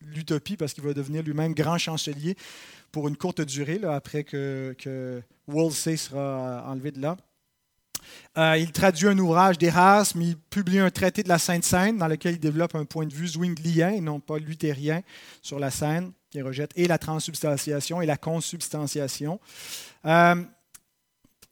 l'Utopie, 0.00 0.56
parce 0.56 0.74
qu'il 0.74 0.82
va 0.82 0.94
devenir 0.94 1.22
lui-même 1.22 1.54
grand 1.54 1.78
chancelier 1.78 2.36
pour 2.90 3.06
une 3.06 3.16
courte 3.16 3.40
durée, 3.40 3.80
après 3.84 4.24
que, 4.24 4.74
que 4.78 5.22
Wolsey 5.46 5.96
sera 5.96 6.64
enlevé 6.66 6.90
de 6.90 7.00
là. 7.00 7.16
Euh, 8.36 8.56
il 8.58 8.72
traduit 8.72 9.08
un 9.08 9.18
ouvrage 9.18 9.58
d'Erasme, 9.58 10.20
il 10.22 10.36
publie 10.36 10.78
un 10.78 10.90
traité 10.90 11.22
de 11.22 11.28
la 11.28 11.38
Sainte 11.38 11.64
Seine 11.64 11.98
dans 11.98 12.08
lequel 12.08 12.34
il 12.34 12.40
développe 12.40 12.74
un 12.74 12.84
point 12.84 13.06
de 13.06 13.14
vue 13.14 13.28
zwinglien 13.28 14.00
non 14.00 14.20
pas 14.20 14.38
luthérien 14.38 15.02
sur 15.42 15.58
la 15.58 15.70
scène, 15.70 16.12
qui 16.30 16.42
rejette 16.42 16.72
et 16.76 16.86
la 16.86 16.98
transsubstantiation 16.98 18.02
et 18.02 18.06
la 18.06 18.16
consubstantiation. 18.16 19.40
Euh, 20.04 20.42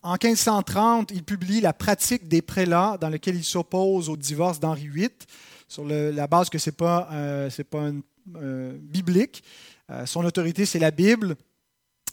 en 0.03 0.13
1530, 0.13 1.13
il 1.13 1.23
publie 1.23 1.61
La 1.61 1.73
pratique 1.73 2.27
des 2.27 2.43
prélats, 2.43 2.99
dans 3.01 3.09
lequel 3.09 3.37
il 3.37 3.45
s'oppose 3.45 4.09
au 4.09 4.17
divorce 4.17 4.59
d'Henri 4.59 4.89
VIII, 4.89 5.11
sur 5.69 5.85
la 5.87 6.27
base 6.27 6.51
que 6.51 6.59
ce 6.59 6.71
n'est 6.71 6.77
pas, 6.77 7.09
euh, 7.13 7.49
pas 7.71 7.91
biblique. 8.27 9.45
son 10.05 10.25
autorité, 10.25 10.67
c'est 10.67 10.81
la 10.81 10.91
Bible. 10.91 11.37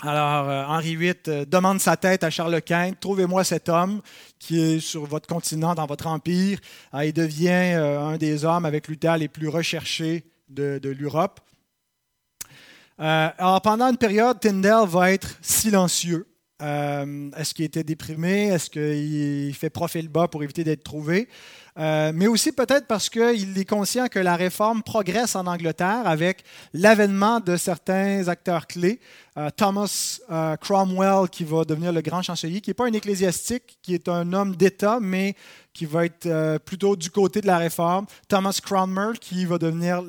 Alors, 0.02 0.48
Henri 0.70 0.96
VIII 0.96 1.46
demande 1.46 1.82
sa 1.82 1.98
tête 1.98 2.24
à 2.24 2.30
Charles 2.30 2.62
Quint. 2.62 2.94
Trouvez-moi 2.98 3.44
cet 3.44 3.68
homme 3.68 4.02
qui 4.40 4.62
est 4.62 4.80
sur 4.80 5.06
votre 5.06 5.28
continent, 5.28 5.76
dans 5.76 5.86
votre 5.88 6.08
empire. 6.08 6.60
il 6.94 7.12
devient 7.12 7.50
un 7.50 8.16
des 8.16 8.46
hommes 8.46 8.66
avec 8.66 8.88
Luther 8.88 9.18
les 9.18 9.28
plus 9.28 9.50
recherchés 9.50 10.24
de, 10.48 10.80
de 10.82 10.90
l'Europe. 10.90 11.42
alors, 12.98 13.62
pendant 13.62 13.90
une 13.90 13.98
période, 13.98 14.40
Tyndale 14.40 14.88
va 14.88 15.12
être 15.12 15.38
silencieux. 15.42 16.30
Euh, 16.62 17.32
est-ce 17.38 17.54
qu'il 17.54 17.66
était 17.66 17.84
déprimé? 17.84 18.48
Est-ce 18.48 18.70
qu'il 18.70 19.54
fait 19.56 19.70
profil 19.70 20.10
bas 20.10 20.28
pour 20.28 20.44
éviter 20.44 20.64
d'être 20.64 20.84
trouvé? 20.84 21.30
Euh, 21.78 22.12
mais 22.14 22.28
aussi 22.28 22.52
peut-être 22.52 22.88
parce 22.88 23.10
qu'il 23.10 23.58
est 23.58 23.70
conscient 23.70 24.08
que 24.08 24.20
la 24.20 24.36
réforme 24.36 24.84
progresse 24.84 25.38
en 25.38 25.48
Angleterre 25.48 26.02
avec 26.06 26.44
l'avènement 26.74 27.40
de 27.40 27.56
certains 27.56 28.28
acteurs 28.28 28.68
clés. 28.68 29.00
Euh, 29.38 29.50
Thomas 29.56 30.20
Cromwell, 30.62 31.30
qui 31.30 31.44
va 31.44 31.64
devenir 31.64 31.92
le 31.92 32.02
grand 32.02 32.22
chancelier, 32.22 32.62
qui 32.62 32.70
n'est 32.70 32.76
pas 32.76 32.88
un 32.88 32.94
ecclésiastique, 32.94 33.78
qui 33.82 33.94
est 33.94 34.10
un 34.10 34.34
homme 34.34 34.56
d'État, 34.56 35.00
mais 35.02 35.36
qui 35.74 35.86
va 35.86 36.06
être 36.06 36.58
plutôt 36.60 36.96
du 36.96 37.10
côté 37.10 37.42
de 37.42 37.48
la 37.48 37.58
réforme. 37.58 38.06
Thomas 38.28 38.60
Cromwell, 38.62 39.18
qui 39.20 39.46
va 39.46 39.58
devenir 39.58 40.02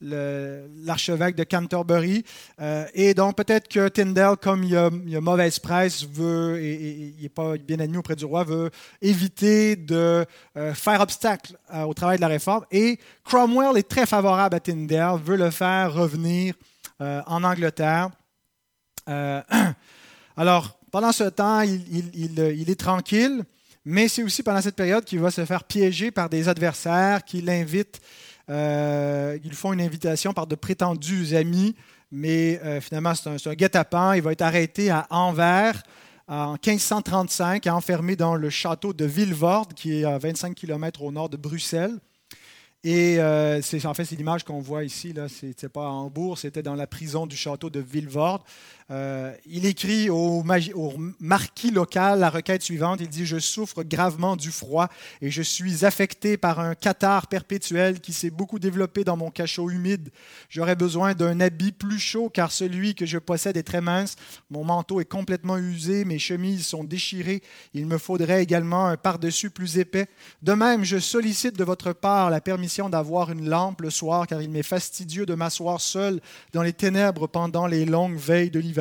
l'archevêque 0.00 1.36
de 1.36 1.44
Canterbury. 1.44 2.24
Euh, 2.60 2.86
et 2.94 3.14
donc, 3.14 3.36
peut-être 3.36 3.68
que 3.68 3.88
Tyndale, 3.88 4.36
comme 4.36 4.64
il 4.64 4.70
y 4.70 4.76
a, 4.76 5.20
mauvaise 5.20 5.58
presse, 5.58 6.04
veut, 6.04 6.60
et, 6.62 7.14
il 7.16 7.22
n'est 7.22 7.28
pas 7.28 7.56
bien 7.56 7.80
admis 7.80 7.96
auprès 7.96 8.16
du 8.16 8.24
roi, 8.24 8.44
veut 8.44 8.70
éviter 9.00 9.76
de 9.76 10.26
euh, 10.56 10.74
faire 10.74 11.00
obstacle 11.00 11.56
euh, 11.74 11.82
au 11.82 11.94
travail 11.94 12.16
de 12.16 12.22
la 12.22 12.28
réforme. 12.28 12.64
Et 12.70 12.98
Cromwell 13.24 13.76
est 13.76 13.88
très 13.88 14.06
favorable 14.06 14.54
à 14.54 14.60
Tyndale, 14.60 15.18
veut 15.22 15.36
le 15.36 15.50
faire 15.50 15.92
revenir 15.92 16.54
en 16.98 17.44
Angleterre. 17.44 18.08
alors, 20.36 20.78
pendant 20.90 21.12
ce 21.12 21.24
temps, 21.24 21.60
il, 21.60 22.10
il 22.14 22.70
est 22.70 22.80
tranquille, 22.80 23.44
mais 23.84 24.08
c'est 24.08 24.22
aussi 24.22 24.42
pendant 24.42 24.60
cette 24.60 24.76
période 24.76 25.04
qu'il 25.04 25.20
va 25.20 25.30
se 25.30 25.44
faire 25.44 25.64
piéger 25.64 26.10
par 26.10 26.28
des 26.28 26.48
adversaires 26.48 27.24
qui 27.24 27.40
l'invitent 27.40 28.00
euh, 28.48 29.38
ils 29.44 29.54
font 29.54 29.72
une 29.72 29.80
invitation 29.80 30.32
par 30.32 30.46
de 30.46 30.54
prétendus 30.54 31.34
amis, 31.34 31.74
mais 32.12 32.60
euh, 32.64 32.80
finalement, 32.80 33.14
c'est 33.14 33.48
un, 33.48 33.54
guet-apens. 33.54 34.14
Il 34.14 34.22
va 34.22 34.32
être 34.32 34.42
arrêté 34.42 34.90
à 34.90 35.06
Anvers 35.10 35.82
en 36.28 36.52
1535, 36.52 37.66
enfermé 37.68 38.16
dans 38.16 38.34
le 38.34 38.50
château 38.50 38.92
de 38.92 39.04
Villevorde, 39.04 39.74
qui 39.74 40.00
est 40.00 40.04
à 40.04 40.18
25 40.18 40.54
km 40.54 41.02
au 41.02 41.12
nord 41.12 41.28
de 41.28 41.36
Bruxelles. 41.36 41.96
Et 42.84 43.16
euh, 43.18 43.60
en 43.84 43.94
fait 43.94 44.04
c'est 44.04 44.14
l'image 44.14 44.44
qu'on 44.44 44.60
voit 44.60 44.84
ici. 44.84 45.12
Là, 45.12 45.28
c'était 45.28 45.68
pas 45.68 45.86
à 45.86 45.88
Hambourg, 45.88 46.38
c'était 46.38 46.62
dans 46.62 46.76
la 46.76 46.86
prison 46.86 47.26
du 47.26 47.36
château 47.36 47.68
de 47.68 47.80
Villevorde. 47.80 48.42
Euh, 48.92 49.34
il 49.46 49.66
écrit 49.66 50.10
au, 50.10 50.44
marquis 51.18 51.72
local 51.72 52.20
la 52.20 52.30
requête 52.30 52.62
suivante. 52.62 53.00
Il 53.00 53.08
dit 53.08 53.26
Je 53.26 53.38
souffre 53.38 53.82
gravement 53.82 54.36
du 54.36 54.52
froid 54.52 54.88
et 55.20 55.30
je 55.30 55.42
suis 55.42 55.84
affecté 55.84 56.36
par 56.36 56.60
un 56.60 56.76
catarrhe 56.76 57.26
perpétuel 57.26 58.00
qui 58.00 58.12
s'est 58.12 58.30
beaucoup 58.30 58.60
développé 58.60 59.02
dans 59.02 59.16
mon 59.16 59.30
cachot 59.30 59.70
humide. 59.70 60.10
J'aurais 60.48 60.76
besoin 60.76 61.14
d'un 61.14 61.40
habit 61.40 61.72
plus 61.72 61.98
chaud 61.98 62.30
car 62.32 62.52
celui 62.52 62.94
que 62.94 63.06
je 63.06 63.18
possède 63.18 63.56
est 63.56 63.64
très 63.64 63.80
mince. 63.80 64.14
Mon 64.50 64.62
manteau 64.62 65.00
est 65.00 65.04
complètement 65.04 65.58
usé, 65.58 66.04
mes 66.04 66.20
chemises 66.20 66.66
sont 66.66 66.84
déchirées. 66.84 67.42
Il 67.74 67.86
me 67.86 67.98
faudrait 67.98 68.42
également 68.42 68.86
un 68.86 68.96
par-dessus 68.96 69.50
plus 69.50 69.78
épais. 69.78 70.06
De 70.42 70.52
même, 70.52 70.84
je 70.84 70.98
sollicite 70.98 71.58
de 71.58 71.64
votre 71.64 71.92
part 71.92 72.30
la 72.30 72.40
permission 72.40 72.88
d'avoir 72.88 73.32
une 73.32 73.48
lampe 73.48 73.80
le 73.80 73.90
soir 73.90 74.28
car 74.28 74.42
il 74.42 74.50
m'est 74.50 74.62
fastidieux 74.62 75.26
de 75.26 75.34
m'asseoir 75.34 75.80
seul 75.80 76.20
dans 76.52 76.62
les 76.62 76.72
ténèbres 76.72 77.26
pendant 77.26 77.66
les 77.66 77.84
longues 77.84 78.16
veilles 78.16 78.50
de 78.50 78.60
l'hiver 78.60 78.75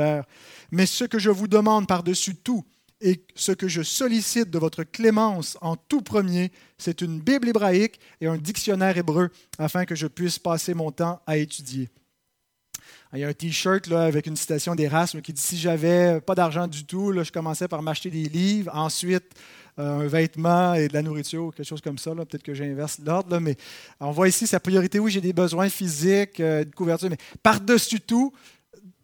mais 0.72 0.86
ce 0.86 1.04
que 1.06 1.20
je 1.20 1.30
vous 1.30 1.48
demande 1.48 1.88
par-dessus 1.88 2.36
tout, 2.36 2.64
et 3.02 3.24
ce 3.36 3.52
que 3.52 3.68
je 3.68 3.82
sollicite 3.82 4.50
de 4.50 4.58
votre 4.58 4.84
clémence 4.84 5.58
en 5.62 5.76
tout 5.76 6.02
premier, 6.02 6.52
c'est 6.78 7.02
une 7.02 7.20
Bible 7.20 7.50
hébraïque 7.50 8.00
et 8.22 8.28
un 8.28 8.38
dictionnaire 8.38 8.98
hébreu, 8.98 9.30
afin 9.60 9.86
que 9.86 9.96
je 9.96 10.08
puisse 10.08 10.40
passer 10.40 10.74
mon 10.74 10.92
temps 10.92 11.22
à 11.28 11.38
étudier. 11.38 11.90
Il 13.14 13.20
y 13.20 13.24
a 13.24 13.28
un 13.28 13.34
t-shirt 13.34 13.90
avec 13.92 14.28
une 14.28 14.36
citation 14.36 14.76
d'Erasme 14.76 15.22
qui 15.22 15.32
dit 15.32 15.42
Si 15.42 15.58
j'avais 15.58 16.20
pas 16.22 16.36
d'argent 16.36 16.68
du 16.68 16.86
tout, 16.86 17.14
je 17.24 17.32
commençais 17.32 17.68
par 17.68 17.82
m'acheter 17.82 18.10
des 18.10 18.28
livres, 18.28 18.72
ensuite 18.74 19.32
euh, 19.78 20.02
un 20.02 20.08
vêtement 20.08 20.74
et 20.74 20.88
de 20.88 20.94
la 20.94 21.02
nourriture, 21.02 21.54
quelque 21.56 21.68
chose 21.68 21.82
comme 21.82 21.98
ça. 21.98 22.14
Peut-être 22.16 22.44
que 22.44 22.54
j'inverse 22.54 23.00
l'ordre, 23.06 23.40
mais 23.40 23.56
on 24.00 24.12
voit 24.12 24.28
ici 24.28 24.48
sa 24.48 24.60
priorité. 24.60 25.00
Oui, 25.00 25.12
j'ai 25.12 25.22
des 25.22 25.34
besoins 25.34 25.70
physiques, 25.70 26.40
euh, 26.40 26.64
de 26.64 26.74
couverture, 26.74 27.10
mais 27.10 27.18
par-dessus 27.44 28.00
tout, 28.00 28.34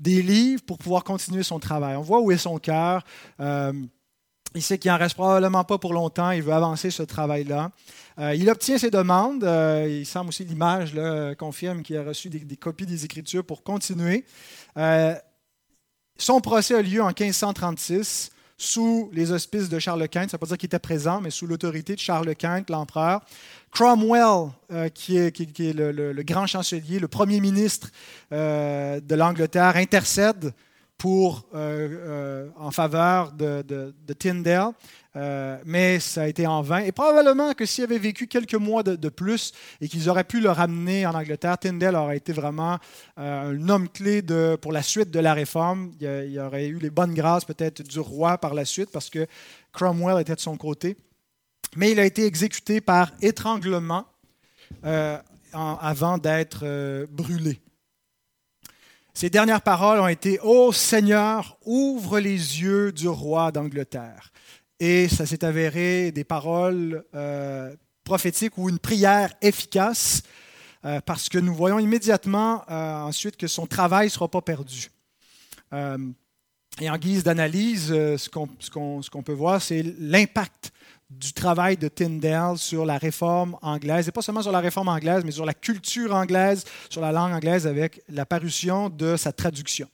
des 0.01 0.21
livres 0.23 0.63
pour 0.65 0.79
pouvoir 0.79 1.03
continuer 1.03 1.43
son 1.43 1.59
travail. 1.59 1.95
On 1.95 2.01
voit 2.01 2.19
où 2.19 2.31
est 2.31 2.37
son 2.37 2.57
cœur. 2.57 3.05
Euh, 3.39 3.71
il 4.55 4.61
sait 4.61 4.77
qu'il 4.77 4.91
n'en 4.91 4.97
reste 4.97 5.15
probablement 5.15 5.63
pas 5.63 5.77
pour 5.77 5.93
longtemps. 5.93 6.31
Il 6.31 6.41
veut 6.41 6.53
avancer 6.53 6.89
ce 6.89 7.03
travail-là. 7.03 7.71
Euh, 8.19 8.35
il 8.35 8.49
obtient 8.49 8.77
ses 8.77 8.89
demandes. 8.89 9.43
Euh, 9.43 9.87
il 9.87 10.05
semble 10.05 10.29
aussi 10.29 10.43
l'image 10.43 10.93
confirme 11.37 11.83
qu'il 11.83 11.97
a 11.97 12.03
reçu 12.03 12.29
des, 12.29 12.57
copies 12.57 12.85
des 12.85 13.05
Écritures 13.05 13.45
pour 13.45 13.63
continuer. 13.63 14.25
son 16.17 16.41
procès 16.41 16.75
a 16.75 16.81
lieu 16.81 17.01
en 17.01 17.07
1536 17.07 18.31
sous 18.57 19.09
les 19.13 19.31
auspices 19.31 19.69
de 19.69 19.79
Charles 19.79 20.07
Quint. 20.09 20.21
Ça 20.21 20.25
ne 20.25 20.31
veut 20.33 20.37
pas 20.39 20.45
dire 20.47 20.57
qu'il 20.57 20.67
était 20.67 20.79
présent, 20.79 21.21
mais 21.21 21.31
sous 21.31 21.47
l'autorité 21.47 21.95
de 21.95 21.99
Charles 21.99 22.35
Quint, 22.35 22.63
l'empereur. 22.69 23.21
Cromwell, 23.71 24.51
euh, 24.71 24.89
qui 24.89 25.17
est, 25.17 25.73
le, 25.73 26.23
grand 26.23 26.45
chancelier, 26.45 26.99
le 26.99 27.07
premier 27.07 27.39
ministre 27.39 27.89
euh, 28.31 28.99
de 28.99 29.15
l'Angleterre, 29.15 29.77
intercède 29.77 30.53
pour, 30.97 31.47
euh, 31.55 32.49
en 32.57 32.69
faveur 32.69 33.31
de, 33.31 33.93
Tyndale, 34.19 34.71
mais 35.65 35.99
ça 35.99 36.23
a 36.23 36.27
été 36.27 36.45
en 36.45 36.61
vain. 36.61 36.79
Et 36.79 36.91
probablement 36.91 37.53
que 37.53 37.65
s'il 37.65 37.85
avait 37.85 37.97
vécu 37.97 38.27
quelques 38.27 38.55
mois 38.55 38.83
de, 38.83 39.09
plus 39.09 39.51
et 39.79 39.87
qu'ils 39.87 40.09
auraient 40.09 40.25
pu 40.25 40.41
le 40.41 40.51
ramener 40.51 41.07
en 41.07 41.15
Angleterre, 41.15 41.57
Tyndale 41.57 41.95
aurait 41.95 42.17
été 42.17 42.33
vraiment 42.33 42.77
un 43.17 43.69
homme 43.69 43.89
clé 43.89 44.21
pour 44.61 44.73
la 44.73 44.83
suite 44.83 45.09
de 45.09 45.19
la 45.19 45.33
réforme. 45.33 45.91
Il, 45.99 46.27
il 46.29 46.39
aurait 46.39 46.67
eu 46.67 46.77
les 46.77 46.91
bonnes 46.91 47.15
grâces 47.15 47.45
peut-être 47.45 47.81
du 47.81 47.99
roi 47.99 48.37
par 48.37 48.53
la 48.53 48.65
suite 48.65 48.91
parce 48.91 49.09
que 49.09 49.25
Cromwell 49.71 50.21
était 50.21 50.35
de 50.35 50.41
son 50.41 50.57
côté 50.57 50.97
mais 51.75 51.91
il 51.91 51.99
a 51.99 52.05
été 52.05 52.25
exécuté 52.25 52.81
par 52.81 53.11
étranglement 53.21 54.05
euh, 54.85 55.17
avant 55.53 56.17
d'être 56.17 56.61
euh, 56.63 57.05
brûlé. 57.09 57.59
Ses 59.13 59.29
dernières 59.29 59.61
paroles 59.61 59.99
ont 59.99 60.07
été 60.07 60.39
Ô 60.41 60.71
Seigneur, 60.71 61.57
ouvre 61.65 62.19
les 62.19 62.61
yeux 62.61 62.91
du 62.91 63.07
roi 63.07 63.51
d'Angleterre. 63.51 64.31
Et 64.79 65.09
ça 65.09 65.25
s'est 65.25 65.43
avéré 65.43 66.11
des 66.11 66.23
paroles 66.23 67.03
euh, 67.13 67.75
prophétiques 68.03 68.57
ou 68.57 68.69
une 68.69 68.79
prière 68.79 69.31
efficace, 69.41 70.23
parce 71.05 71.29
que 71.29 71.37
nous 71.37 71.53
voyons 71.53 71.77
immédiatement 71.77 72.63
ensuite 72.67 73.37
que 73.37 73.45
son 73.45 73.67
travail 73.67 74.07
ne 74.07 74.11
sera 74.11 74.27
pas 74.27 74.41
perdu. 74.41 74.89
et 75.71 76.89
en 76.89 76.97
guise 76.97 77.23
d'analyse, 77.23 77.89
ce 77.89 78.29
qu'on 79.11 79.21
peut 79.21 79.31
voir, 79.31 79.61
c'est 79.61 79.83
l'impact 79.99 80.73
du 81.19 81.33
travail 81.33 81.77
de 81.77 81.87
Tyndale 81.87 82.57
sur 82.57 82.85
la 82.85 82.97
réforme 82.97 83.57
anglaise, 83.61 84.07
et 84.07 84.11
pas 84.11 84.21
seulement 84.21 84.41
sur 84.41 84.51
la 84.51 84.59
réforme 84.59 84.87
anglaise, 84.87 85.23
mais 85.25 85.31
sur 85.31 85.45
la 85.45 85.53
culture 85.53 86.15
anglaise, 86.15 86.63
sur 86.89 87.01
la 87.01 87.11
langue 87.11 87.33
anglaise, 87.33 87.67
avec 87.67 88.01
la 88.09 88.25
parution 88.25 88.89
de 88.89 89.17
sa 89.17 89.31
traduction. 89.31 89.87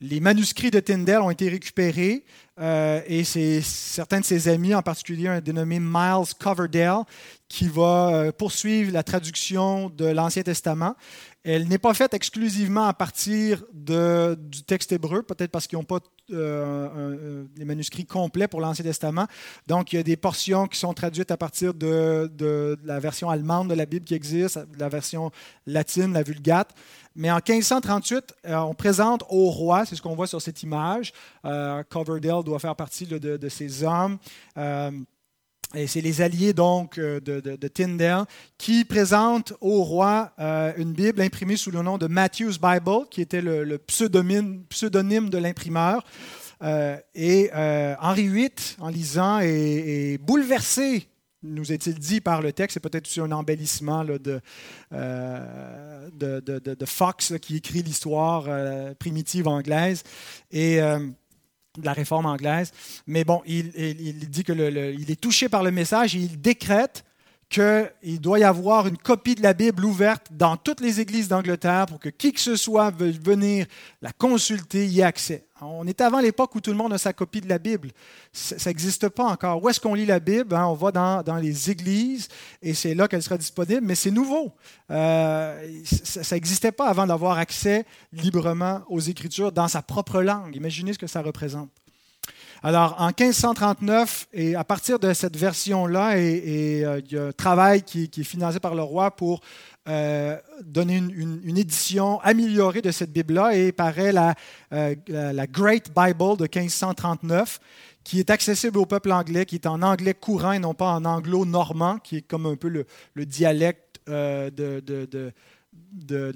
Les 0.00 0.18
manuscrits 0.18 0.72
de 0.72 0.80
Tyndale 0.80 1.22
ont 1.22 1.30
été 1.30 1.48
récupérés 1.48 2.24
euh, 2.60 3.00
et 3.06 3.22
c'est 3.22 3.60
certains 3.60 4.20
de 4.20 4.24
ses 4.24 4.48
amis, 4.48 4.74
en 4.74 4.82
particulier 4.82 5.28
un 5.28 5.40
dénommé 5.40 5.78
Miles 5.78 6.34
Coverdale, 6.38 7.04
qui 7.48 7.68
va 7.68 8.08
euh, 8.12 8.32
poursuivre 8.32 8.92
la 8.92 9.02
traduction 9.04 9.90
de 9.90 10.06
l'Ancien 10.06 10.42
Testament. 10.42 10.96
Elle 11.44 11.68
n'est 11.68 11.78
pas 11.78 11.94
faite 11.94 12.14
exclusivement 12.14 12.86
à 12.86 12.94
partir 12.94 13.64
du 13.72 14.64
texte 14.66 14.92
hébreu, 14.92 15.22
peut-être 15.22 15.50
parce 15.50 15.66
qu'ils 15.66 15.78
n'ont 15.78 15.84
pas 15.84 16.00
euh, 16.32 17.44
les 17.56 17.64
manuscrits 17.64 18.06
complets 18.06 18.48
pour 18.48 18.60
l'Ancien 18.60 18.84
Testament. 18.84 19.26
Donc, 19.66 19.92
il 19.92 19.96
y 19.96 19.98
a 19.98 20.02
des 20.02 20.16
portions 20.16 20.66
qui 20.66 20.78
sont 20.78 20.94
traduites 20.94 21.30
à 21.30 21.36
partir 21.36 21.74
de, 21.74 22.78
la 22.84 23.00
version 23.00 23.30
allemande 23.30 23.70
de 23.70 23.74
la 23.74 23.86
Bible 23.86 24.04
qui 24.04 24.14
existe, 24.14 24.60
la 24.78 24.88
version 24.88 25.30
latine, 25.66 26.12
la 26.12 26.22
Vulgate. 26.22 26.70
Mais 27.14 27.30
en 27.30 27.36
1538, 27.36 28.34
euh, 28.46 28.56
on 28.56 28.74
présente 28.74 29.22
au 29.28 29.50
roi, 29.50 29.84
c'est 29.84 29.96
ce 29.96 30.02
qu'on 30.02 30.14
voit 30.14 30.26
sur 30.26 30.40
cette 30.40 30.62
image. 30.62 31.12
Euh, 31.44 31.82
Coverdale 31.88 32.42
doit 32.42 32.58
faire 32.58 32.74
partie 32.74 33.06
de, 33.06 33.48
ces 33.48 33.84
hommes. 33.84 34.18
Et 35.74 35.86
c'est 35.86 36.00
les 36.00 36.20
alliés 36.20 36.52
donc 36.52 36.98
euh, 36.98 37.20
de, 37.20 37.68
Tyndale 37.68 38.24
qui 38.58 38.84
présentent 38.84 39.54
au 39.60 39.82
roi 39.82 40.32
euh, 40.38 40.72
une 40.76 40.92
Bible 40.92 41.20
imprimée 41.20 41.56
sous 41.56 41.70
le 41.70 41.82
nom 41.82 41.98
de 41.98 42.06
Matthew's 42.06 42.58
Bible, 42.60 43.06
qui 43.10 43.20
était 43.20 43.40
le, 43.40 43.78
pseudonyme, 43.78 44.64
de 44.70 45.38
l'imprimeur. 45.38 46.04
et 47.14 47.50
Henri 47.52 48.28
VIII, 48.28 48.50
en 48.80 48.88
lisant, 48.88 49.40
est 49.40 50.18
bouleversé 50.18 51.08
nous 51.42 51.72
est-il 51.72 51.98
dit 51.98 52.20
par 52.20 52.40
le 52.40 52.52
texte, 52.52 52.74
c'est 52.74 52.80
peut-être 52.80 53.06
aussi 53.06 53.20
un 53.20 53.32
embellissement 53.32 54.04
de, 54.04 54.40
euh, 54.92 56.08
Fox 56.86 57.34
qui 57.40 57.56
écrit 57.56 57.82
l'histoire 57.82 58.44
euh, 58.48 58.94
primitive 58.94 59.48
anglaise 59.48 60.02
et 60.50 60.80
euh, 60.80 60.98
de 61.78 61.86
la 61.86 61.92
réforme 61.92 62.26
anglaise. 62.26 62.72
Mais 63.06 63.24
bon, 63.24 63.42
il, 63.46 63.70
dit 64.28 64.44
qu'il 64.44 64.60
est 64.60 65.20
touché 65.20 65.48
par 65.48 65.62
le 65.62 65.70
message 65.70 66.14
et 66.14 66.18
il 66.18 66.40
décrète 66.40 67.04
qu'il 67.52 68.20
doit 68.20 68.38
y 68.38 68.44
avoir 68.44 68.86
une 68.88 68.96
copie 68.96 69.34
de 69.34 69.42
la 69.42 69.52
Bible 69.52 69.84
ouverte 69.84 70.28
dans 70.30 70.56
toutes 70.56 70.80
les 70.80 71.00
églises 71.00 71.28
d'Angleterre 71.28 71.84
pour 71.86 72.00
que 72.00 72.08
qui 72.08 72.32
que 72.32 72.40
ce 72.40 72.56
soit 72.56 72.90
veuille 72.90 73.20
venir 73.22 73.66
la 74.00 74.10
consulter 74.10 74.86
y 74.86 75.00
ait 75.00 75.04
accès. 75.04 75.44
On 75.60 75.86
est 75.86 76.00
avant 76.00 76.20
l'époque 76.20 76.54
où 76.54 76.60
tout 76.60 76.70
le 76.70 76.76
monde 76.76 76.94
a 76.94 76.98
sa 76.98 77.12
copie 77.12 77.42
de 77.42 77.48
la 77.48 77.58
Bible. 77.58 77.90
Ça 78.32 78.70
n'existe 78.70 79.10
pas 79.10 79.24
encore. 79.24 79.62
Où 79.62 79.68
est-ce 79.68 79.78
qu'on 79.78 79.94
lit 79.94 80.06
la 80.06 80.18
Bible? 80.18 80.56
Hein? 80.56 80.66
On 80.66 80.74
va 80.74 80.90
dans, 80.90 81.36
les 81.36 81.70
églises 81.70 82.28
et 82.62 82.72
c'est 82.72 82.94
là 82.94 83.06
qu'elle 83.06 83.22
sera 83.22 83.36
disponible, 83.36 83.82
mais 83.82 83.94
c'est 83.94 84.10
nouveau. 84.10 84.52
Euh, 84.90 85.82
ça 85.84 86.34
n'existait 86.34 86.72
pas 86.72 86.88
avant 86.88 87.06
d'avoir 87.06 87.36
accès 87.36 87.84
librement 88.12 88.80
aux 88.88 89.00
Écritures 89.00 89.52
dans 89.52 89.68
sa 89.68 89.82
propre 89.82 90.22
langue. 90.22 90.56
Imaginez 90.56 90.94
ce 90.94 90.98
que 90.98 91.06
ça 91.06 91.20
représente. 91.20 91.70
Alors, 92.64 92.94
en 93.00 93.08
1539, 93.08 94.28
et 94.32 94.54
à 94.54 94.62
partir 94.62 95.00
de 95.00 95.12
cette 95.14 95.36
version-là, 95.36 96.16
et, 96.16 96.84
euh, 96.84 97.00
il 97.04 97.12
y 97.12 97.18
a 97.18 97.24
un 97.24 97.32
travail 97.32 97.82
qui, 97.82 98.04
est 98.04 98.22
financé 98.22 98.60
par 98.60 98.76
le 98.76 98.82
roi 98.82 99.10
pour 99.10 99.40
euh, 99.88 100.38
donner 100.62 100.98
une, 100.98 101.58
édition 101.58 102.20
améliorée 102.20 102.80
de 102.80 102.92
cette 102.92 103.12
Bible-là, 103.12 103.56
et 103.56 103.72
paraît 103.72 104.14
euh, 104.72 104.94
la, 105.08 105.46
Great 105.48 105.90
Bible 105.90 106.36
de 106.36 106.44
1539, 106.44 107.58
qui 108.04 108.20
est 108.20 108.30
accessible 108.30 108.78
au 108.78 108.86
peuple 108.86 109.10
anglais, 109.10 109.44
qui 109.44 109.56
est 109.56 109.66
en 109.66 109.82
anglais 109.82 110.14
courant 110.14 110.52
et 110.52 110.60
non 110.60 110.74
pas 110.74 110.92
en 110.92 111.04
anglo-normand, 111.04 111.98
qui 111.98 112.18
est 112.18 112.22
comme 112.22 112.46
un 112.46 112.54
peu 112.54 112.68
le, 112.68 112.86
dialecte 113.26 114.00
de, 114.06 115.32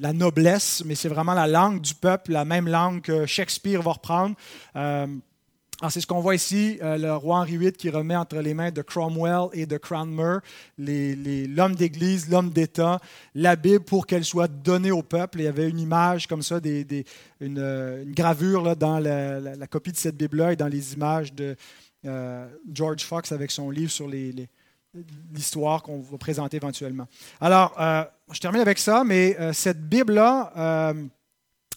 la 0.01 0.13
noblesse, 0.13 0.83
mais 0.85 0.97
c'est 0.97 1.09
vraiment 1.09 1.35
la 1.35 1.47
langue 1.47 1.81
du 1.81 1.95
peuple, 1.95 2.33
la 2.33 2.45
même 2.45 2.67
langue 2.67 3.01
que 3.01 3.27
Shakespeare 3.27 3.81
va 3.81 3.93
reprendre. 3.93 4.35
C'est 5.91 6.01
ce 6.01 6.07
qu'on 6.07 6.21
voit 6.21 6.35
ici, 6.35 6.79
euh, 6.83 6.97
le 6.97 7.15
roi 7.15 7.39
Henri 7.41 7.59
VIII 7.59 7.73
qui 7.73 7.91
remet 7.91 8.17
entre 8.17 8.39
les 8.39 8.55
mains 8.55 8.71
de 8.71 8.81
Cromwell 8.83 9.49
et 9.53 9.67
de 9.67 9.77
Cranmer 9.77 10.39
l'homme 10.79 11.75
d'Église, 11.75 12.31
l'homme 12.31 12.51
d'État, 12.51 12.99
la 13.35 13.57
Bible 13.57 13.85
pour 13.85 14.07
qu'elle 14.07 14.25
soit 14.25 14.49
donnée 14.49 14.91
au 14.91 15.03
peuple. 15.03 15.41
il 15.41 15.45
y 15.45 15.49
avait 15.49 15.69
une 15.69 15.79
image 15.79 16.27
comme 16.27 16.43
ça, 16.43 16.61
des, 16.61 17.05
une, 17.41 18.05
gravure 18.07 18.75
dans 18.77 18.99
la, 18.99 19.67
copie 19.67 19.93
de 19.93 19.97
cette 19.97 20.17
Bible-là 20.17 20.55
et 20.55 20.57
dans 20.57 20.69
les 20.69 20.95
images 20.95 21.35
de 21.35 21.57
euh, 22.07 22.47
George 22.73 23.05
Fox 23.05 23.33
avec 23.33 23.51
son 23.51 23.69
livre 23.69 23.91
sur 23.91 24.09
l'histoire 24.09 25.83
qu'on 25.83 26.01
va 26.01 26.17
présenter 26.17 26.57
éventuellement. 26.57 27.07
Alors, 27.39 27.75
euh, 27.79 28.03
je 28.33 28.41
termine 28.41 28.63
avec 28.63 28.79
ça, 28.79 29.05
mais 29.05 29.37
cette 29.53 29.87
Bible-là 29.87 30.95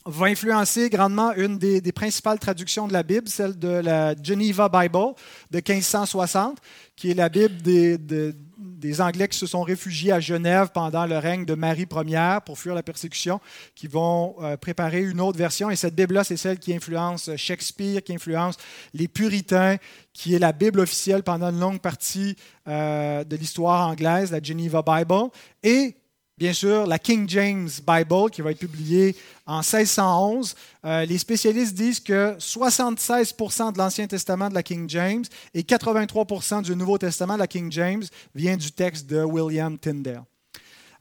va 0.10 0.28
influencer 0.28 0.89
grandement 0.89 1.34
une 1.34 1.57
des, 1.57 1.91
principales 1.91 2.39
traductions 2.39 2.88
de 2.88 2.93
la 2.93 3.03
Bible, 3.03 3.28
celle 3.28 3.57
de 3.57 3.68
la 3.68 4.16
Geneva 4.22 4.70
Bible 4.70 5.14
de 5.51 5.57
1560, 5.57 6.57
qui 6.95 7.12
est 7.12 7.14
la 7.14 7.30
Bible 7.30 7.62
des, 7.62 9.01
Anglais 9.01 9.28
qui 9.28 9.38
se 9.38 9.45
sont 9.45 9.62
réfugiés 9.62 10.12
à 10.12 10.20
Genève 10.20 10.70
pendant 10.74 11.05
le 11.05 11.18
règne 11.18 11.45
de 11.45 11.53
Marie 11.53 11.88
Ier 12.07 12.38
pour 12.45 12.57
fuir 12.57 12.76
la 12.76 12.84
persécution, 12.84 13.39
qui 13.76 13.88
vont 13.88 14.36
euh, 14.41 14.57
préparer 14.57 15.01
une 15.01 15.22
autre 15.22 15.38
version. 15.38 15.70
Et 15.70 15.76
cette 15.76 15.95
Bible-là, 15.95 16.24
c'est 16.24 16.38
celle 16.38 16.60
qui 16.60 16.74
influence 16.74 17.36
Shakespeare, 17.36 18.03
qui 18.03 18.14
influence 18.14 18.57
les 18.93 19.07
Puritains, 19.07 19.78
qui 20.14 20.34
est 20.34 20.39
la 20.39 20.51
Bible 20.51 20.80
officielle 20.80 21.24
pendant 21.24 21.49
une 21.49 21.60
longue 21.60 21.80
partie 21.80 22.36
euh, 22.68 23.24
de 23.24 23.36
l'histoire 23.36 23.88
anglaise, 23.88 24.32
la 24.32 24.41
Geneva 24.41 24.82
Bible. 24.82 25.30
Et 25.64 25.95
bien 26.40 26.54
sûr, 26.54 26.88
la 26.88 26.98
King 26.98 27.28
James 27.28 27.70
Bible, 27.86 28.32
qui 28.32 28.42
va 28.42 28.52
être 28.52 28.60
publiée 28.60 29.14
en 29.46 29.58
1611. 29.58 30.56
Euh, 30.86 31.06
les 31.06 31.18
spécialistes 31.18 31.76
disent 31.76 32.00
que 32.00 32.38
76% 32.40 33.74
de 33.74 33.78
l'Ancien 33.78 34.08
Testament 34.08 34.48
de 34.48 34.54
la 34.54 34.64
King 34.64 34.90
James 34.90 35.26
et 35.54 35.64
83% 35.64 36.64
du 36.64 36.76
Nouveau 36.78 36.98
Testament 36.98 37.34
de 37.34 37.40
la 37.40 37.48
King 37.48 37.70
James 37.74 38.04
vient 38.34 38.56
du 38.56 38.72
texte 38.72 39.08
de 39.08 39.22
William 39.22 39.78
Tyndale. 39.78 40.24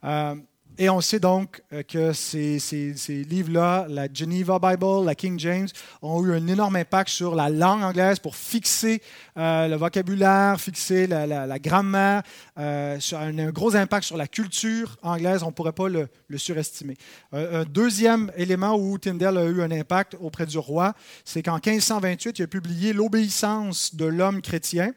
Euh, 0.03 0.35
et 0.81 0.89
on 0.89 1.01
sait 1.01 1.19
donc 1.19 1.61
euh, 1.73 1.83
que 1.83 2.13
ces, 2.13 2.57
livres-là, 3.29 3.85
la 3.89 4.07
Geneva 4.11 4.59
Bible, 4.59 5.05
la 5.05 5.13
King 5.13 5.37
James, 5.37 5.67
ont 6.01 6.23
eu 6.25 6.31
un 6.31 6.47
énorme 6.47 6.77
impact 6.77 7.09
sur 7.09 7.35
la 7.35 7.49
langue 7.49 7.83
anglaise 7.83 8.19
pour 8.19 8.37
fixer 8.37 9.01
euh, 9.35 9.67
le 9.67 9.75
vocabulaire, 9.75 10.59
fixer 10.59 11.05
la, 11.05 11.59
grammaire, 11.59 12.23
euh, 12.57 12.97
un, 13.11 13.37
un, 13.39 13.49
gros 13.49 13.75
impact 13.75 14.05
sur 14.05 14.15
la 14.15 14.27
culture 14.27 14.95
anglaise. 15.01 15.43
On 15.43 15.47
ne 15.47 15.51
pourrait 15.51 15.73
pas 15.73 15.89
le, 15.89 16.07
surestimer. 16.37 16.95
un 17.33 17.65
deuxième 17.65 18.31
élément 18.37 18.77
où 18.77 18.97
Tyndale 18.97 19.37
a 19.37 19.45
eu 19.45 19.61
un 19.61 19.71
impact 19.71 20.15
auprès 20.21 20.45
du 20.45 20.57
roi, 20.57 20.93
c'est 21.25 21.43
qu'en 21.43 21.55
1528, 21.55 22.39
il 22.39 22.43
a 22.43 22.47
publié 22.47 22.93
L'obéissance 22.93 23.95
de 23.95 24.05
l'homme 24.05 24.41
chrétien 24.41 24.93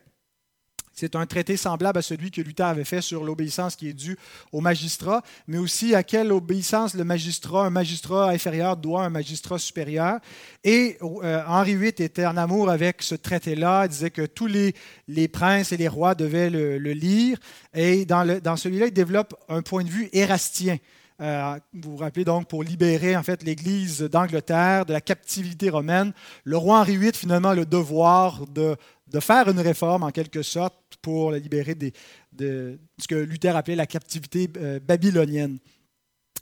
c'est 0.95 1.17
un 1.17 1.27
traité 1.27 1.57
semblable 1.57 1.99
à 1.99 2.03
celui 2.03 2.31
que 2.31 2.41
Luther 2.41 2.67
avait 2.67 2.85
fait 2.85 3.01
sur 3.01 3.25
l'obéissance 3.25 3.77
qui 3.77 3.89
est 3.89 3.95
due 3.95 4.19
au 4.53 4.61
magistrat, 4.61 5.23
mais 5.47 5.59
aussi 5.59 5.95
à 5.95 6.03
quelle 6.03 6.33
obéissance 6.33 6.95
le 6.95 7.05
magistrat, 7.05 7.67
un 7.67 7.71
magistrat 7.71 8.31
inférieur 8.31 8.77
doit 8.77 9.05
un 9.05 9.11
magistrat 9.11 9.59
supérieur. 9.59 10.21
Et 10.65 10.99
euh, 11.03 11.43
Henri 11.47 11.77
VIII 11.77 11.89
était 11.89 12.27
en 12.27 12.37
amour 12.37 12.71
avec 12.71 13.03
ce 13.03 13.15
traité-là, 13.15 13.87
il 13.87 13.89
disait 13.89 14.11
que 14.11 14.27
tous 14.27 14.47
les, 14.47 14.75
les, 15.09 15.29
princes 15.29 15.73
et 15.73 15.77
les 15.77 15.89
rois 15.89 16.15
devaient 16.15 16.51
le, 16.51 16.77
lire. 16.93 17.39
Et 17.75 18.05
dans, 18.05 18.57
celui-là, 18.57 18.87
il 18.87 18.93
développe 18.93 19.35
un 19.49 19.63
point 19.63 19.85
de 19.85 19.89
vue 19.89 20.11
érastien. 20.13 20.77
Euh, 21.21 21.59
vous 21.73 21.93
vous 21.93 21.97
rappelez 21.99 22.25
donc 22.25 22.49
pour 22.49 22.65
libérer 22.65 23.17
en 23.17 23.23
fait 23.23 23.43
l'Église 23.45 24.01
d'Angleterre 24.01 24.87
de 24.87 24.93
la 24.93 25.01
captivité 25.01 25.71
romaine, 25.71 26.13
le 26.45 26.57
roi 26.57 26.81
Henri 26.81 26.97
VIII 26.97 27.13
finalement 27.13 27.53
le 27.53 27.65
devoir 27.65 28.47
de 28.49 28.77
de 29.13 29.21
faire 29.21 29.49
une 29.49 29.61
réforme 29.61 30.03
en 30.03 30.11
quelque 30.11 30.43
sorte 30.43 30.75
pour 31.03 31.33
la 31.33 31.39
libérer 31.39 31.75
de 31.75 32.79
ce 32.99 33.09
que 33.09 33.17
Luther 33.17 33.55
appelait 33.57 33.77
la 33.77 33.87
captivité 33.87 34.49
euh, 34.57 34.81
babylonienne. 34.81 35.59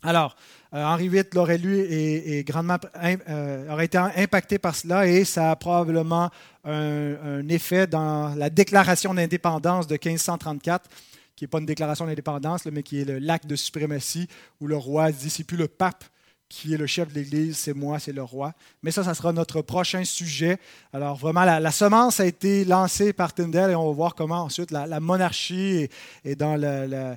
Alors, 0.02 0.34
euh, 0.72 0.82
Henri 0.82 1.08
VIII 1.08 1.24
l'aurait 1.34 1.58
lu 1.58 1.78
et, 1.78 2.42
grandement 2.44 2.78
euh, 2.96 3.70
aurait 3.70 3.84
été 3.84 3.98
impacté 3.98 4.58
par 4.58 4.74
cela 4.74 5.06
et 5.06 5.24
ça 5.24 5.50
a 5.50 5.56
probablement 5.56 6.30
un, 6.64 7.48
effet 7.48 7.86
dans 7.86 8.34
la 8.34 8.48
déclaration 8.48 9.12
d'indépendance 9.12 9.86
de 9.86 9.94
1534, 9.94 10.88
qui 11.36 11.44
n'est 11.44 11.48
pas 11.48 11.58
une 11.58 11.66
déclaration 11.66 12.06
d'indépendance, 12.06 12.64
mais 12.66 12.82
qui 12.82 13.00
est 13.00 13.20
l'acte 13.20 13.46
de 13.46 13.56
suprématie 13.56 14.28
où 14.60 14.66
le 14.66 14.76
roi 14.76 15.12
dit 15.12 15.28
c'est 15.28 15.44
plus 15.44 15.56
le 15.58 15.68
pape 15.68 16.04
qui 16.50 16.74
est 16.74 16.76
le 16.76 16.86
chef 16.86 17.08
de 17.08 17.14
l'Église, 17.14 17.56
c'est 17.56 17.72
moi, 17.72 18.00
c'est 18.00 18.12
le 18.12 18.24
roi. 18.24 18.52
Mais 18.82 18.90
ça, 18.90 19.04
ça 19.04 19.14
sera 19.14 19.32
notre 19.32 19.62
prochain 19.62 20.04
sujet. 20.04 20.58
Alors 20.92 21.16
vraiment, 21.16 21.44
la, 21.44 21.70
semence 21.70 22.18
a 22.20 22.26
été 22.26 22.64
lancée 22.64 23.12
par 23.12 23.32
Tyndale 23.32 23.70
et 23.70 23.74
on 23.76 23.86
va 23.86 23.92
voir 23.94 24.14
comment 24.16 24.42
ensuite 24.42 24.72
la, 24.72 25.00
monarchie 25.00 25.88
et, 26.24 26.34
dans 26.34 26.60
euh, 26.60 27.14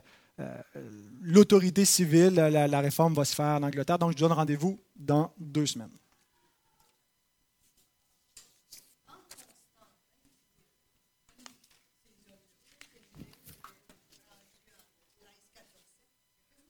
l'autorité 1.21 1.83
civile, 1.83 2.35
la, 2.35 2.79
réforme 2.79 3.15
va 3.15 3.25
se 3.25 3.33
faire 3.33 3.57
en 3.57 3.63
Angleterre. 3.63 3.97
Donc, 3.97 4.11
je 4.11 4.17
donne 4.17 4.31
rendez-vous 4.31 4.79
dans 4.95 5.33
deux 5.39 5.65
semaines. 5.65 5.89